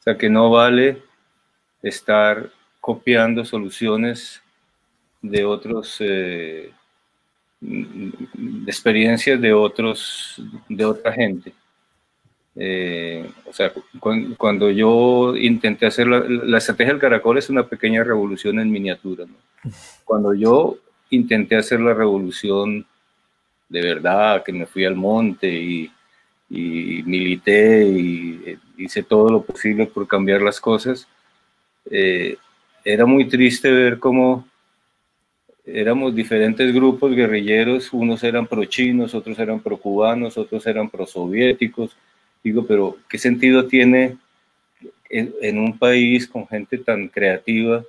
O 0.00 0.02
sea, 0.02 0.18
que 0.18 0.28
no 0.28 0.50
vale 0.50 1.00
estar 1.84 2.50
copiando 2.80 3.44
soluciones 3.44 4.42
de 5.22 5.44
otros, 5.44 5.98
eh, 6.00 6.72
de 7.60 8.66
experiencias 8.66 9.40
de 9.40 9.52
otros, 9.52 10.42
de 10.68 10.84
otra 10.84 11.12
gente. 11.12 11.54
Eh, 12.58 13.30
o 13.44 13.52
sea, 13.52 13.70
cuando, 14.38 14.70
yo 14.70 15.36
intenté 15.36 15.84
hacer 15.84 16.06
la, 16.06 16.56
estrategia 16.56 16.94
del 16.94 17.00
caracol 17.00 17.36
es 17.36 17.50
una 17.50 17.66
pequeña 17.66 18.02
revolución 18.02 18.58
en 18.58 18.70
miniatura. 18.70 19.26
Cuando 20.04 20.32
yo 20.32 20.78
intenté 21.10 21.56
hacer 21.56 21.80
la 21.80 21.92
revolución 21.92 22.86
de 23.68 23.82
verdad, 23.82 24.42
que 24.42 24.52
me 24.52 24.66
fui 24.66 24.84
al 24.84 24.94
monte 24.94 25.48
y, 25.48 25.90
milité 26.48 27.88
y 27.88 28.56
hice 28.78 29.02
todo 29.02 29.28
lo 29.30 29.42
posible 29.42 29.86
por 29.86 30.06
cambiar 30.06 30.40
las 30.42 30.60
cosas, 30.60 31.08
eh, 31.90 32.36
era 32.84 33.04
muy 33.04 33.26
triste 33.26 33.68
ver 33.70 33.98
cómo 33.98 34.46
éramos 35.64 36.14
diferentes 36.14 36.72
grupos 36.72 37.16
guerrilleros, 37.16 37.92
unos 37.92 38.22
eran 38.22 38.46
pro-chinos, 38.46 39.14
otros 39.14 39.38
eran 39.40 39.58
pro-cubanos, 39.58 40.38
otros 40.38 40.64
eran 40.68 40.88
pro-soviéticos. 40.88 41.96
Digo, 42.46 42.64
pero 42.64 42.96
¿qué 43.08 43.18
sentido 43.18 43.66
tiene 43.66 44.18
en, 45.10 45.58
un 45.58 45.76
país 45.76 46.28
con 46.28 46.46
gente 46.46 46.78
tan 46.78 47.08
creativa 47.08 47.82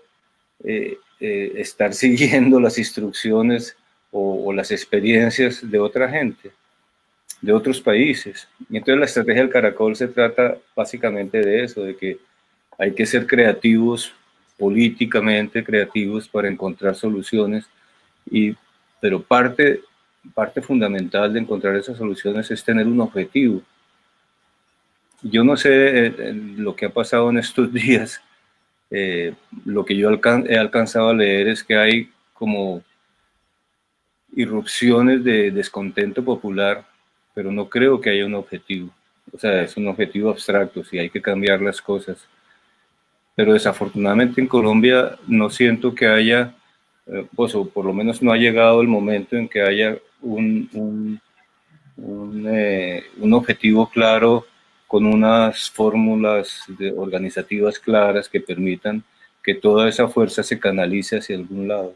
eh, 0.64 0.97
eh, 1.20 1.51
estar 1.58 1.93
siguiendo 2.03 2.60
las 2.60 2.80
instrucciones 2.80 3.78
o, 4.10 4.51
las 4.51 4.72
experiencias 4.72 5.62
de 5.62 5.78
otra 5.78 6.10
gente, 6.10 6.49
de 7.39 7.53
otros 7.53 7.80
países? 7.80 8.47
Y 8.68 8.78
entonces 8.78 8.99
la 8.99 9.05
estrategia 9.05 9.43
del 9.43 9.51
caracol 9.51 9.95
se 9.95 10.08
trata 10.08 10.58
básicamente 10.76 11.39
de 11.39 11.64
eso, 11.64 11.84
de 11.84 11.95
que 11.95 12.18
hay 12.80 12.93
que 12.93 13.05
ser 13.05 13.28
creativos 13.28 14.12
políticamente 14.58 15.64
creativos 15.64 16.28
para 16.28 16.47
encontrar 16.47 16.95
soluciones, 16.95 17.66
y, 18.28 18.55
pero 18.99 19.22
parte, 19.22 19.82
parte 20.34 20.64
fundamental 20.64 21.32
de 21.32 21.41
encontrar 21.41 21.76
esas 21.76 21.99
soluciones 21.99 22.49
es 22.49 22.64
tener 22.64 22.88
un 22.88 23.01
objetivo. 23.01 23.62
Yo 25.22 25.43
no 25.43 25.57
sé 25.57 25.70
eh, 25.72 26.15
eh, 26.18 26.34
lo 26.57 26.76
que 26.76 26.86
ha 26.86 26.89
pasado 26.89 27.30
en 27.30 27.38
estos 27.38 27.72
días, 27.74 28.22
eh, 28.89 29.34
lo 29.65 29.86
que 29.86 29.95
yo 29.95 30.09
he 30.09 30.57
alcanzado 30.57 31.09
a 31.09 31.13
leer 31.13 31.47
es 31.49 31.63
que 31.63 31.76
hay 31.76 32.09
como 32.34 32.84
irrupciones 34.36 35.24
de 35.24 35.51
descontento 35.51 36.24
popular, 36.24 36.86
pero 37.34 37.51
no 37.51 37.68
creo 37.70 37.99
que 37.99 38.11
haya 38.11 38.26
un 38.26 38.36
objetivo. 38.36 38.89
O 39.34 39.38
sea, 39.38 39.63
es 39.63 39.76
un 39.76 39.88
objetivo 39.88 40.30
abstracto, 40.30 40.84
si 40.84 40.99
hay 40.99 41.09
que 41.09 41.22
cambiar 41.22 41.61
las 41.61 41.82
cosas 41.82 42.28
pero 43.38 43.53
desafortunadamente 43.53 44.41
en 44.41 44.47
Colombia 44.47 45.15
no 45.28 45.51
siento 45.51 45.93
que 45.93 46.07
haya, 46.07 46.55
eh, 47.05 47.24
pues 47.36 47.53
o 47.53 47.70
por 47.70 47.86
lo 47.86 47.93
menos 47.93 48.20
no 48.24 48.32
ha 48.32 48.36
llegado 48.36 48.82
el 48.82 48.88
momento 48.88 49.36
en 49.36 49.47
que 49.47 49.61
haya 49.61 49.95
un, 50.24 50.68
un, 50.74 52.47
eh, 52.47 53.03
objetivo 53.32 53.88
claro 53.91 54.47
con 54.88 55.05
unas 55.05 55.69
fórmulas 55.69 56.63
organizativas 56.95 57.77
claras 57.77 58.29
que 58.29 58.39
permitan 58.39 59.03
que 59.43 59.53
toda 59.53 59.88
esa 59.88 60.07
fuerza 60.07 60.43
se 60.43 60.59
canalice 60.59 61.17
hacia 61.17 61.35
algún 61.35 61.67
lado. 61.67 61.95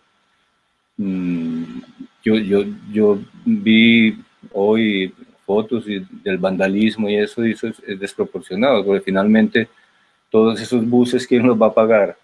Mm, 0.97 1.81
yo, 2.23 2.35
yo, 2.35 2.63
yo 2.91 3.19
vi 3.45 4.17
hoy 4.51 5.13
fotos 5.45 5.85
del 5.85 6.37
vandalismo 6.37 7.09
y 7.09 7.15
eso, 7.15 7.45
y 7.45 7.51
eso 7.51 7.67
es, 7.67 7.79
es 7.85 7.99
desproporcionado, 7.99 8.85
porque 8.85 9.01
finalmente 9.01 9.67
todos 10.29 10.61
esos 10.61 10.87
buses, 10.87 11.27
¿quién 11.27 11.45
los 11.45 11.61
va 11.61 11.67
a 11.67 11.73
pagar? 11.73 12.17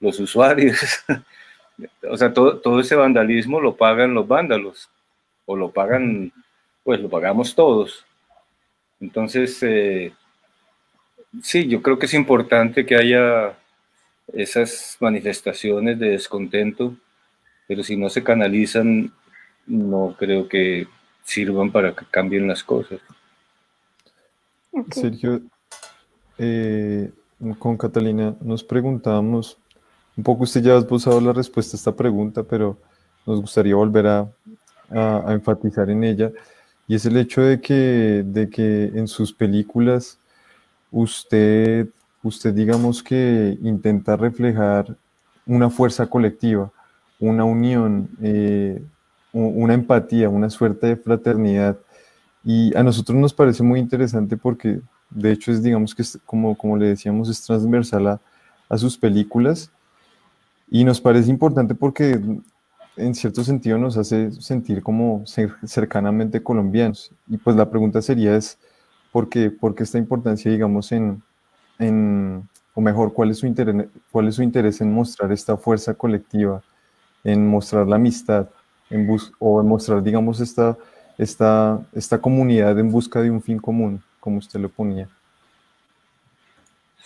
Los 0.00 0.18
usuarios. 0.20 0.78
o 2.10 2.16
sea, 2.16 2.32
todo, 2.32 2.58
todo 2.58 2.80
ese 2.80 2.94
vandalismo 2.94 3.60
lo 3.60 3.76
pagan 3.76 4.14
los 4.14 4.26
vándalos, 4.26 4.88
o 5.44 5.56
lo 5.56 5.70
pagan, 5.70 6.32
pues 6.82 7.00
lo 7.00 7.08
pagamos 7.08 7.54
todos. 7.54 8.04
Entonces, 9.00 9.62
eh, 9.62 10.12
sí, 11.42 11.68
yo 11.68 11.82
creo 11.82 11.98
que 11.98 12.06
es 12.06 12.14
importante 12.14 12.86
que 12.86 12.96
haya 12.96 13.56
esas 14.32 14.96
manifestaciones 15.00 15.98
de 15.98 16.10
descontento, 16.10 16.94
pero 17.68 17.82
si 17.82 17.96
no 17.96 18.08
se 18.08 18.22
canalizan, 18.22 19.12
no 19.66 20.14
creo 20.18 20.48
que 20.48 20.86
sirvan 21.24 21.70
para 21.72 21.94
que 21.94 22.04
cambien 22.10 22.46
las 22.46 22.62
cosas. 22.62 23.00
Sergio, 24.90 25.42
eh, 26.38 27.10
con 27.58 27.76
Catalina 27.76 28.36
nos 28.40 28.62
preguntábamos, 28.62 29.58
un 30.16 30.24
poco 30.24 30.44
usted 30.44 30.62
ya 30.62 30.74
ha 30.74 30.78
esbozado 30.78 31.20
la 31.20 31.32
respuesta 31.32 31.76
a 31.76 31.78
esta 31.78 31.94
pregunta, 31.94 32.42
pero 32.42 32.78
nos 33.26 33.40
gustaría 33.40 33.74
volver 33.74 34.06
a, 34.06 34.30
enfatizar 35.28 35.90
en 35.90 36.04
ella, 36.04 36.30
y 36.88 36.94
es 36.94 37.06
el 37.06 37.16
hecho 37.16 37.42
de 37.42 37.60
que, 37.60 38.24
de 38.26 38.48
que 38.48 38.92
en 38.94 39.08
sus 39.08 39.32
películas 39.32 40.18
usted, 40.90 41.88
usted 42.22 42.54
digamos 42.54 43.02
que 43.02 43.58
intenta 43.62 44.16
reflejar 44.16 44.96
una 45.46 45.70
fuerza 45.70 46.06
colectiva, 46.06 46.70
una 47.18 47.44
unión, 47.44 48.08
eh, 48.22 48.82
una 49.32 49.74
empatía, 49.74 50.28
una 50.28 50.48
suerte 50.48 50.86
de 50.88 50.96
fraternidad. 50.96 51.76
Y 52.44 52.76
a 52.76 52.82
nosotros 52.82 53.18
nos 53.18 53.34
parece 53.34 53.62
muy 53.62 53.80
interesante 53.80 54.36
porque 54.36 54.80
de 55.10 55.32
hecho, 55.32 55.52
es, 55.52 55.62
digamos 55.62 55.94
que, 55.94 56.02
como, 56.24 56.56
como 56.56 56.76
le 56.76 56.88
decíamos, 56.88 57.28
es 57.28 57.42
transversal 57.42 58.06
a, 58.06 58.20
a 58.68 58.78
sus 58.78 58.98
películas 58.98 59.70
y 60.68 60.84
nos 60.84 61.00
parece 61.00 61.30
importante 61.30 61.74
porque 61.74 62.20
en 62.96 63.14
cierto 63.14 63.44
sentido 63.44 63.78
nos 63.78 63.96
hace 63.96 64.30
sentir 64.32 64.82
como 64.82 65.24
cercanamente 65.64 66.42
colombianos. 66.42 67.12
Y 67.28 67.36
pues 67.36 67.56
la 67.56 67.68
pregunta 67.70 68.02
sería 68.02 68.36
es, 68.36 68.58
¿por 69.12 69.28
qué, 69.28 69.50
por 69.50 69.74
qué 69.74 69.82
esta 69.82 69.98
importancia, 69.98 70.50
digamos, 70.50 70.92
en, 70.92 71.22
en, 71.78 72.48
o 72.74 72.80
mejor, 72.80 73.12
¿cuál 73.12 73.30
es, 73.30 73.38
su 73.38 73.46
interés, 73.46 73.86
cuál 74.10 74.28
es 74.28 74.36
su 74.36 74.42
interés 74.42 74.80
en 74.80 74.92
mostrar 74.92 75.32
esta 75.32 75.56
fuerza 75.56 75.94
colectiva, 75.94 76.62
en 77.24 77.46
mostrar 77.46 77.86
la 77.86 77.96
amistad, 77.96 78.48
en 78.90 79.06
bus 79.06 79.32
o 79.38 79.60
en 79.60 79.68
mostrar, 79.68 80.02
digamos, 80.02 80.40
esta, 80.40 80.76
esta, 81.18 81.80
esta 81.92 82.18
comunidad 82.20 82.78
en 82.78 82.90
busca 82.90 83.20
de 83.20 83.30
un 83.30 83.42
fin 83.42 83.58
común? 83.58 84.02
como 84.26 84.38
usted 84.38 84.58
lo 84.58 84.68
ponía. 84.68 85.08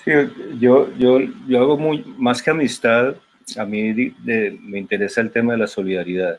Sí, 0.03 0.11
yo, 0.59 0.91
yo, 0.97 1.19
yo 1.47 1.61
hago 1.61 1.77
muy, 1.77 2.03
más 2.17 2.43
que 2.43 2.51
amistad, 2.51 3.15
a 3.57 3.65
mí 3.65 4.15
me 4.25 4.79
interesa 4.79 5.21
el 5.21 5.31
tema 5.31 5.53
de 5.53 5.59
la 5.59 5.67
solidaridad. 5.67 6.39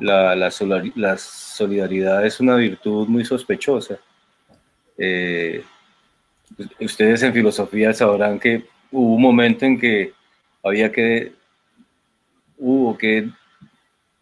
La, 0.00 0.50
solidaridad 0.50 2.24
es 2.24 2.40
una 2.40 2.56
virtud 2.56 3.08
muy 3.08 3.24
sospechosa. 3.24 3.98
Eh, 4.96 5.62
ustedes 6.80 7.22
en 7.22 7.32
filosofía 7.32 7.92
sabrán 7.92 8.38
que 8.38 8.64
hubo 8.90 9.14
un 9.14 9.22
momento 9.22 9.64
en 9.64 9.78
que 9.78 10.12
había 10.62 10.92
que, 10.92 11.32
hubo 12.58 12.96
que 12.96 13.30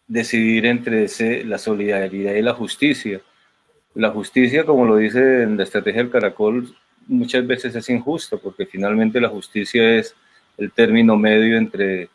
decidir 0.07 0.65
entre 0.65 1.07
la 1.45 1.57
solidaridad 1.57 2.33
y 2.33 2.41
la 2.41 2.53
justicia 2.53 3.21
la 3.95 4.11
justicia, 4.11 4.65
como 4.65 4.85
lo 4.85 4.97
dice 4.97 5.43
en 5.43 5.57
la 5.57 5.63
estrategia 5.63 6.01
del 6.01 6.11
caracol, 6.11 6.73
muchas 7.07 7.45
veces 7.45 7.75
es 7.75 7.89
injusta, 7.89 8.37
porque 8.37 8.65
finalmente 8.65 9.19
la 9.19 9.29
justicia 9.29 9.97
es 9.97 10.15
el 10.59 10.71
término 10.71 11.15
medio 11.15 11.57
entre, 11.57 12.09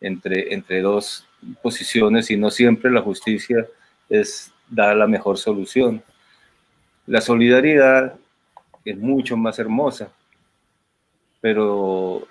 entre, 0.00 0.54
entre 0.54 0.80
dos 0.80 1.26
posiciones 1.62 2.30
y 2.30 2.36
no 2.36 2.50
siempre 2.50 2.90
la 2.90 3.02
justicia 3.02 3.66
es 4.08 4.52
dar 4.68 4.96
la 4.96 5.06
mejor 5.06 5.38
solución. 5.38 6.02
La 7.06 7.20
solidaridad 7.20 8.14
es 8.84 8.96
mucho 8.98 9.36
más 9.36 9.58
hermosa, 9.58 10.12
pero 11.40 12.28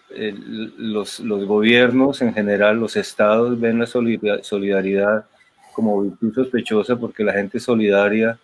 los, 0.78 1.20
los, 1.20 1.46
gobiernos 1.46 2.22
en 2.22 2.34
general, 2.34 2.80
los 2.80 2.96
estados 2.96 3.60
ven 3.60 3.80
la 3.80 3.88
solidaridad 3.88 5.26
como 5.74 6.02
virtud 6.02 6.34
sospechosa 6.34 6.96
porque 6.96 7.24
la 7.24 7.34
gente 7.34 7.60
solidaria 7.60 8.38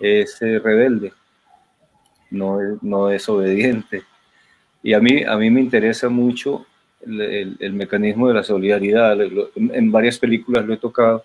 es 0.00 0.40
eh, 0.42 0.58
rebelde, 0.58 1.12
no 2.30 2.60
es, 2.60 2.82
no 2.82 3.10
es 3.10 3.28
obediente. 3.28 4.02
Y 4.82 4.94
a 4.94 5.00
mí, 5.00 5.22
a 5.22 5.36
mí 5.36 5.50
me 5.50 5.60
interesa 5.60 6.08
mucho 6.08 6.66
el, 7.06 7.56
el, 7.58 7.72
mecanismo 7.72 8.28
de 8.28 8.34
la 8.34 8.42
solidaridad. 8.42 9.18
En 9.56 9.92
varias 9.92 10.18
películas 10.18 10.64
lo 10.64 10.74
he 10.74 10.78
tocado, 10.78 11.24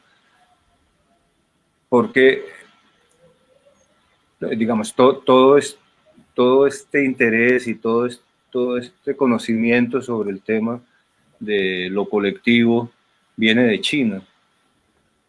porque, 1.89 2.43
digamos, 4.39 4.93
todo, 4.93 5.57
es, 5.57 5.77
todo 6.33 6.67
este 6.67 7.05
interés 7.05 7.67
y 7.67 7.75
todo, 7.75 8.07
todo 8.49 8.77
este 8.77 9.15
conocimiento 9.15 10.01
sobre 10.01 10.31
el 10.31 10.41
tema 10.41 10.81
de 11.39 11.89
lo 11.89 12.09
colectivo 12.09 12.91
viene 13.35 13.63
de 13.63 13.81
China. 13.81 14.21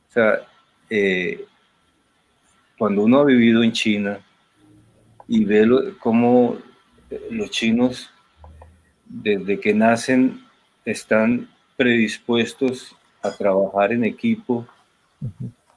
O 0.08 0.12
sea, 0.12 0.40
eh, 0.88 1.44
cuando 2.78 3.02
uno 3.02 3.20
ha 3.20 3.24
vivido 3.24 3.62
en 3.62 3.72
China 3.72 4.18
y 5.28 5.44
ve 5.44 5.94
cómo 5.98 6.58
eh, 7.10 7.28
los 7.30 7.50
chinos 7.50 8.10
desde 9.08 9.60
que 9.60 9.74
nacen 9.74 10.40
están 10.84 11.48
predispuestos 11.76 12.94
a 13.22 13.30
trabajar 13.30 13.92
en 13.92 14.04
equipo 14.04 14.66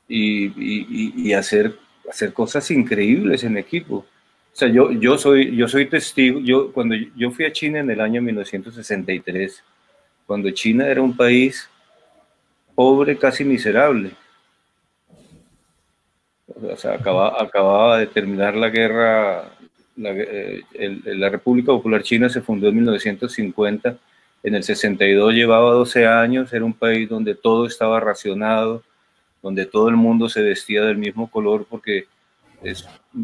y, 0.08 1.34
hacer, 1.34 1.78
hacer 2.10 2.34
cosas 2.34 2.70
increíbles 2.72 3.44
en 3.44 3.58
equipo. 3.58 4.06
O 4.52 4.56
sea, 4.60 4.68
yo, 4.68 4.92
yo, 4.92 5.18
soy, 5.18 5.56
yo 5.56 5.68
soy 5.68 5.86
testigo, 5.86 6.40
yo, 6.40 6.72
cuando 6.74 6.96
yo 6.96 7.32
fui 7.32 7.46
a 7.46 7.52
China 7.52 7.80
en 7.80 7.90
el 7.92 8.02
año 8.02 8.22
1963, 8.22 9.64
cuando 10.26 10.50
China 10.52 10.88
era 10.88 11.02
un 11.02 11.16
país 11.16 11.70
pobre, 12.76 13.18
casi 13.18 13.44
miserable, 13.44 14.12
o 16.62 16.76
sea, 16.76 16.94
acaba, 16.96 17.42
acababa 17.42 18.00
de 18.00 18.08
terminar 18.08 18.56
la 18.56 18.70
guerra, 18.70 19.52
la, 20.00 20.12
eh, 20.12 20.64
la, 21.06 21.30
República 21.30 21.68
Popular 21.68 22.02
China 22.04 22.30
se 22.30 22.42
fundó 22.42 22.70
en 22.70 22.76
1950 22.76 23.98
en 24.44 24.56
el 24.56 24.64
62 24.64 25.34
llevaba 25.34 25.74
12 25.74 26.08
años, 26.08 26.54
era 26.54 26.64
un 26.64 26.74
país 26.74 27.10
donde 27.10 27.36
todo 27.36 27.66
estaba 27.66 28.00
racionado, 28.00 28.84
donde 29.42 29.66
todo 29.66 29.90
el 29.90 29.98
mundo 29.98 30.30
se 30.30 30.42
vestía 30.42 30.84
del 30.84 30.98
mismo 30.98 31.30
color 31.30 31.66
porque 31.70 32.06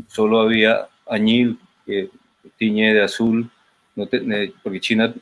solo 0.07 0.41
había 0.41 0.87
añil 1.07 1.57
que 1.85 2.09
tiñe 2.57 2.93
de 2.93 3.03
azul, 3.03 3.49
porque 4.63 4.79
China 4.79 5.13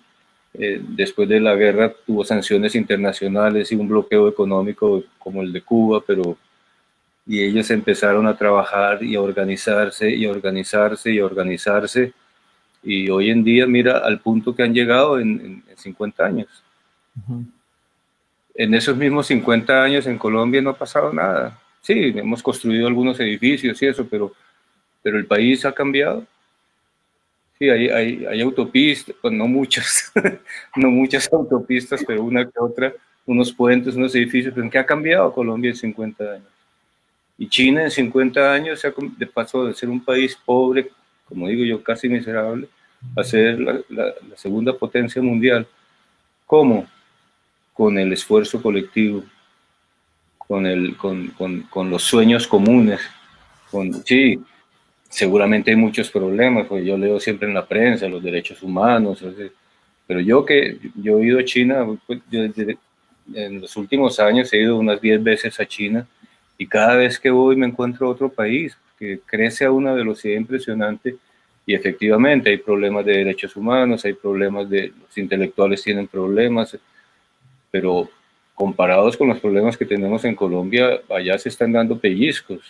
eh, 0.55 0.81
después 0.81 1.29
de 1.29 1.39
la 1.39 1.55
guerra 1.55 1.93
tuvo 2.05 2.23
sanciones 2.23 2.75
internacionales 2.75 3.71
y 3.71 3.75
un 3.75 3.87
bloqueo 3.87 4.27
económico 4.27 5.03
como 5.19 5.41
el 5.41 5.51
de 5.51 5.61
Cuba, 5.61 6.03
pero 6.05 6.37
y 7.25 7.41
ellos 7.41 7.69
empezaron 7.71 8.27
a 8.27 8.37
trabajar 8.37 9.01
y 9.03 9.15
a 9.15 9.21
organizarse 9.21 10.09
y 10.09 10.25
a 10.25 10.31
organizarse 10.31 11.11
y 11.11 11.19
a 11.19 11.25
organizarse 11.25 12.13
y 12.83 13.09
hoy 13.09 13.29
en 13.29 13.43
día 13.43 13.65
mira 13.65 13.99
al 13.99 14.19
punto 14.19 14.53
que 14.53 14.63
han 14.63 14.73
llegado 14.73 15.19
en, 15.19 15.63
50 15.75 16.25
años. 16.25 16.47
En 18.53 18.73
esos 18.73 18.95
mismos 18.95 19.27
50 19.27 19.83
años 19.83 20.05
en 20.05 20.17
Colombia 20.17 20.61
no 20.61 20.71
ha 20.71 20.77
pasado 20.77 21.11
nada. 21.13 21.59
Sí, 21.81 22.13
hemos 22.15 22.43
construido 22.43 22.87
algunos 22.87 23.19
edificios 23.19 23.81
y 23.81 23.87
eso, 23.87 24.05
pero, 24.09 24.33
pero 25.01 25.17
el 25.17 25.25
país 25.25 25.65
ha 25.65 25.71
cambiado. 25.71 26.25
Sí, 27.57 27.69
hay, 27.69 27.87
hay, 27.89 28.25
hay 28.25 28.41
autopistas, 28.41 29.15
pues 29.21 29.33
no 29.33 29.47
muchas, 29.47 30.11
no 30.75 30.89
muchas 30.89 31.31
autopistas, 31.31 32.03
pero 32.05 32.23
una 32.23 32.43
que 32.45 32.59
otra, 32.59 32.93
unos 33.25 33.51
puentes, 33.53 33.95
unos 33.95 34.13
edificios, 34.15 34.53
pero 34.53 34.65
¿en 34.65 34.71
qué 34.71 34.79
ha 34.79 34.85
cambiado 34.85 35.33
Colombia 35.33 35.69
en 35.69 35.75
50 35.75 36.23
años? 36.23 36.52
Y 37.37 37.47
China 37.47 37.83
en 37.83 37.91
50 37.91 38.53
años 38.53 38.79
se 38.79 38.87
ha, 38.87 38.93
de 39.17 39.27
paso 39.27 39.65
de 39.65 39.73
ser 39.73 39.89
un 39.89 40.03
país 40.03 40.37
pobre, 40.45 40.89
como 41.27 41.47
digo 41.47 41.63
yo, 41.63 41.83
casi 41.83 42.07
miserable, 42.07 42.67
a 43.15 43.23
ser 43.23 43.59
la, 43.59 43.73
la, 43.89 44.05
la 44.29 44.37
segunda 44.37 44.73
potencia 44.73 45.21
mundial. 45.21 45.67
¿Cómo? 46.45 46.87
Con 47.73 47.97
el 47.97 48.13
esfuerzo 48.13 48.61
colectivo, 48.61 49.23
con, 50.37 50.65
el, 50.65 50.95
con, 50.95 51.27
con, 51.29 51.61
con 51.63 51.89
los 51.89 52.03
sueños 52.03 52.47
comunes. 52.47 53.01
Con, 53.71 53.91
sí, 54.05 54.39
seguramente 55.09 55.71
hay 55.71 55.77
muchos 55.77 56.09
problemas, 56.09 56.67
pues 56.67 56.85
yo 56.85 56.97
leo 56.97 57.19
siempre 57.19 57.47
en 57.47 57.53
la 57.53 57.65
prensa 57.65 58.07
los 58.07 58.23
derechos 58.23 58.61
humanos, 58.61 59.23
pero 60.05 60.19
yo 60.19 60.45
que 60.45 60.79
yo 60.95 61.19
he 61.19 61.25
ido 61.25 61.39
a 61.39 61.45
China, 61.45 61.85
pues, 62.05 62.19
en 63.33 63.61
los 63.61 63.75
últimos 63.77 64.19
años 64.19 64.51
he 64.51 64.57
ido 64.57 64.77
unas 64.77 64.99
10 64.99 65.23
veces 65.23 65.59
a 65.59 65.65
China 65.65 66.05
y 66.63 66.67
cada 66.67 66.95
vez 66.95 67.19
que 67.19 67.29
voy 67.29 67.57
me 67.57 67.67
encuentro 67.67 68.09
otro 68.09 68.29
país 68.29 68.77
que 68.97 69.19
crece 69.25 69.65
a 69.65 69.71
una 69.71 69.91
velocidad 69.91 70.37
impresionante 70.37 71.17
y 71.65 71.73
efectivamente 71.73 72.51
hay 72.51 72.57
problemas 72.57 73.05
de 73.05 73.17
derechos 73.17 73.57
humanos, 73.57 74.05
hay 74.05 74.13
problemas 74.13 74.69
de 74.69 74.93
los 74.97 75.17
intelectuales 75.17 75.83
tienen 75.83 76.07
problemas, 76.07 76.77
pero 77.69 78.09
comparados 78.55 79.17
con 79.17 79.27
los 79.27 79.41
problemas 79.41 79.75
que 79.75 79.85
tenemos 79.85 80.23
en 80.23 80.35
Colombia, 80.35 81.01
allá 81.09 81.37
se 81.37 81.49
están 81.49 81.73
dando 81.73 81.99
pellizcos. 81.99 82.61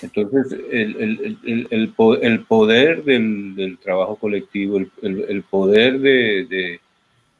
Entonces, 0.00 0.52
el, 0.70 0.96
el, 0.96 1.68
el, 1.72 1.88
el 2.22 2.44
poder 2.44 3.02
del, 3.02 3.56
del, 3.56 3.78
trabajo 3.78 4.14
colectivo, 4.14 4.78
el, 5.02 5.42
poder 5.42 5.98
de, 5.98 6.78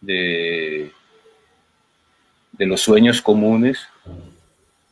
de, 0.01 0.91
de, 2.59 2.67
los 2.67 2.81
sueños 2.81 3.23
comunes, 3.23 3.87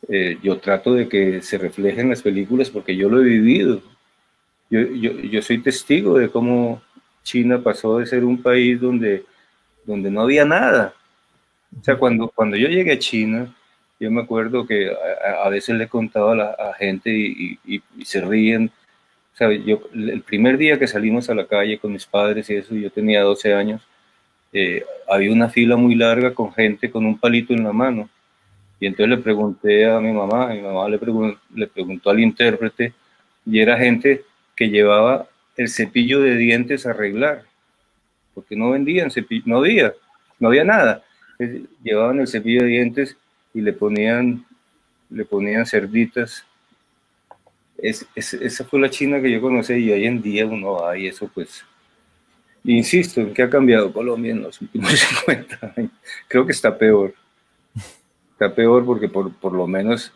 eh, 0.07 0.37
yo 0.43 0.59
trato 0.59 0.93
de 0.93 1.07
que 1.07 1.41
se 1.41 1.57
reflejen 1.57 2.01
en 2.01 2.09
las 2.09 2.21
películas 2.21 2.69
porque 2.69 2.95
yo 2.95 3.09
lo 3.09 3.21
he 3.21 3.23
vivido. 3.23 3.81
Yo, 4.69 4.79
yo, 4.81 5.11
yo, 5.13 5.41
soy 5.41 5.59
testigo 5.59 6.17
de 6.17 6.29
cómo 6.29 6.81
China 7.23 7.61
pasó 7.61 7.99
de 7.99 8.05
ser 8.05 8.23
un 8.23 8.41
país 8.41 8.79
donde, 8.79 9.23
donde 9.85 10.11
no 10.11 10.21
había 10.21 10.45
nada. 10.45 10.93
O 11.79 11.83
sea, 11.83 11.97
cuando, 11.97 12.29
cuando 12.29 12.57
yo 12.57 12.67
llegué 12.67 12.93
a 12.93 12.99
China, 12.99 13.53
yo 13.99 14.11
me 14.11 14.21
acuerdo 14.21 14.65
que 14.65 14.91
a, 15.43 15.49
veces 15.49 15.75
le 15.75 15.87
contaba 15.87 16.33
a 16.33 16.35
la 16.35 16.73
gente 16.77 17.11
y, 17.11 17.59
y, 17.65 17.81
se 18.05 18.21
ríen. 18.21 18.71
O 19.33 19.37
sea, 19.37 19.51
yo, 19.51 19.81
el 19.93 20.21
primer 20.21 20.57
día 20.57 20.79
que 20.79 20.87
salimos 20.87 21.29
a 21.29 21.35
la 21.35 21.45
calle 21.47 21.79
con 21.79 21.93
mis 21.93 22.05
padres 22.05 22.49
y 22.49 22.55
eso, 22.55 22.75
yo 22.75 22.89
tenía 22.91 23.21
12 23.21 23.53
años, 23.53 23.81
eh, 24.53 24.85
había 25.09 25.31
una 25.31 25.49
fila 25.49 25.75
muy 25.75 25.95
larga 25.95 26.33
con 26.33 26.53
gente 26.53 26.89
con 26.89 27.05
un 27.05 27.17
palito 27.17 27.53
en 27.53 27.63
la 27.63 27.73
mano. 27.73 28.09
Y 28.79 28.87
entonces 28.87 29.17
le 29.17 29.23
pregunté 29.23 29.85
a 29.85 29.99
mi 29.99 30.11
mamá, 30.11 30.47
mi 30.47 30.61
mamá 30.61 30.89
le, 30.89 30.99
le 31.55 31.67
preguntó 31.67 32.09
al 32.09 32.19
intérprete, 32.19 32.93
y 33.45 33.59
era 33.59 33.77
gente 33.77 34.23
que 34.55 34.69
llevaba 34.69 35.27
el 35.55 35.69
cepillo 35.69 36.21
de 36.21 36.35
dientes 36.35 36.85
a 36.85 36.91
arreglar, 36.91 37.43
porque 38.33 38.55
no 38.55 38.71
vendían 38.71 39.11
cepillo, 39.11 39.43
no 39.45 39.57
había, 39.59 39.93
no 40.39 40.49
había 40.49 40.63
nada. 40.63 41.03
Llevaban 41.83 42.19
el 42.19 42.27
cepillo 42.27 42.63
de 42.63 42.69
dientes 42.69 43.17
y 43.53 43.61
le 43.61 43.73
ponían, 43.73 44.45
le 45.09 45.25
ponían 45.25 45.65
cerditas. 45.65 46.45
Es, 47.77 48.05
esa 48.15 48.63
fue 48.65 48.79
la 48.79 48.89
China 48.89 49.21
que 49.21 49.31
yo 49.31 49.41
conocí 49.41 49.73
y 49.73 49.91
hoy 49.91 50.05
en 50.05 50.21
día 50.21 50.45
uno 50.45 50.85
hay 50.85 51.07
eso 51.07 51.29
pues. 51.33 51.65
Insisto, 52.63 53.21
¿en 53.21 53.33
qué 53.33 53.43
ha 53.43 53.49
cambiado 53.49 53.93
Colombia 53.93 54.31
en 54.31 54.41
los 54.41 54.59
últimos 54.59 54.91
50 55.25 55.73
años? 55.77 55.91
Creo 56.27 56.45
que 56.45 56.51
está 56.51 56.75
peor. 56.75 57.13
Está 58.35 58.53
peor 58.53 58.85
porque 58.85 59.07
por, 59.07 59.33
por 59.33 59.53
lo 59.53 59.65
menos 59.65 60.11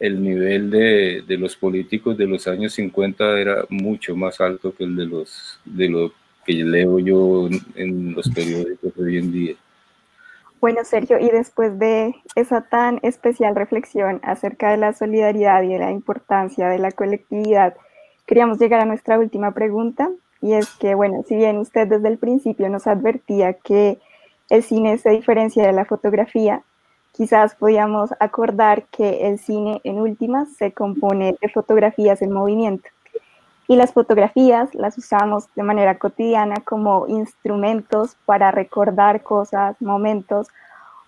el 0.00 0.20
nivel 0.20 0.70
de, 0.70 1.22
de, 1.24 1.38
los 1.38 1.54
políticos 1.54 2.18
de 2.18 2.26
los 2.26 2.48
años 2.48 2.72
50 2.72 3.38
era 3.38 3.64
mucho 3.68 4.16
más 4.16 4.40
alto 4.40 4.74
que 4.74 4.82
el 4.82 4.96
de 4.96 5.06
los 5.06 5.60
de 5.64 5.88
lo 5.88 6.12
que 6.44 6.54
leo 6.54 6.98
yo 6.98 7.46
en, 7.46 7.60
en 7.76 8.12
los 8.12 8.28
periódicos 8.30 8.92
hoy 8.98 9.18
en 9.18 9.30
día. 9.30 9.54
Bueno, 10.60 10.84
Sergio, 10.84 11.20
y 11.20 11.30
después 11.30 11.78
de 11.78 12.12
esa 12.34 12.62
tan 12.62 12.98
especial 13.02 13.54
reflexión 13.54 14.20
acerca 14.24 14.72
de 14.72 14.76
la 14.76 14.92
solidaridad 14.92 15.62
y 15.62 15.68
de 15.68 15.78
la 15.78 15.92
importancia 15.92 16.66
de 16.66 16.80
la 16.80 16.90
colectividad, 16.90 17.76
queríamos 18.26 18.58
llegar 18.58 18.80
a 18.80 18.84
nuestra 18.84 19.16
última 19.16 19.52
pregunta, 19.52 20.10
y 20.42 20.54
es 20.54 20.68
que, 20.70 20.96
bueno, 20.96 21.22
si 21.28 21.36
bien 21.36 21.58
usted 21.58 21.86
desde 21.86 22.08
el 22.08 22.18
principio 22.18 22.68
nos 22.68 22.88
advertía 22.88 23.54
que 23.54 23.98
el 24.48 24.62
cine 24.64 24.98
se 24.98 25.10
diferencia 25.10 25.64
de 25.66 25.72
la 25.72 25.84
fotografía, 25.84 26.62
quizás 27.20 27.54
podíamos 27.54 28.14
acordar 28.18 28.84
que 28.84 29.28
el 29.28 29.38
cine 29.38 29.82
en 29.84 30.00
últimas 30.00 30.54
se 30.54 30.72
compone 30.72 31.36
de 31.38 31.50
fotografías 31.50 32.22
en 32.22 32.32
movimiento. 32.32 32.88
Y 33.68 33.76
las 33.76 33.92
fotografías 33.92 34.74
las 34.74 34.96
usamos 34.96 35.44
de 35.54 35.62
manera 35.62 35.98
cotidiana 35.98 36.54
como 36.64 37.06
instrumentos 37.08 38.16
para 38.24 38.52
recordar 38.52 39.22
cosas, 39.22 39.76
momentos 39.82 40.48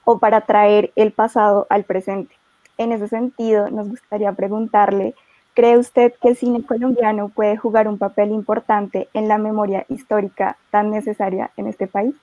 o 0.05 0.19
para 0.19 0.43
traer 0.43 0.93
el 0.97 1.13
pasado 1.13 1.67
al 1.71 1.85
presente. 1.85 2.35
En 2.77 2.93
ese 2.93 3.09
sentido, 3.09 3.71
nos 3.71 3.89
gustaría 3.89 4.33
preguntarle, 4.33 5.15
¿cree 5.55 5.79
usted 5.79 6.13
que 6.21 6.29
el 6.29 6.37
cine 6.37 6.63
colombiano 6.63 7.31
puede 7.31 7.57
jugar 7.57 7.89
un 7.89 7.97
papel 7.97 8.33
importante 8.33 9.09
en 9.15 9.29
la 9.29 9.39
memoria 9.39 9.87
histórica 9.89 10.59
tan 10.71 10.91
necesaria 10.91 11.51
en 11.57 11.69
este 11.69 11.87
país? 11.87 12.15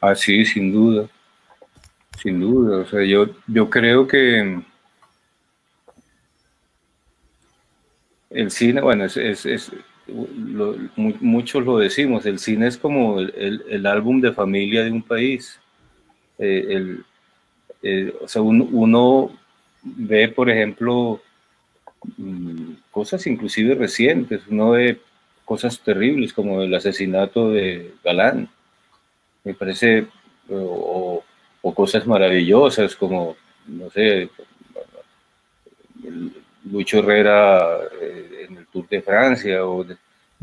Ah, 0.00 0.16
sí, 0.16 0.44
sin 0.44 0.72
duda, 0.72 1.08
sin 2.22 2.40
duda. 2.40 2.78
O 2.78 2.86
sea, 2.86 3.04
yo, 3.04 3.26
yo 3.46 3.70
creo 3.70 4.06
que 4.06 4.62
El 8.36 8.50
cine, 8.50 8.80
bueno, 8.80 9.04
es, 9.04 9.16
es, 9.16 9.72
muchos 10.96 11.64
lo 11.64 11.78
decimos, 11.78 12.26
el 12.26 12.38
cine 12.38 12.66
es 12.66 12.76
como 12.76 13.20
el, 13.20 13.64
el, 13.68 13.86
álbum 13.86 14.20
de 14.20 14.32
familia 14.32 14.84
de 14.84 14.90
un 14.90 15.02
país. 15.02 15.58
Eh, 16.38 16.66
el, 16.68 17.04
eh, 17.82 18.14
o 18.20 18.28
sea, 18.28 18.42
uno, 18.42 19.30
ve, 19.82 20.28
por 20.28 20.50
ejemplo, 20.50 21.22
mm, 22.16 22.72
cosas 22.90 23.26
inclusive 23.26 23.74
recientes, 23.74 24.42
uno 24.48 24.72
ve 24.72 25.00
cosas 25.44 25.80
terribles 25.80 26.32
como 26.32 26.62
el 26.62 26.74
asesinato 26.74 27.50
de 27.52 27.94
Galán, 28.04 28.50
me 29.44 29.54
parece, 29.54 30.08
o, 30.50 31.24
o 31.66 31.74
cosas 31.74 32.06
maravillosas 32.06 32.94
como, 32.94 33.36
no 33.66 33.90
sé, 33.90 34.30
Lucho 36.70 37.00
Herrera 37.00 37.80
eh, 38.00 38.46
en 38.48 38.58
el 38.58 38.66
Tour 38.68 38.88
de 38.88 39.02
Francia, 39.02 39.66
o 39.66 39.84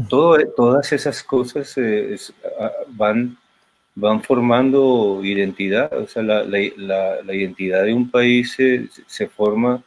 todas 0.10 0.92
esas 0.92 1.24
cosas 1.24 1.78
eh, 1.78 2.18
ah, 2.60 2.72
van, 2.90 3.38
van 3.96 4.22
formando 4.22 5.22
identidad, 5.24 5.98
o 5.98 6.08
sea, 6.08 6.24
la, 6.24 6.44
la, 6.44 7.34
identidad 7.34 7.86
de 7.86 7.94
un 7.94 8.12
país 8.12 8.52
se, 8.52 8.90
se 9.08 9.28
forma 9.30 9.82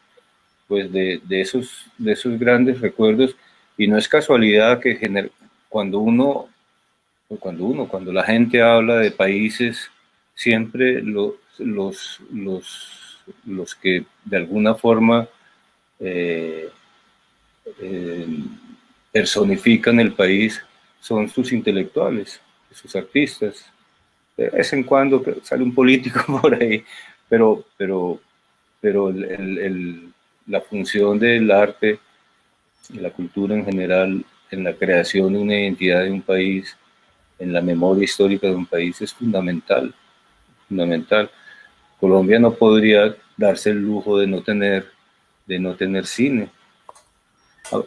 pues 0.67 0.91
de, 0.91 1.21
de, 1.23 1.43
esos, 1.43 1.85
de 1.99 2.13
esos 2.13 2.39
grandes 2.39 2.81
recuerdos. 2.81 3.37
Y 3.77 3.89
no 3.89 3.99
es 3.99 4.09
casualidad 4.09 4.81
que 4.81 5.31
cuando 5.69 5.99
uno, 5.99 6.49
cuando 7.39 7.67
uno, 7.67 7.87
cuando 7.87 8.11
la 8.11 8.25
gente 8.25 8.63
habla 8.63 8.97
de 8.97 9.11
países, 9.11 9.91
siempre 10.37 11.03
los, 11.03 11.35
los, 11.59 12.21
los, 13.45 13.75
que 13.75 14.05
de 14.25 14.37
alguna 14.37 14.75
forma 14.75 15.27
eh, 15.99 16.69
eh, 17.81 18.27
personifican 19.11 19.99
el 19.99 20.13
país 20.13 20.63
son 21.01 21.29
sus 21.29 21.53
intelectuales, 21.53 22.41
sus 22.71 22.95
artistas. 22.95 23.65
de 24.37 24.51
vez 24.51 24.73
en 24.75 24.85
cuando 24.85 25.25
sale 25.43 25.63
un 25.65 25.75
político 25.75 26.23
por 26.41 26.55
ahí, 26.55 26.85
pero, 27.29 27.65
pero, 27.77 28.21
pero 28.81 29.13
la 30.47 30.61
función 30.61 31.19
del 31.19 31.51
arte 31.51 31.99
y 32.91 32.99
la 32.99 33.11
cultura 33.11 33.55
en 33.55 33.65
general 33.65 34.25
en 34.51 34.63
la 34.63 34.75
creación 34.75 35.33
de 35.33 35.39
una 35.41 35.59
identidad 35.59 36.05
de 36.05 36.11
un 36.11 36.23
país, 36.23 36.77
en 37.39 37.53
la 37.53 37.61
memoria 37.61 38.05
histórica 38.05 38.47
de 38.47 38.55
un 38.55 38.67
país 38.67 39.01
es 39.03 39.13
fundamental, 39.13 39.95
fundamental. 40.69 41.31
Colombia 42.01 42.39
no 42.39 42.53
podría 42.53 43.17
darse 43.37 43.71
el 43.71 43.83
lujo 43.83 44.19
de 44.19 44.27
no 44.27 44.43
tener, 44.43 44.87
de 45.47 45.59
no 45.59 45.75
tener 45.75 46.07
cine. 46.07 46.51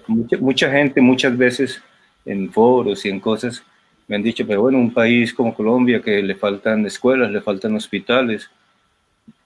Mucha, 0.08 0.38
mucha 0.38 0.72
gente 0.72 1.02
muchas 1.02 1.38
veces 1.38 1.82
en 2.26 2.52
foros 2.52 3.06
y 3.06 3.10
en 3.10 3.20
cosas 3.20 3.64
me 4.10 4.16
han 4.16 4.24
dicho, 4.24 4.46
pero 4.46 4.64
bueno, 4.64 4.80
un 4.80 4.92
país 4.92 5.32
como 5.36 5.54
Colombia 5.54 6.02
que 6.02 6.24
le 6.24 6.34
faltan 6.34 6.84
escuelas, 6.84 7.32
le 7.32 7.42
faltan 7.42 7.76
hospitales, 7.76 8.50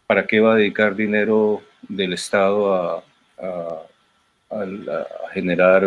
¿para 0.08 0.26
qué 0.26 0.40
va 0.40 0.54
a 0.54 0.58
dedicar 0.58 0.96
dinero 0.96 1.62
del 1.82 2.14
Estado 2.14 2.74
a, 2.74 3.04
generar 5.34 5.84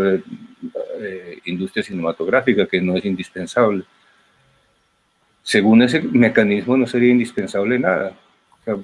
eh, 1.01 1.39
industria 1.47 1.85
cinematográfica 1.85 2.67
que 2.67 2.81
no 2.83 2.97
es 2.97 3.05
indispensable? 3.07 3.85
Según 5.47 5.81
ese 5.81 6.03
mecanismo 6.03 6.77
no 6.77 6.89
sería 6.89 7.13
indispensable 7.13 7.79
nada. 7.79 8.13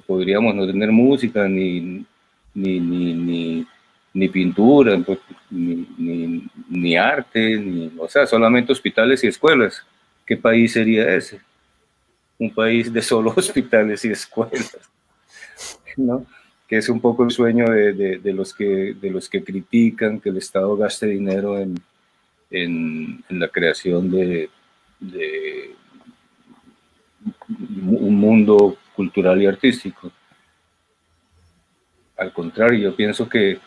podríamos 0.07 0.55
no 0.55 0.65
tener 0.65 0.93
música, 0.93 1.45
ni, 1.45 2.05
ni, 2.53 2.79
ni, 2.79 3.67
ni 4.13 4.29
pintura, 4.29 4.97
pues, 5.05 5.19
ni, 5.49 6.47
ni, 6.69 6.95
arte, 6.95 7.57
ni, 7.57 7.91
o 7.99 8.07
sea, 8.07 8.25
solamente 8.25 8.71
hospitales 8.71 9.21
y 9.25 9.27
escuelas. 9.27 9.85
¿Qué 10.25 10.37
país 10.37 10.71
sería 10.71 11.13
ese? 11.13 11.41
Un 12.39 12.49
país 12.49 12.93
de 12.93 13.01
solo 13.01 13.33
hospitales 13.35 14.05
y 14.05 14.11
escuelas, 14.11 14.77
¿no? 15.97 16.25
Que 16.65 16.77
es 16.77 16.87
un 16.87 17.01
poco 17.01 17.25
el 17.25 17.31
sueño 17.31 17.65
de, 17.65 18.19
de, 18.19 18.33
los, 18.33 18.53
que, 18.53 18.95
de 19.01 19.11
los 19.11 19.27
que 19.27 19.43
critican 19.43 20.17
que 20.17 20.29
el 20.29 20.37
Estado 20.37 20.77
gaste 20.77 21.07
dinero 21.07 21.59
en, 21.59 21.75
en, 22.49 23.21
la 23.27 23.49
creación 23.49 24.09
de 24.09 24.49
un 27.49 28.15
mundo 28.15 28.77
cultural 28.95 29.41
y 29.41 29.45
artístico. 29.45 30.11
Al 32.17 32.31
contrario, 32.31 32.79
yo 32.79 32.95
pienso 32.95 33.27
que 33.27 33.59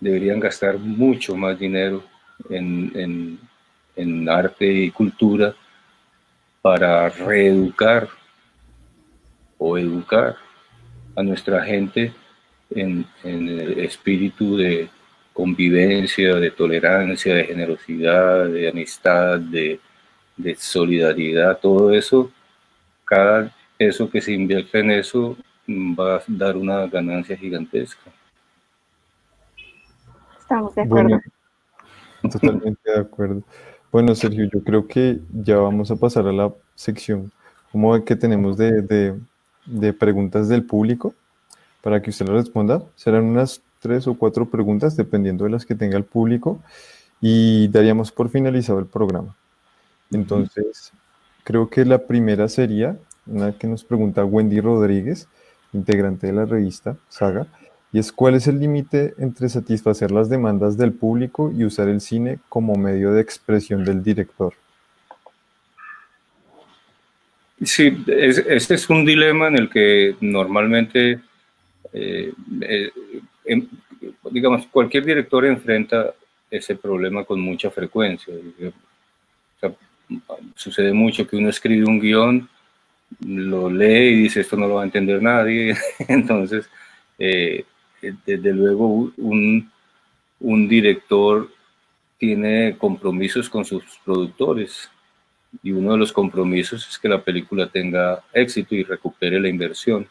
deberían 0.00 0.40
gastar 0.40 0.78
mucho 0.78 1.36
más 1.36 1.58
dinero 1.58 2.02
en, 2.50 3.38
arte 4.28 4.66
y 4.66 4.90
cultura 4.90 5.54
para 6.60 7.08
reeducar 7.08 8.08
o 9.58 9.78
educar 9.78 10.36
a 11.14 11.22
nuestra 11.22 11.62
gente 11.64 12.12
en, 12.70 13.06
el 13.22 13.78
espíritu 13.78 14.56
de 14.56 14.88
convivencia, 15.32 16.34
de 16.34 16.50
tolerancia, 16.50 17.34
de 17.34 17.44
generosidad, 17.44 18.46
de 18.46 18.68
amistad, 18.68 19.38
de, 19.38 19.78
de 20.36 20.54
solidaridad, 20.56 21.58
todo 21.60 21.92
eso, 21.92 22.32
cada 23.12 23.54
peso 23.76 24.08
que 24.08 24.22
se 24.22 24.32
invierte 24.32 24.80
en 24.80 24.90
eso 24.90 25.36
va 25.68 26.16
a 26.16 26.22
dar 26.26 26.56
una 26.56 26.86
ganancia 26.86 27.36
gigantesca. 27.36 28.10
Estamos 30.40 30.74
de 30.74 30.80
acuerdo. 30.80 31.20
totalmente 32.22 32.90
de 32.90 33.00
acuerdo. 33.00 33.42
Bueno, 33.90 34.14
Sergio, 34.14 34.48
yo 34.50 34.64
creo 34.64 34.88
que 34.88 35.20
ya 35.30 35.58
vamos 35.58 35.90
a 35.90 35.96
pasar 35.96 36.26
a 36.26 36.32
la 36.32 36.54
sección 36.74 37.30
como 37.70 38.02
que 38.02 38.16
tenemos 38.16 38.56
de, 38.56 39.20
preguntas 39.98 40.48
del 40.48 40.64
público 40.64 41.14
para 41.82 42.00
que 42.00 42.08
usted 42.08 42.26
lo 42.26 42.32
responda. 42.32 42.82
Serán 42.96 43.24
unas 43.24 43.60
tres 43.80 44.06
o 44.06 44.14
cuatro 44.14 44.48
preguntas, 44.48 44.96
dependiendo 44.96 45.44
de 45.44 45.50
las 45.50 45.66
que 45.66 45.74
tenga 45.74 45.98
el 45.98 46.04
público, 46.04 46.62
y 47.20 47.68
daríamos 47.68 48.10
por 48.10 48.30
finalizado 48.30 48.78
el 48.78 48.86
programa. 48.86 49.36
Entonces, 50.10 50.92
creo 51.44 51.68
que 51.68 51.84
la 51.84 52.06
primera 52.06 52.48
sería 52.48 52.96
una 53.26 53.56
que 53.56 53.66
nos 53.66 53.84
pregunta 53.84 54.24
Wendy 54.24 54.60
Rodríguez, 54.60 55.28
integrante 55.72 56.26
de 56.26 56.32
la 56.32 56.44
revista 56.44 56.96
Saga 57.08 57.46
y 57.92 57.98
es 57.98 58.10
cuál 58.10 58.34
es 58.34 58.46
el 58.48 58.58
límite 58.58 59.14
entre 59.18 59.48
satisfacer 59.48 60.10
las 60.10 60.30
demandas 60.30 60.78
del 60.78 60.92
público 60.92 61.52
y 61.54 61.64
usar 61.64 61.88
el 61.88 62.00
cine 62.00 62.38
como 62.48 62.74
medio 62.74 63.12
de 63.12 63.20
expresión 63.20 63.84
del 63.84 64.02
director. 64.02 64.54
Sí, 67.62 68.02
este 68.06 68.74
es 68.74 68.90
un 68.90 69.04
dilema 69.04 69.48
en 69.48 69.58
el 69.58 69.70
que 69.70 70.16
normalmente, 70.20 71.20
eh, 71.92 72.32
eh, 72.62 72.90
digamos, 74.30 74.66
cualquier 74.66 75.04
director 75.04 75.44
enfrenta 75.44 76.14
ese 76.50 76.74
problema 76.74 77.24
con 77.24 77.40
mucha 77.40 77.70
frecuencia. 77.70 78.34
Sucede 80.54 80.92
mucho 80.92 81.26
que 81.26 81.36
uno 81.36 81.48
escribe 81.48 81.86
un 81.86 82.00
guion, 82.00 82.48
lo 83.20 83.70
lee 83.70 84.08
y 84.08 84.22
dice 84.22 84.40
esto 84.40 84.56
no 84.56 84.66
lo 84.66 84.74
va 84.74 84.82
a 84.82 84.86
entender 84.86 85.22
nadie, 85.22 85.76
entonces 86.08 86.68
eh, 87.18 87.64
desde 88.26 88.52
luego 88.52 89.12
un, 89.16 89.70
un 90.40 90.68
director 90.68 91.48
tiene 92.18 92.76
compromisos 92.78 93.48
con 93.48 93.64
sus 93.64 93.82
productores 94.04 94.90
y 95.62 95.72
uno 95.72 95.92
de 95.92 95.98
los 95.98 96.12
compromisos 96.12 96.88
es 96.88 96.98
que 96.98 97.08
la 97.08 97.22
película 97.22 97.68
tenga 97.68 98.22
éxito 98.32 98.74
y 98.74 98.84
recupere 98.84 99.38
la 99.38 99.48
inversión. 99.48 100.06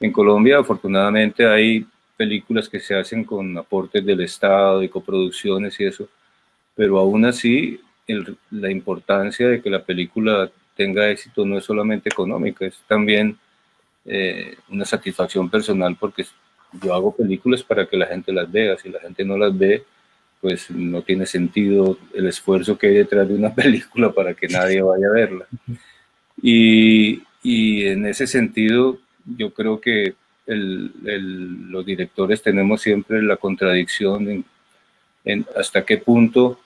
En 0.00 0.12
Colombia, 0.12 0.58
afortunadamente, 0.58 1.46
hay 1.46 1.86
películas 2.16 2.68
que 2.68 2.80
se 2.80 2.94
hacen 2.94 3.24
con 3.24 3.56
aportes 3.58 4.04
del 4.04 4.20
Estado 4.22 4.82
y 4.82 4.88
coproducciones 4.88 5.78
y 5.80 5.84
eso, 5.84 6.08
pero 6.74 6.98
aún 6.98 7.24
así 7.24 7.80
la 8.50 8.70
importancia 8.70 9.48
de 9.48 9.60
que 9.60 9.70
la 9.70 9.84
película 9.84 10.50
tenga 10.76 11.10
éxito 11.10 11.44
no 11.44 11.58
es 11.58 11.64
solamente 11.64 12.08
económica, 12.08 12.66
es 12.66 12.78
también 12.86 13.38
eh, 14.04 14.56
una 14.68 14.84
satisfacción 14.84 15.50
personal 15.50 15.96
porque 15.98 16.24
yo 16.82 16.94
hago 16.94 17.14
películas 17.14 17.62
para 17.62 17.86
que 17.86 17.96
la 17.96 18.06
gente 18.06 18.32
las 18.32 18.50
vea. 18.50 18.76
Si 18.78 18.88
la 18.88 19.00
gente 19.00 19.24
no 19.24 19.36
las 19.36 19.56
ve, 19.56 19.84
pues 20.40 20.70
no 20.70 21.02
tiene 21.02 21.26
sentido 21.26 21.98
el 22.14 22.26
esfuerzo 22.26 22.78
que 22.78 22.88
hay 22.88 22.94
detrás 22.94 23.28
de 23.28 23.34
una 23.34 23.54
película 23.54 24.12
para 24.12 24.34
que 24.34 24.48
nadie 24.48 24.82
vaya 24.82 25.08
a 25.08 25.12
verla. 25.12 25.46
Y, 26.40 27.22
y 27.42 27.86
en 27.86 28.06
ese 28.06 28.26
sentido, 28.26 28.98
yo 29.24 29.52
creo 29.52 29.80
que 29.80 30.14
el, 30.46 30.92
el, 31.04 31.70
los 31.70 31.84
directores 31.84 32.42
tenemos 32.42 32.82
siempre 32.82 33.22
la 33.22 33.36
contradicción 33.36 34.28
en, 34.28 34.44
en, 35.24 35.46
hasta 35.56 35.84
qué 35.84 35.98
punto 35.98 36.60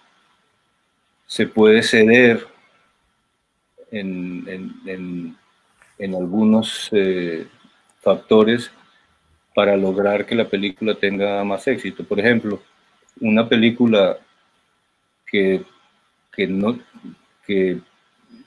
se 1.30 1.46
puede 1.46 1.80
ceder 1.84 2.44
en, 3.92 5.36
en 6.00 6.14
algunos 6.14 6.88
eh, 6.90 7.46
factores 8.00 8.70
para 9.54 9.76
lograr 9.76 10.26
que 10.26 10.34
la 10.34 10.48
película 10.48 10.94
tenga 10.94 11.44
más 11.44 11.68
éxito. 11.68 12.02
Por 12.04 12.18
ejemplo, 12.18 12.60
una 13.20 13.48
película 13.48 14.18
que, 15.26 15.62
que 16.32 16.46
no, 16.46 16.78
que, 17.46 17.78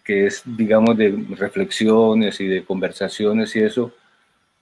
que, 0.04 0.26
es, 0.26 0.42
digamos, 0.46 0.98
de 0.98 1.26
reflexiones 1.38 2.42
y 2.42 2.48
de 2.48 2.66
conversaciones 2.66 3.56
y 3.56 3.60
eso, 3.60 3.94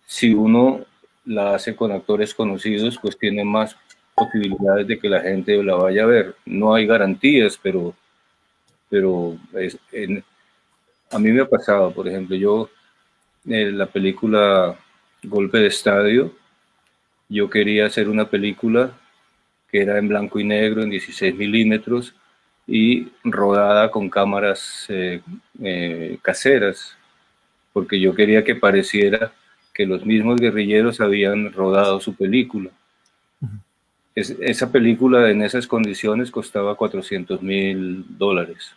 si 0.06 0.34
uno 0.34 0.82
la 1.26 1.56
hace 1.56 1.76
con 1.76 1.92
actores 1.94 2.34
conocidos, 2.34 3.00
pues 3.02 3.18
tiene 3.18 3.46
más 3.46 3.78
posibilidades 4.14 4.86
de 4.86 5.00
que 5.00 5.10
la 5.10 5.22
gente 5.22 5.64
la 5.64 5.76
vaya 5.76 6.04
a 6.04 6.08
ver. 6.08 6.36
No 6.46 6.76
hay 6.76 6.86
garantías, 6.86 7.58
pero, 7.62 7.96
pero 8.92 9.38
a 11.10 11.18
mí 11.18 11.32
me 11.32 11.42
ha 11.42 11.48
pasado, 11.48 11.94
por 11.94 12.10
ejemplo, 12.10 12.36
yo 12.36 12.70
en 13.46 13.78
la 13.78 13.86
película 13.86 14.78
Golpe 15.24 15.60
de 15.60 15.68
Estadio, 15.68 16.36
yo 17.30 17.50
quería 17.50 17.86
hacer 17.86 18.10
una 18.10 18.30
película 18.30 18.92
que 19.72 19.82
era 19.82 19.98
en 19.98 20.10
blanco 20.10 20.42
y 20.42 20.44
negro, 20.44 20.84
en 20.84 20.90
16 20.90 21.34
milímetros, 21.36 22.14
y 22.68 23.08
rodada 23.24 23.90
con 23.90 24.10
cámaras 24.10 24.86
eh, 24.90 25.22
eh, 25.64 26.18
caseras, 26.22 26.98
porque 27.72 27.98
yo 27.98 28.14
quería 28.14 28.44
que 28.44 28.56
pareciera 28.56 29.32
que 29.74 29.86
los 29.86 30.06
mismos 30.06 30.42
guerrilleros 30.42 31.00
habían 31.00 31.54
rodado 31.54 32.02
su 32.02 32.14
película. 32.14 32.70
esa 34.16 34.70
película 34.70 35.30
en 35.32 35.42
esas 35.44 35.66
condiciones 35.66 36.30
costaba 36.30 36.76
400 36.76 37.42
mil 37.42 38.06
dólares. 38.18 38.76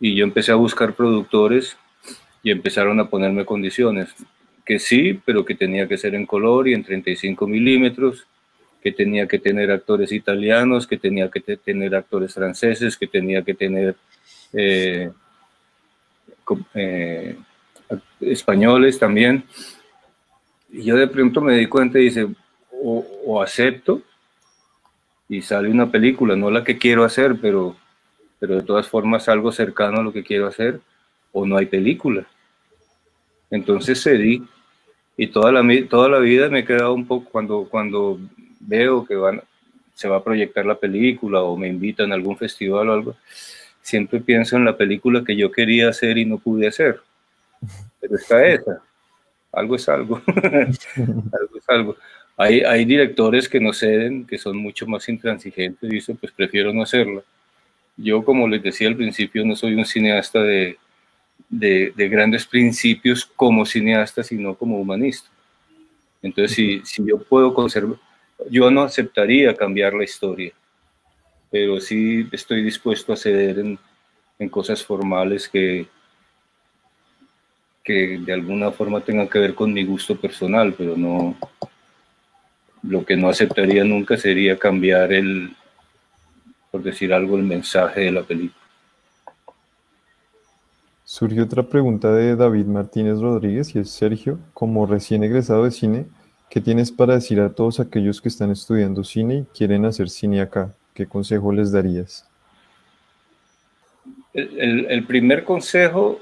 Y 0.00 0.14
yo 0.14 0.24
empecé 0.24 0.50
a 0.50 0.56
buscar 0.56 0.94
productores 0.94 1.76
y 2.42 2.50
empezaron 2.50 2.98
a 2.98 3.08
ponerme 3.08 3.44
condiciones 3.44 4.14
que 4.64 4.78
sí, 4.78 5.20
pero 5.24 5.44
que 5.44 5.54
tenía 5.54 5.86
que 5.86 5.98
ser 5.98 6.14
en 6.14 6.26
color 6.26 6.68
y 6.68 6.74
en 6.74 6.82
35 6.82 7.46
milímetros, 7.46 8.26
que 8.82 8.92
tenía 8.92 9.26
que 9.28 9.38
tener 9.38 9.70
actores 9.70 10.12
italianos, 10.12 10.86
que 10.86 10.96
tenía 10.96 11.30
que 11.30 11.40
tener 11.40 11.94
actores 11.94 12.32
franceses, 12.32 12.96
que 12.96 13.06
tenía 13.06 13.42
que 13.42 13.54
tener 13.54 13.96
eh, 14.52 15.10
eh, 16.74 17.36
españoles 18.20 18.98
también. 18.98 19.44
Y 20.72 20.84
yo 20.84 20.96
de 20.96 21.08
pronto 21.08 21.40
me 21.40 21.56
di 21.56 21.66
cuenta 21.66 21.98
y 21.98 22.04
dice, 22.04 22.26
o, 22.70 23.42
acepto 23.42 24.02
y 25.28 25.42
sale 25.42 25.68
una 25.68 25.90
película, 25.90 26.36
no 26.36 26.50
la 26.50 26.64
que 26.64 26.78
quiero 26.78 27.04
hacer, 27.04 27.36
pero, 27.40 27.76
pero 28.40 28.56
de 28.56 28.62
todas 28.62 28.88
formas 28.88 29.28
algo 29.28 29.52
cercano 29.52 30.00
a 30.00 30.02
lo 30.02 30.12
que 30.12 30.24
quiero 30.24 30.48
hacer, 30.48 30.80
o 31.30 31.46
no 31.46 31.56
hay 31.56 31.66
película. 31.66 32.26
Entonces 33.50 34.02
cedí 34.02 34.42
y 35.16 35.26
toda 35.28 35.52
la, 35.52 35.62
toda 35.88 36.08
la 36.08 36.18
vida 36.18 36.48
me 36.48 36.60
he 36.60 36.64
quedado 36.64 36.94
un 36.94 37.06
poco 37.06 37.30
cuando, 37.30 37.68
cuando 37.70 38.18
veo 38.58 39.04
que 39.04 39.14
van, 39.14 39.42
se 39.94 40.08
va 40.08 40.16
a 40.16 40.24
proyectar 40.24 40.64
la 40.64 40.78
película 40.78 41.42
o 41.42 41.56
me 41.56 41.68
invitan 41.68 42.10
a 42.10 42.14
algún 42.14 42.36
festival 42.38 42.88
o 42.88 42.92
algo, 42.94 43.16
siempre 43.82 44.20
pienso 44.20 44.56
en 44.56 44.64
la 44.64 44.76
película 44.76 45.22
que 45.22 45.36
yo 45.36 45.50
quería 45.52 45.90
hacer 45.90 46.16
y 46.16 46.24
no 46.24 46.38
pude 46.38 46.66
hacer. 46.66 47.00
Pero 48.00 48.16
está 48.16 48.46
esa. 48.46 48.82
Algo 49.52 49.76
es 49.76 49.88
algo. 49.88 50.22
algo 50.26 51.58
es 51.58 51.68
algo. 51.68 51.96
Hay, 52.36 52.60
hay, 52.60 52.86
directores 52.86 53.48
que 53.48 53.60
no 53.60 53.74
ceden, 53.74 54.26
que 54.26 54.38
son 54.38 54.56
mucho 54.56 54.86
más 54.86 55.06
intransigentes 55.10 55.82
y 55.82 55.94
dicen, 55.94 56.16
pues 56.16 56.32
prefiero 56.32 56.72
no 56.72 56.82
hacerlo. 56.82 57.22
Yo, 57.96 58.24
como 58.24 58.48
les 58.48 58.62
decía 58.62 58.88
al 58.88 58.96
principio, 58.96 59.44
no 59.44 59.54
soy 59.54 59.74
un 59.74 59.84
cineasta 59.84 60.42
de, 60.42 60.78
de, 61.48 61.92
de 61.94 62.08
grandes 62.08 62.46
principios 62.46 63.24
como 63.24 63.66
cineasta, 63.66 64.22
sino 64.22 64.54
como 64.54 64.78
humanista. 64.78 65.28
Entonces, 66.22 66.56
si, 66.56 66.80
si 66.84 67.04
yo 67.06 67.18
puedo 67.18 67.52
conservar, 67.52 67.98
yo 68.50 68.70
no 68.70 68.82
aceptaría 68.82 69.54
cambiar 69.54 69.94
la 69.94 70.04
historia 70.04 70.52
pero 71.50 71.80
sí 71.80 72.26
estoy 72.30 72.62
dispuesto 72.62 73.12
a 73.12 73.16
ceder 73.16 73.58
en, 73.58 73.78
en 74.38 74.48
cosas 74.48 74.84
formales 74.84 75.48
que, 75.48 75.86
que 77.82 78.18
de 78.18 78.32
alguna 78.32 78.70
forma 78.70 79.00
tengan 79.00 79.28
que 79.28 79.40
ver 79.40 79.54
con 79.54 79.72
mi 79.72 79.84
gusto 79.84 80.16
personal, 80.16 80.74
pero 80.78 80.96
no, 80.96 81.36
lo 82.84 83.04
que 83.04 83.16
no 83.16 83.28
aceptaría 83.28 83.82
nunca 83.82 84.16
sería 84.16 84.56
cambiar 84.56 85.12
el, 85.12 85.54
por 86.70 86.82
decir 86.82 87.12
algo, 87.12 87.36
el 87.36 87.42
mensaje 87.42 88.02
de 88.02 88.12
la 88.12 88.22
película. 88.22 88.60
Surgió 91.04 91.44
otra 91.44 91.64
pregunta 91.64 92.12
de 92.12 92.36
David 92.36 92.66
Martínez 92.66 93.18
Rodríguez 93.18 93.74
y 93.74 93.80
es 93.80 93.90
Sergio, 93.90 94.38
como 94.54 94.86
recién 94.86 95.24
egresado 95.24 95.64
de 95.64 95.72
cine, 95.72 96.06
¿qué 96.48 96.60
tienes 96.60 96.92
para 96.92 97.14
decir 97.14 97.40
a 97.40 97.52
todos 97.52 97.80
aquellos 97.80 98.20
que 98.20 98.28
están 98.28 98.50
estudiando 98.50 99.02
cine 99.02 99.38
y 99.38 99.44
quieren 99.56 99.84
hacer 99.84 100.08
cine 100.08 100.40
acá? 100.40 100.74
¿qué 101.00 101.06
consejo 101.06 101.50
les 101.50 101.72
darías? 101.72 102.28
El, 104.34 105.04
primer 105.06 105.44
consejo, 105.44 106.20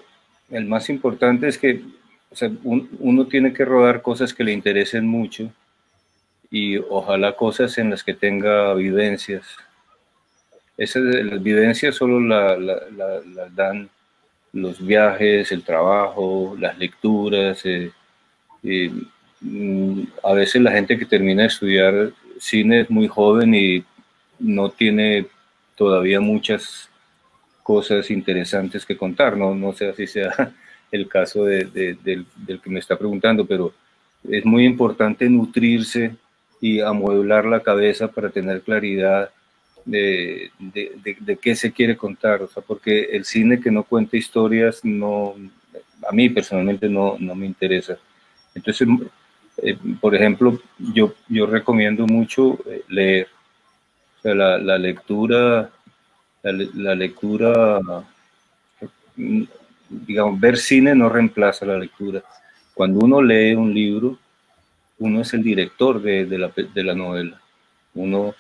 el 0.51 0.67
más 0.67 0.89
importante, 0.89 1.49
es 1.49 1.59
que 1.59 1.83
uno 2.63 3.27
tiene 3.27 3.53
que 3.53 3.65
rodar 3.65 4.03
cosas 4.03 4.33
que 4.33 4.45
le 4.45 4.53
interesen 4.53 5.07
mucho 5.07 5.51
y 6.51 6.79
ojalá 6.79 7.35
cosas 7.37 7.77
en 7.79 7.91
las 7.91 8.05
que 8.05 8.15
tenga 8.15 8.73
vivencias. 8.75 9.45
Esas 10.79 11.03
las 11.03 11.43
vivencias 11.43 11.97
solo 11.97 12.21
las 12.21 12.59
la, 12.59 13.49
dan 13.55 13.91
los 14.53 14.85
viajes, 14.85 15.51
el 15.53 15.65
trabajo, 15.65 16.57
las 16.59 16.79
lecturas. 16.79 17.63
Eh, 17.67 17.91
mm, 19.41 20.03
a 20.23 20.33
veces 20.33 20.63
la 20.63 20.71
gente 20.71 20.97
que 20.97 21.05
termina 21.05 21.43
de 21.43 21.49
estudiar 21.49 22.13
cine 22.39 22.83
es 22.83 22.91
muy 22.91 23.09
joven 23.09 23.55
y 23.55 23.85
no 24.39 24.71
tiene 24.71 25.27
todavía 25.77 26.21
muchas 26.21 26.89
cosas 27.63 28.11
interesantes 28.11 28.87
que 28.87 28.97
contar. 28.97 29.37
No, 29.37 29.55
no 29.55 29.73
sé 29.73 29.93
si 29.95 30.07
sea 30.07 30.33
el 30.93 31.09
caso 31.09 31.45
del, 31.45 31.97
que 32.63 32.71
me 32.71 32.79
está 32.79 32.97
preguntando, 32.97 33.45
pero 33.45 33.73
es 34.31 34.45
muy 34.45 34.65
importante 34.65 35.29
nutrirse 35.29 36.15
y 36.61 36.81
amueblar 36.81 37.45
la 37.45 37.61
cabeza 37.61 38.09
para 38.09 38.31
tener 38.31 38.63
claridad 38.63 39.31
de, 39.89 41.39
qué 41.41 41.55
se 41.55 41.73
quiere 41.73 41.97
contar. 41.97 42.43
O 42.43 42.49
sea, 42.49 42.63
porque 42.63 43.05
el 43.13 43.25
cine 43.25 43.61
que 43.61 43.71
no 43.71 43.85
cuenta 43.85 44.17
historias, 44.17 44.85
no, 44.85 45.35
a 46.09 46.13
mí 46.13 46.29
personalmente 46.29 46.89
no, 46.89 47.17
no 47.19 47.35
me 47.35 47.47
interesa. 47.47 47.99
Entonces, 48.55 48.89
eh, 49.59 49.77
por 50.01 50.15
ejemplo, 50.15 50.61
yo, 50.79 51.15
yo 51.29 51.47
recomiendo 51.47 52.07
mucho 52.07 52.59
eh, 52.67 52.83
leer 52.89 53.29
la, 54.23 54.59
la 54.59 54.79
lectura, 54.79 55.71
la, 56.43 56.95
lectura, 56.95 57.81
digamos, 59.89 60.41
ver 60.41 60.57
cine 60.57 60.95
no 60.95 61.09
reemplaza 61.09 61.67
la 61.67 61.79
lectura. 61.79 62.23
Cuando 62.75 63.01
uno 63.01 63.23
lee 63.23 63.55
un 63.55 63.73
libro, 63.73 64.19
uno 64.99 65.21
es 65.21 65.33
el 65.35 65.43
director 65.43 66.01
de, 66.01 66.27
de, 66.27 66.39
la, 66.39 66.53
de 66.75 66.85
la 66.85 66.95
novela. 66.95 67.41
Uno, 67.95 68.35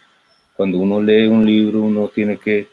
cuando 0.58 0.78
uno 0.78 1.00
lee 1.00 1.28
un 1.28 1.46
libro, 1.46 1.82
uno 1.82 2.08
tiene 2.08 2.36
que 2.36 2.66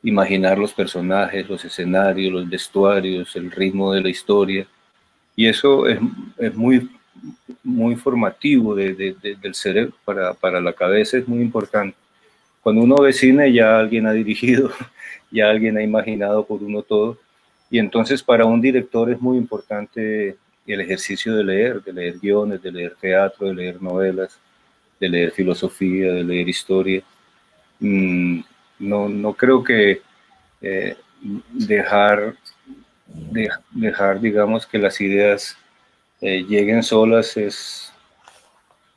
imaginar 0.00 0.56
los 0.56 0.72
personajes, 0.72 1.48
los 1.48 1.64
escenarios, 1.64 2.32
los 2.32 2.48
vestuarios, 2.48 3.34
el 3.34 3.50
ritmo 3.50 3.92
de 3.92 4.00
la 4.00 4.10
historia. 4.10 4.64
Y 5.34 5.48
eso 5.48 5.88
es, 5.88 5.98
es 6.38 6.54
muy, 6.54 6.88
muy 7.64 7.96
formativo 7.96 8.76
de, 8.76 8.94
de, 8.94 9.36
del 9.42 9.56
cerebro 9.56 9.92
para, 10.04 10.34
para, 10.34 10.60
la 10.60 10.72
cabeza, 10.72 11.18
es 11.18 11.26
muy 11.26 11.40
importante. 11.40 11.96
Cuando 12.62 12.82
uno 12.82 12.94
ve 13.02 13.12
cine 13.12 13.52
ya 13.52 13.80
alguien 13.80 14.06
ha 14.06 14.12
dirigido, 14.12 14.70
ya 15.32 15.50
alguien 15.50 15.78
ha 15.78 15.82
imaginado 15.82 16.46
por 16.46 16.62
uno 16.62 16.80
todo. 16.82 17.18
Y 17.72 17.80
entonces 17.80 18.22
para 18.22 18.44
un 18.44 18.60
director 18.60 19.10
es 19.10 19.20
muy 19.20 19.36
importante 19.36 20.36
el 20.64 20.80
ejercicio 20.80 21.34
de 21.34 21.42
leer, 21.42 21.82
de 21.82 21.92
leer 21.92 22.20
guiones, 22.20 22.62
de 22.62 22.70
leer 22.70 22.94
teatro, 23.00 23.48
de 23.48 23.54
leer 23.54 23.82
novelas, 23.82 24.38
de 25.00 25.08
leer 25.08 25.32
filosofía, 25.32 26.12
de 26.12 26.22
leer 26.22 26.48
historia. 26.48 27.02
Mm, 27.80 28.40
no, 28.78 29.08
no 29.08 29.32
creo 29.32 29.64
que 29.64 30.02
eh, 30.60 30.96
dejar, 31.50 32.36
dejar, 33.72 34.20
digamos, 34.20 34.66
que 34.66 34.78
las 34.78 35.00
ideas 35.00 35.56
eh, 36.20 36.44
lleguen 36.46 36.82
solas 36.82 37.36
es 37.36 37.92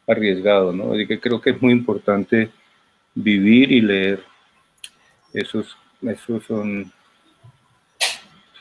arriesgado, 0.06 0.74
¿no? 0.74 0.92
Creo 1.22 1.42
que 1.42 1.52
es 1.52 1.62
muy 1.62 1.72
importante 1.72 2.52
vivir 3.16 3.72
y 3.72 3.82
leer. 3.82 4.24
Esos, 5.34 5.78
esos 6.02 6.44
son, 6.46 6.92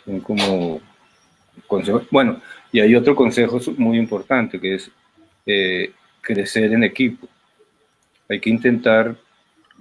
son 0.04 0.20
como 0.20 0.80
consejos. 1.66 2.06
Bueno, 2.10 2.40
y 2.70 2.80
hay 2.80 2.94
otro 2.94 3.14
consejo 3.14 3.60
muy 3.76 3.98
importante 3.98 4.58
que 4.58 4.76
es 4.76 4.90
eh, 5.44 5.92
crecer 6.22 6.72
en 6.72 6.84
equipo. 6.84 7.28
Hay 8.30 8.40
que 8.40 8.48
intentar, 8.48 9.14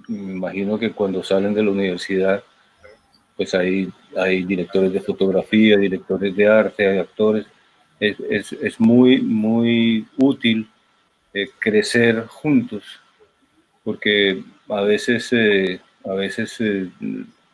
me 0.08 0.32
imagino 0.32 0.78
que 0.78 0.90
cuando 0.90 1.22
salen 1.22 1.54
de 1.54 1.62
la 1.62 1.70
universidad, 1.70 2.44
pues 3.36 3.54
hay, 3.54 3.90
hay 4.14 4.44
directores 4.44 4.92
de 4.92 5.00
fotografía, 5.00 5.78
directores 5.78 6.36
de 6.36 6.46
arte, 6.46 6.86
hay 6.86 6.98
actores. 6.98 7.46
Es, 7.98 8.16
es, 8.28 8.52
es 8.52 8.78
muy, 8.78 9.22
muy 9.22 10.06
útil 10.18 10.68
eh, 11.34 11.48
crecer 11.58 12.26
juntos, 12.26 12.84
porque 13.82 14.44
a 14.68 14.82
veces, 14.82 15.32
eh, 15.32 15.80
a 16.04 16.12
veces 16.12 16.54
eh, 16.60 16.90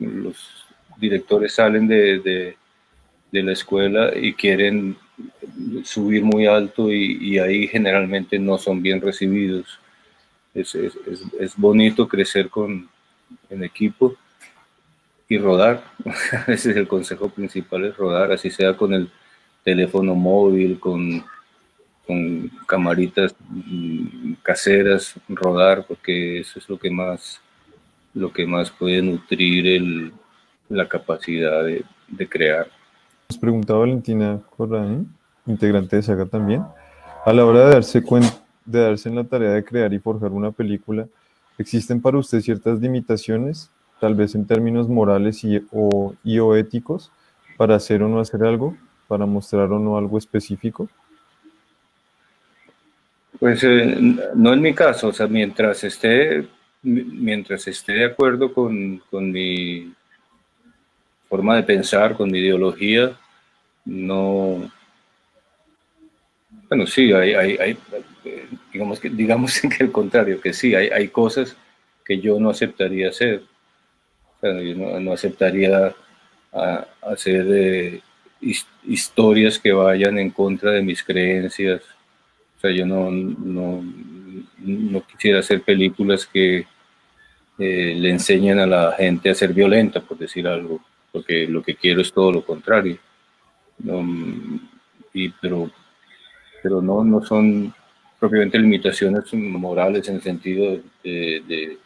los 0.01 0.67
directores 0.97 1.55
salen 1.55 1.87
de, 1.87 2.57
la 3.33 3.53
escuela 3.53 4.13
y 4.17 4.35
quieren 4.35 4.97
subir 5.85 6.23
muy 6.23 6.47
alto 6.47 6.91
y, 6.91 7.39
ahí 7.39 7.67
generalmente 7.69 8.39
no 8.39 8.59
son 8.59 8.83
bien 8.83 9.01
recibidos. 9.01 9.79
Es, 10.55 10.77
bonito 11.57 12.09
crecer 12.09 12.49
con, 12.49 12.89
en 13.51 13.65
equipo 13.65 14.17
y 15.29 15.39
rodar. 15.39 15.85
Ese 16.47 16.71
es 16.71 16.77
el 16.77 16.89
consejo 16.89 17.29
principal, 17.29 17.85
es 17.85 17.97
rodar, 17.97 18.33
así 18.33 18.51
sea 18.51 18.77
con 18.77 18.95
el 18.95 19.11
teléfono 19.65 20.15
móvil, 20.15 20.81
con 20.81 21.25
con 22.09 22.51
camaritas 22.67 23.37
mm, 23.51 24.33
caseras, 24.43 25.15
rodar, 25.29 25.85
porque 25.87 26.41
eso 26.41 26.59
es 26.59 26.67
lo 26.67 26.79
que 26.79 26.91
más, 26.91 27.39
lo 28.15 28.33
que 28.33 28.47
más 28.47 28.71
puede 28.71 29.03
nutrir 29.03 29.67
el, 29.67 30.13
la 30.71 30.89
capacidad 30.89 31.63
de, 31.63 31.85
de, 32.09 32.27
crear. 32.27 32.71
Nos 33.31 33.39
pregunta 33.39 33.75
Valentina 33.75 34.41
Corraín, 34.57 35.07
integrante 35.45 35.97
de 35.97 36.03
Saga 36.03 36.25
también, 36.25 36.65
a 37.27 37.33
la 37.35 37.45
hora 37.45 37.67
de 37.67 37.75
darse 37.75 38.03
cuenta, 38.03 38.43
de 38.65 38.81
darse 38.81 39.11
en 39.11 39.17
la 39.17 39.25
tarea 39.25 39.51
de 39.51 39.63
crear 39.63 39.93
y 39.93 39.99
forjar 39.99 40.33
una 40.33 40.51
película, 40.51 41.07
¿existen 41.59 42.01
para 42.01 42.17
usted 42.17 42.41
ciertas 42.41 42.81
limitaciones, 42.81 43.71
tal 44.01 44.15
vez 44.15 44.35
en 44.35 44.47
términos 44.47 44.89
morales 44.89 45.45
y 45.45 45.63
o, 45.73 46.15
y 46.25 46.39
o 46.39 46.57
éticos, 46.57 47.13
para 47.59 47.75
hacer 47.75 48.03
o 48.03 48.09
no 48.09 48.19
hacer 48.19 48.43
algo, 48.45 48.75
para 49.09 49.27
mostrar 49.27 49.71
o 49.73 49.79
no 49.79 49.99
algo 49.99 50.17
específico? 50.17 50.89
Pues 53.39 53.63
eh, 53.63 54.17
no 54.35 54.55
en 54.55 54.63
mi 54.63 54.75
caso, 54.75 55.09
o 55.09 55.13
sea, 55.13 55.27
mientras 55.27 55.85
esté, 55.85 56.49
mientras 56.83 57.69
esté 57.69 57.93
de 57.93 58.05
acuerdo 58.07 58.55
con, 58.55 59.03
con 59.11 59.31
mi 59.31 59.93
forma 61.29 61.57
de 61.57 61.63
pensar, 61.63 62.15
con 62.15 62.31
mi 62.31 62.39
ideología, 62.39 63.17
no, 63.85 64.71
bueno, 66.69 66.87
sí, 66.87 67.13
hay, 67.13 67.35
hay, 67.35 67.79
digamos 68.73 69.01
que 69.01 69.09
digamos 69.09 69.61
que 69.79 69.85
el 69.85 69.93
contrario, 69.93 70.41
que 70.41 70.53
sí, 70.53 70.75
hay, 70.75 70.89
hay 70.89 71.09
cosas 71.09 71.57
que 72.05 72.19
yo 72.21 72.39
no 72.39 72.51
aceptaría 72.51 73.09
hacer. 73.09 73.43
Yo 74.41 75.01
no, 75.01 75.13
aceptaría 75.13 75.95
hacer 77.03 77.47
eh, 77.51 78.01
historias 78.85 79.59
que 79.59 79.73
vayan 79.73 80.17
en 80.19 80.31
contra 80.31 80.71
de 80.71 80.83
mis 80.83 81.03
creencias. 81.03 81.83
O 82.57 82.61
sea, 82.61 82.71
yo 82.71 82.87
no, 82.87 83.11
no, 83.11 83.83
no 84.59 85.07
quisiera 85.07 85.41
hacer 85.41 85.63
películas 85.63 86.25
que 86.25 86.67
eh, 87.59 87.95
le 87.97 88.11
enseñen 88.11 88.61
a 88.61 88.67
la 88.67 88.93
gente 88.93 89.29
a 89.29 89.35
ser 89.35 89.53
violenta, 89.53 90.01
por 90.01 90.17
decir 90.17 90.47
algo, 90.47 90.81
porque 91.19 91.49
lo 91.49 91.63
que 91.65 91.75
quiero 91.75 92.01
es 92.01 92.13
todo 92.13 92.31
lo 92.31 92.45
contrario. 92.45 92.97
y, 95.13 95.29
pero 95.41 95.69
pero 96.63 96.81
no, 96.81 97.03
no 97.05 97.25
son 97.25 97.75
propiamente 98.21 98.59
limitaciones 98.59 99.33
morales 99.35 100.09
en 100.09 100.17
el 100.17 100.23
sentido 100.23 100.79
de, 101.03 101.77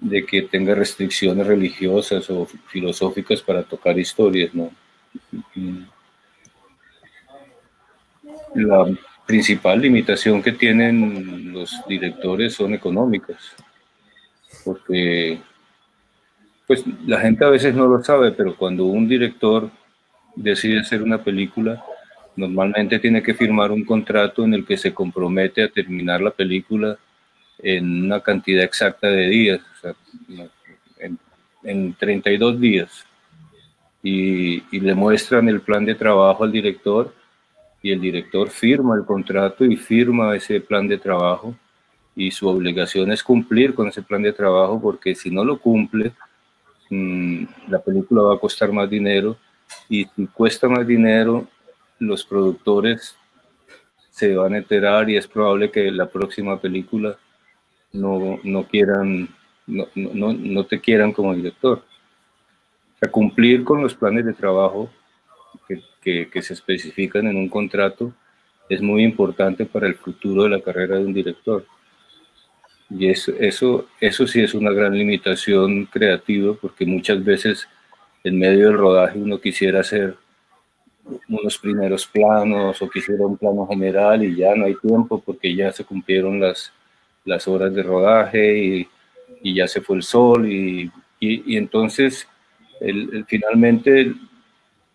de, 0.00 0.26
que 0.26 0.42
tenga 0.42 0.74
restricciones 0.74 1.46
religiosas 1.46 2.28
o 2.30 2.46
filosóficas 2.68 3.42
para 3.42 3.62
tocar 3.62 3.98
historias, 3.98 4.54
¿no? 4.54 4.70
La 8.54 8.86
principal 9.26 9.80
limitación 9.80 10.42
que 10.42 10.52
tienen 10.52 11.52
los 11.52 11.70
directores 11.86 12.54
son 12.54 12.74
económicas, 12.74 13.54
porque 14.64 15.40
pues 16.66 16.84
la 17.06 17.20
gente 17.20 17.44
a 17.44 17.50
veces 17.50 17.74
no 17.74 17.86
lo 17.86 18.02
sabe, 18.02 18.32
pero 18.32 18.56
cuando 18.56 18.84
un 18.84 19.08
director 19.08 19.70
decide 20.34 20.80
hacer 20.80 21.02
una 21.02 21.22
película, 21.22 21.82
Normalmente 22.36 22.98
tiene 22.98 23.22
que 23.22 23.32
firmar 23.32 23.72
un 23.72 23.84
contrato 23.84 24.44
en 24.44 24.52
el 24.52 24.66
que 24.66 24.76
se 24.76 24.92
compromete 24.92 25.62
a 25.62 25.70
terminar 25.70 26.20
la 26.20 26.30
película 26.30 26.98
en 27.58 28.04
una 28.04 28.20
cantidad 28.20 28.62
exacta 28.62 29.08
de 29.08 29.28
días, 29.28 29.60
en, 31.62 31.94
32 31.94 32.60
días. 32.60 33.06
Y, 34.02 34.60
le 34.78 34.94
muestran 34.94 35.48
el 35.48 35.62
plan 35.62 35.84
de 35.84 35.94
trabajo 35.94 36.44
al 36.44 36.52
director 36.52 37.14
y 37.82 37.90
el 37.90 38.00
director 38.00 38.50
firma 38.50 38.94
el 38.94 39.04
contrato 39.04 39.64
y 39.64 39.76
firma 39.76 40.36
ese 40.36 40.60
plan 40.60 40.86
de 40.86 40.98
trabajo 40.98 41.56
y 42.14 42.30
su 42.30 42.46
obligación 42.48 43.10
es 43.12 43.22
cumplir 43.22 43.74
con 43.74 43.88
ese 43.88 44.02
plan 44.02 44.22
de 44.22 44.32
trabajo 44.32 44.80
porque 44.80 45.14
si 45.14 45.30
no 45.30 45.44
lo 45.44 45.58
cumple, 45.58 46.12
mm, 46.90 47.44
la 47.68 47.80
película 47.80 48.22
va 48.22 48.34
a 48.34 48.38
costar 48.38 48.72
más 48.72 48.88
dinero 48.88 49.36
y 49.88 50.04
si 50.04 50.26
cuesta 50.26 50.68
más 50.68 50.86
dinero, 50.86 51.46
los 51.98 52.24
productores 52.24 53.16
se 54.10 54.34
van 54.34 54.54
a 54.54 54.58
enterar 54.58 55.08
y 55.10 55.16
es 55.16 55.26
probable 55.26 55.70
que 55.70 55.90
la 55.90 56.06
próxima 56.06 56.60
película 56.60 57.18
no, 57.92 58.38
no 58.42 58.64
quieran, 58.64 59.28
no, 59.66 59.86
no, 59.94 60.32
no, 60.32 60.64
te 60.64 60.80
quieran 60.80 61.12
como 61.12 61.34
director. 61.34 61.84
O 62.94 62.98
sea, 62.98 63.10
cumplir 63.10 63.64
con 63.64 63.82
los 63.82 63.94
planes 63.94 64.24
de 64.24 64.32
trabajo 64.32 64.90
que, 65.68 65.82
que, 66.00 66.30
que, 66.30 66.42
se 66.42 66.54
especifican 66.54 67.26
en 67.26 67.36
un 67.36 67.48
contrato 67.48 68.12
es 68.68 68.80
muy 68.80 69.04
importante 69.04 69.66
para 69.66 69.86
el 69.86 69.94
futuro 69.94 70.44
de 70.44 70.50
la 70.50 70.60
carrera 70.60 70.96
de 70.96 71.04
un 71.04 71.12
director. 71.12 71.66
Y 72.88 73.08
eso, 73.08 73.32
eso, 73.38 73.86
eso 74.00 74.26
sí 74.26 74.40
es 74.40 74.54
una 74.54 74.70
gran 74.70 74.96
limitación 74.96 75.86
creativa 75.86 76.54
porque 76.60 76.86
muchas 76.86 77.22
veces 77.24 77.68
en 78.22 78.38
medio 78.38 78.66
del 78.66 78.78
rodaje 78.78 79.18
uno 79.18 79.40
quisiera 79.40 79.80
hacer 79.80 80.16
unos 81.28 81.58
primeros 81.58 82.06
planos 82.06 82.80
o 82.80 82.88
quisiera 82.88 83.26
un 83.26 83.36
plano 83.36 83.66
general 83.66 84.24
y 84.24 84.36
ya 84.36 84.54
no 84.54 84.66
hay 84.66 84.74
tiempo 84.76 85.20
porque 85.24 85.54
ya 85.54 85.72
se 85.72 85.84
cumplieron 85.84 86.40
las, 86.40 86.72
las 87.24 87.46
horas 87.48 87.74
de 87.74 87.82
rodaje 87.82 88.58
y, 88.58 88.88
y 89.42 89.54
ya 89.54 89.68
se 89.68 89.80
fue 89.80 89.96
el 89.96 90.02
sol 90.02 90.50
y, 90.50 90.90
y, 91.20 91.56
entonces 91.56 92.28
el, 92.80 93.24
finalmente 93.26 94.12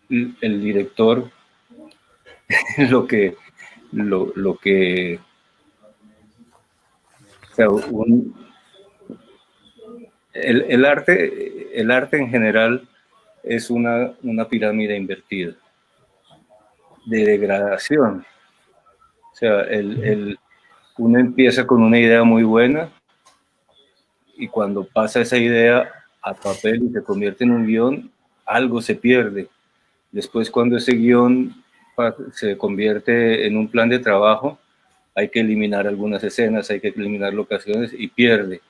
el, 0.08 0.62
director 0.62 1.30
lo 2.90 3.06
que 3.06 3.36
lo, 3.92 4.32
lo 4.34 4.56
que 4.56 5.18
el, 10.32 10.62
el, 10.68 10.84
arte 10.84 11.80
el 11.80 11.90
arte 11.90 12.18
en 12.18 12.30
general 12.30 12.88
es 13.42 13.70
una, 13.70 14.12
una 14.22 14.48
pirámide 14.48 14.96
invertida 14.96 15.54
de 17.06 17.24
degradación. 17.24 18.24
O 19.32 19.34
sea, 19.34 19.62
el, 19.62 20.02
el, 20.04 20.38
uno 20.98 21.18
empieza 21.18 21.66
con 21.66 21.82
una 21.82 21.98
idea 21.98 22.22
muy 22.22 22.44
buena 22.44 22.90
y 24.36 24.48
cuando 24.48 24.84
pasa 24.84 25.20
esa 25.20 25.36
idea 25.36 25.90
a 26.22 26.34
papel 26.34 26.84
y 26.84 26.92
se 26.92 27.02
convierte 27.02 27.44
en 27.44 27.50
un 27.50 27.66
guion, 27.66 28.10
algo 28.44 28.80
se 28.80 28.94
pierde. 28.94 29.48
Después 30.10 30.50
cuando 30.50 30.76
ese 30.76 30.92
guion 30.92 31.54
se 32.32 32.56
convierte 32.56 33.46
en 33.46 33.56
un 33.56 33.68
plan 33.68 33.88
de 33.88 33.98
trabajo, 33.98 34.58
hay 35.14 35.28
que 35.28 35.40
eliminar 35.40 35.86
algunas 35.86 36.22
escenas, 36.24 36.70
hay 36.70 36.80
que 36.80 36.88
eliminar 36.88 37.34
locaciones 37.34 37.92
y 37.96 38.08
pierde. 38.08 38.60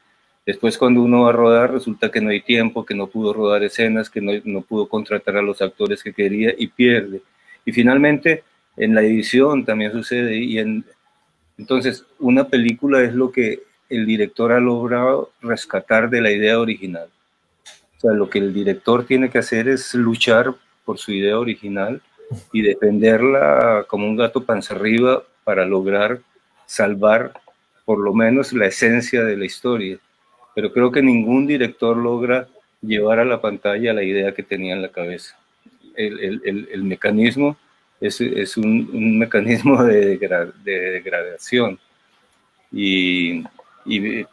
Después 0.44 0.76
cuando 0.76 1.02
uno 1.02 1.22
va 1.22 1.28
a 1.28 1.32
rodar 1.32 1.72
resulta 1.72 2.10
que 2.10 2.20
no 2.20 2.30
hay 2.30 2.40
tiempo, 2.40 2.84
que 2.84 2.94
no 2.94 3.06
pudo 3.06 3.32
rodar 3.32 3.62
escenas, 3.62 4.10
que 4.10 4.20
no, 4.20 4.62
pudo 4.62 4.88
contratar 4.88 5.36
a 5.36 5.42
los 5.42 5.62
actores 5.62 6.02
que 6.02 6.12
quería 6.12 6.52
y 6.56 6.66
pierde. 6.66 7.22
Y 7.64 7.72
finalmente, 7.72 8.42
en 8.76 8.94
la 8.94 9.02
edición 9.02 9.64
también 9.64 9.92
sucede. 9.92 10.36
Y 10.36 10.58
en, 10.58 10.84
entonces, 11.58 12.04
una 12.18 12.48
película 12.48 13.02
es 13.02 13.14
lo 13.14 13.30
que 13.30 13.62
el 13.88 14.04
director 14.04 14.50
ha 14.52 14.58
logrado 14.58 15.30
rescatar 15.42 16.10
de 16.10 16.20
la 16.20 16.32
idea 16.32 16.58
original. 16.58 17.08
O 17.96 18.00
sea, 18.00 18.12
lo 18.12 18.28
que 18.28 18.40
el 18.40 18.52
director 18.52 19.06
tiene 19.06 19.30
que 19.30 19.38
hacer 19.38 19.68
es 19.68 19.94
luchar 19.94 20.52
por 20.84 20.98
su 20.98 21.12
idea 21.12 21.38
original 21.38 22.02
y 22.52 22.62
defenderla 22.62 23.84
como 23.86 24.06
un 24.06 24.16
gato 24.16 24.44
panza 24.44 24.74
arriba 24.74 25.22
para 25.44 25.64
lograr 25.66 26.20
salvar 26.66 27.32
por 27.84 27.98
lo 27.98 28.14
menos 28.14 28.52
la 28.52 28.66
esencia 28.66 29.24
de 29.24 29.36
la 29.36 29.44
historia. 29.44 29.98
Pero 30.54 30.72
creo 30.72 30.90
que 30.92 31.02
ningún 31.02 31.46
director 31.46 31.96
logra 31.96 32.48
llevar 32.80 33.18
a 33.18 33.24
la 33.24 33.40
pantalla 33.40 33.92
la 33.92 34.02
idea 34.02 34.34
que 34.34 34.42
tenía 34.42 34.74
en 34.74 34.82
la 34.82 34.90
cabeza 34.90 35.36
el, 35.96 36.82
mecanismo 36.84 37.56
es, 38.00 38.56
un, 38.56 39.18
mecanismo 39.18 39.82
de, 39.84 40.18
degradación. 40.64 41.78
Y, 42.70 43.42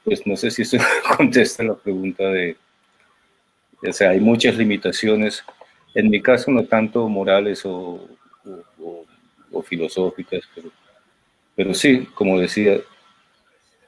pues 0.04 0.26
no 0.26 0.36
sé 0.36 0.52
si 0.52 0.62
eso 0.62 0.78
contesta 1.18 1.64
la 1.64 1.76
pregunta 1.76 2.24
de, 2.24 2.56
o 3.88 3.94
sea, 3.94 4.12
hay 4.12 4.20
muchas 4.20 4.56
limitaciones, 4.56 5.44
en 5.96 6.10
mi 6.10 6.22
caso 6.22 6.52
no 6.52 6.64
tanto 6.64 7.08
morales 7.10 7.64
o, 7.66 8.08
filosóficas, 9.66 10.42
pero, 10.56 10.72
pero 11.60 11.74
sí, 11.74 12.08
como 12.14 12.40
decía, 12.40 12.78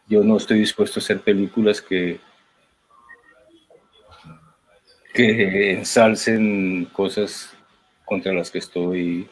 yo 0.06 0.26
no 0.26 0.36
estoy 0.36 0.60
dispuesto 0.60 1.00
a 1.00 1.02
hacer 1.02 1.22
películas 1.22 1.82
que, 1.82 2.20
que 5.14 5.72
ensalcen 5.72 6.90
cosas 6.92 7.54
contra 8.04 8.34
las 8.34 8.52
que 8.52 8.58
estoy 8.58 9.30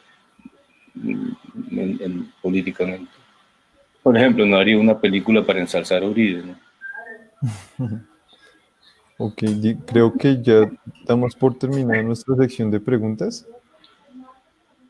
en, 0.95 2.31
políticamente. 2.41 3.11
Por 4.01 4.15
ejemplo, 4.15 4.45
no 4.45 4.55
haría 4.55 4.77
una 4.77 4.97
película 4.97 5.45
para 5.45 5.59
ensalzar 5.59 6.01
a 6.01 6.05
Uribe. 6.05 6.55
ok, 9.17 9.43
creo 9.85 10.13
que 10.13 10.41
ya 10.41 10.71
estamos 11.01 11.35
por 11.35 11.59
terminar 11.59 12.05
nuestra 12.05 12.37
sección 12.37 12.71
de 12.71 12.79
preguntas. 12.79 13.45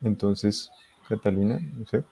Entonces, 0.03 0.69
Catalina, 1.07 1.59
no 1.75 1.87
sé. 1.87 2.03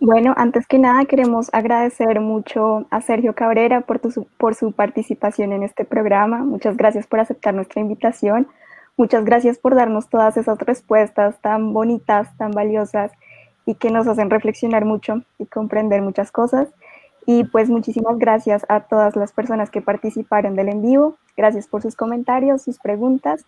Bueno, 0.00 0.34
antes 0.36 0.66
que 0.66 0.78
nada 0.78 1.04
queremos 1.06 1.48
agradecer 1.54 2.20
mucho 2.20 2.86
a 2.90 3.00
Sergio 3.00 3.34
Cabrera 3.34 3.82
por, 3.82 4.00
por 4.36 4.54
su 4.54 4.72
participación 4.72 5.52
en 5.52 5.62
este 5.62 5.84
programa. 5.84 6.38
Muchas 6.38 6.76
gracias 6.76 7.06
por 7.06 7.20
aceptar 7.20 7.54
nuestra 7.54 7.80
invitación. 7.80 8.48
Muchas 8.96 9.24
gracias 9.24 9.58
por 9.58 9.74
darnos 9.74 10.08
todas 10.08 10.36
esas 10.36 10.58
respuestas 10.58 11.40
tan 11.40 11.72
bonitas, 11.72 12.36
tan 12.36 12.50
valiosas 12.50 13.12
y 13.66 13.74
que 13.74 13.90
nos 13.90 14.06
hacen 14.06 14.30
reflexionar 14.30 14.84
mucho 14.84 15.22
y 15.38 15.46
comprender 15.46 16.02
muchas 16.02 16.30
cosas. 16.30 16.68
Y 17.26 17.44
pues 17.44 17.70
muchísimas 17.70 18.18
gracias 18.18 18.66
a 18.68 18.80
todas 18.80 19.16
las 19.16 19.32
personas 19.32 19.70
que 19.70 19.80
participaron 19.80 20.54
del 20.54 20.68
en 20.68 20.82
vivo. 20.82 21.16
Gracias 21.36 21.66
por 21.66 21.82
sus 21.82 21.96
comentarios, 21.96 22.62
sus 22.62 22.78
preguntas. 22.78 23.44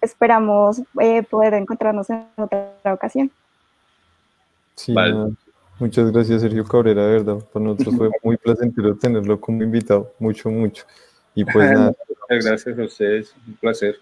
Esperamos 0.00 0.82
eh, 1.00 1.22
poder 1.22 1.54
encontrarnos 1.54 2.08
en 2.08 2.24
otra 2.36 2.72
ocasión. 2.92 3.30
Sí, 4.74 4.94
muchas 5.78 6.10
gracias 6.12 6.42
Sergio 6.42 6.64
Cabrera, 6.64 7.06
de 7.06 7.12
verdad. 7.12 7.38
Para 7.52 7.64
nosotros 7.64 7.96
fue 7.96 8.10
muy 8.22 8.36
placentero 8.36 8.96
tenerlo 8.96 9.40
como 9.40 9.62
invitado, 9.62 10.12
mucho, 10.18 10.50
mucho. 10.50 10.84
Y 11.34 11.44
pues 11.44 11.70
nada. 11.72 11.94
Muchas 12.08 12.44
gracias 12.46 12.78
a 12.78 12.82
ustedes, 12.82 13.34
un 13.46 13.54
placer. 13.54 13.96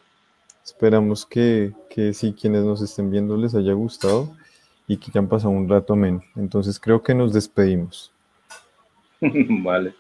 Esperamos 0.65 1.25
que, 1.25 1.73
que 1.89 2.13
sí, 2.13 2.33
quienes 2.33 2.65
nos 2.65 2.83
estén 2.83 3.11
viendo 3.11 3.37
les 3.37 3.55
haya 3.55 3.73
gustado 3.73 4.35
y 4.89 4.97
que 4.97 5.11
hayan 5.11 5.29
pasado 5.29 5.51
un 5.51 5.69
rato 5.69 5.95
menos. 5.95 6.25
Entonces 6.35 6.81
creo 6.81 7.03
que 7.03 7.15
nos 7.15 7.33
despedimos. 7.33 8.13
vale. 9.21 9.95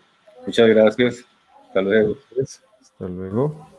Muchas 0.44 0.68
gracias. 0.68 1.24
Hasta 1.68 1.82
luego. 1.82 2.16
Hasta 2.40 3.08
luego. 3.08 3.75